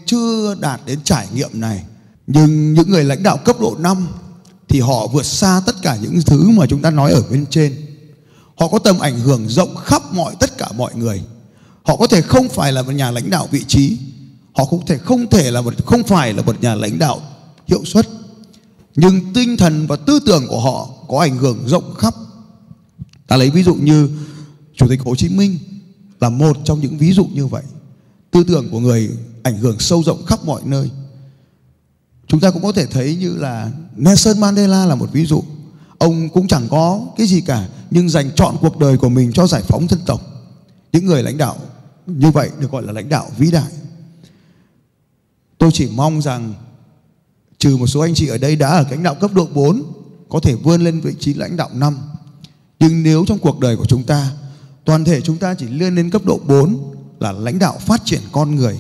chưa 0.06 0.56
đạt 0.60 0.82
đến 0.86 1.00
trải 1.04 1.28
nghiệm 1.34 1.50
này, 1.54 1.84
nhưng 2.28 2.74
những 2.74 2.90
người 2.90 3.04
lãnh 3.04 3.24
đạo 3.24 3.38
cấp 3.38 3.60
độ 3.60 3.76
5 3.80 4.08
thì 4.68 4.80
họ 4.80 5.08
vượt 5.08 5.26
xa 5.26 5.62
tất 5.66 5.76
cả 5.82 5.98
những 6.02 6.20
thứ 6.26 6.50
mà 6.50 6.66
chúng 6.70 6.82
ta 6.82 6.92
nói 6.92 7.12
ở 7.12 7.24
bên 7.32 7.46
trên. 7.46 7.86
Họ 8.58 8.68
có 8.68 8.80
tầm 8.80 9.00
ảnh 9.00 9.20
hưởng 9.20 9.48
rộng 9.50 9.76
khắp 9.76 10.14
mọi, 10.14 10.36
tất 10.40 10.58
cả 10.58 10.72
mọi 10.76 10.96
người 10.96 11.24
họ 11.88 11.96
có 11.96 12.08
thể 12.08 12.22
không 12.22 12.50
phải 12.50 12.74
là 12.74 12.82
một 12.82 12.92
nhà 12.92 13.12
lãnh 13.12 13.30
đạo 13.30 13.48
vị 13.52 13.64
trí. 13.68 13.98
Họ 14.54 14.66
cũng 14.66 14.86
thể 14.86 14.98
không 14.98 15.30
thể 15.30 15.52
là 15.52 15.62
một, 15.62 15.86
không 15.86 16.04
phải 16.04 16.34
là 16.34 16.44
một 16.44 16.62
nhà 16.62 16.76
lãnh 16.76 17.00
đạo 17.00 17.22
hiệu 17.68 17.86
suất. 17.86 18.08
Nhưng 18.96 19.34
tinh 19.34 19.58
thần 19.58 19.88
và 19.88 19.96
tư 19.96 20.20
tưởng 20.26 20.48
của 20.48 20.60
họ 20.60 20.90
có 21.08 21.20
ảnh 21.20 21.38
hưởng 21.38 21.68
rộng 21.68 21.96
khắp. 21.96 22.14
Ta 23.28 23.38
lấy 23.38 23.50
ví 23.50 23.64
dụ 23.64 23.76
như 23.76 24.10
chủ 24.76 24.88
tịch 24.90 25.02
hồ 25.02 25.16
chí 25.16 25.30
minh 25.30 25.58
là 26.20 26.30
một 26.30 26.58
trong 26.64 26.80
những 26.82 26.98
ví 26.98 27.14
dụ 27.14 27.26
như 27.26 27.48
vậy. 27.48 27.64
Tư 28.32 28.44
tưởng 28.48 28.70
của 28.72 28.80
người 28.80 29.10
ảnh 29.44 29.58
hưởng 29.58 29.80
sâu 29.80 30.04
rộng 30.04 30.26
khắp 30.26 30.46
mọi 30.46 30.62
nơi. 30.66 30.92
Chúng 32.28 32.40
ta 32.40 32.52
cũng 32.52 32.64
có 32.64 32.72
thể 32.72 32.86
thấy 32.86 33.16
như 33.16 33.36
là 33.36 33.72
Nelson 33.96 34.40
Mandela 34.40 34.86
là 34.86 34.96
một 34.96 35.10
ví 35.12 35.26
dụ. 35.26 35.44
Ông 35.98 36.30
cũng 36.30 36.48
chẳng 36.48 36.68
có 36.70 37.02
cái 37.18 37.28
gì 37.28 37.42
cả, 37.42 37.68
nhưng 37.92 38.10
dành 38.10 38.32
chọn 38.36 38.56
cuộc 38.62 38.78
đời 38.78 38.98
của 38.98 39.10
mình 39.10 39.32
cho 39.34 39.48
giải 39.48 39.62
phóng 39.62 39.88
dân 39.90 40.00
tộc. 40.06 40.22
Những 40.92 41.06
người 41.06 41.24
lãnh 41.24 41.38
đạo 41.38 41.58
như 42.08 42.32
vậy 42.32 42.50
được 42.60 42.72
gọi 42.72 42.84
là 42.84 42.94
lãnh 42.94 43.10
đạo 43.10 43.32
vĩ 43.38 43.52
đại. 43.52 43.72
Tôi 45.58 45.70
chỉ 45.74 45.90
mong 45.96 46.22
rằng 46.22 46.54
trừ 47.58 47.78
một 47.78 47.88
số 47.88 48.00
anh 48.00 48.14
chị 48.16 48.28
ở 48.28 48.38
đây 48.38 48.56
đã 48.56 48.68
ở 48.68 48.86
lãnh 48.90 49.04
đạo 49.04 49.16
cấp 49.16 49.34
độ 49.34 49.48
4 49.54 49.84
có 50.30 50.40
thể 50.40 50.56
vươn 50.56 50.82
lên 50.82 51.02
vị 51.02 51.14
trí 51.20 51.34
lãnh 51.34 51.58
đạo 51.58 51.70
5 51.74 51.98
nhưng 52.80 53.04
nếu 53.04 53.26
trong 53.28 53.40
cuộc 53.40 53.60
đời 53.60 53.78
của 53.78 53.86
chúng 53.86 54.04
ta, 54.04 54.32
toàn 54.86 55.06
thể 55.06 55.22
chúng 55.22 55.38
ta 55.38 55.54
chỉ 55.54 55.66
lên 55.68 55.96
đến 55.96 56.10
cấp 56.10 56.26
độ 56.26 56.40
4 56.48 56.96
là 57.20 57.32
lãnh 57.32 57.60
đạo 57.60 57.78
phát 57.80 58.02
triển 58.06 58.22
con 58.32 58.56
người. 58.56 58.78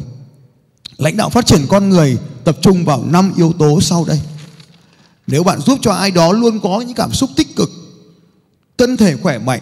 Lãnh 0.97 1.17
đạo 1.17 1.29
phát 1.29 1.45
triển 1.45 1.61
con 1.69 1.89
người 1.89 2.17
tập 2.43 2.57
trung 2.61 2.85
vào 2.85 3.03
năm 3.05 3.33
yếu 3.37 3.53
tố 3.59 3.81
sau 3.81 4.05
đây. 4.05 4.21
Nếu 5.27 5.43
bạn 5.43 5.59
giúp 5.59 5.79
cho 5.81 5.91
ai 5.91 6.11
đó 6.11 6.31
luôn 6.31 6.59
có 6.63 6.81
những 6.81 6.95
cảm 6.95 7.13
xúc 7.13 7.29
tích 7.35 7.55
cực, 7.55 7.69
thân 8.77 8.97
thể 8.97 9.17
khỏe 9.17 9.37
mạnh, 9.37 9.61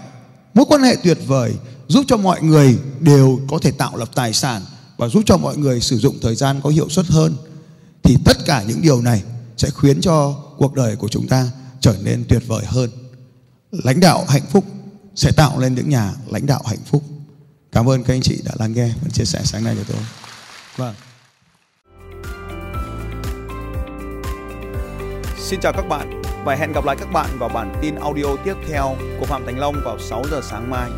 mối 0.54 0.66
quan 0.70 0.82
hệ 0.82 0.96
tuyệt 1.04 1.18
vời 1.28 1.54
giúp 1.88 2.04
cho 2.08 2.18
mọi 2.18 2.42
người 2.42 2.78
đều 3.00 3.40
có 3.48 3.60
thể 3.62 3.72
tạo 3.72 3.98
lập 3.98 4.10
tài 4.16 4.34
sản 4.34 4.62
và 4.98 5.08
giúp 5.08 5.24
cho 5.26 5.38
mọi 5.38 5.58
người 5.58 5.82
sử 5.82 5.98
dụng 5.98 6.16
thời 6.22 6.36
gian 6.36 6.62
có 6.64 6.70
hiệu 6.70 6.90
suất 6.90 7.06
hơn, 7.06 7.36
thì 8.04 8.18
tất 8.26 8.38
cả 8.46 8.64
những 8.68 8.82
điều 8.82 9.02
này 9.02 9.24
sẽ 9.58 9.70
khiến 9.82 10.02
cho 10.02 10.36
cuộc 10.58 10.74
đời 10.74 10.96
của 10.96 11.08
chúng 11.08 11.28
ta 11.28 11.48
trở 11.80 11.96
nên 12.04 12.26
tuyệt 12.30 12.44
vời 12.48 12.66
hơn. 12.66 12.90
Lãnh 13.72 14.00
đạo 14.00 14.26
hạnh 14.28 14.46
phúc 14.52 14.66
sẽ 15.16 15.32
tạo 15.32 15.60
lên 15.60 15.76
những 15.76 15.90
nhà 15.90 16.14
lãnh 16.28 16.46
đạo 16.46 16.62
hạnh 16.66 16.84
phúc. 16.86 17.04
Cảm 17.72 17.90
ơn 17.90 18.04
các 18.04 18.14
anh 18.14 18.22
chị 18.22 18.42
đã 18.46 18.52
lắng 18.60 18.74
nghe 18.74 18.88
và 19.04 19.10
chia 19.14 19.26
sẻ 19.26 19.42
sáng 19.44 19.64
nay 19.64 19.76
của 19.76 19.94
tôi. 19.94 20.02
Vâng. 20.78 20.96
Xin 25.40 25.60
chào 25.60 25.74
các 25.74 25.88
bạn 25.90 26.22
và 26.46 26.56
hẹn 26.56 26.72
gặp 26.74 26.86
lại 26.86 26.96
các 27.00 27.12
bạn 27.14 27.40
vào 27.40 27.50
bản 27.50 27.76
tin 27.82 27.96
audio 27.96 28.36
tiếp 28.46 28.56
theo 28.70 28.96
của 29.20 29.26
Phạm 29.26 29.46
Thành 29.46 29.60
Long 29.60 29.76
vào 29.86 30.00
6 30.00 30.24
giờ 30.32 30.42
sáng 30.50 30.70
mai. 30.70 30.90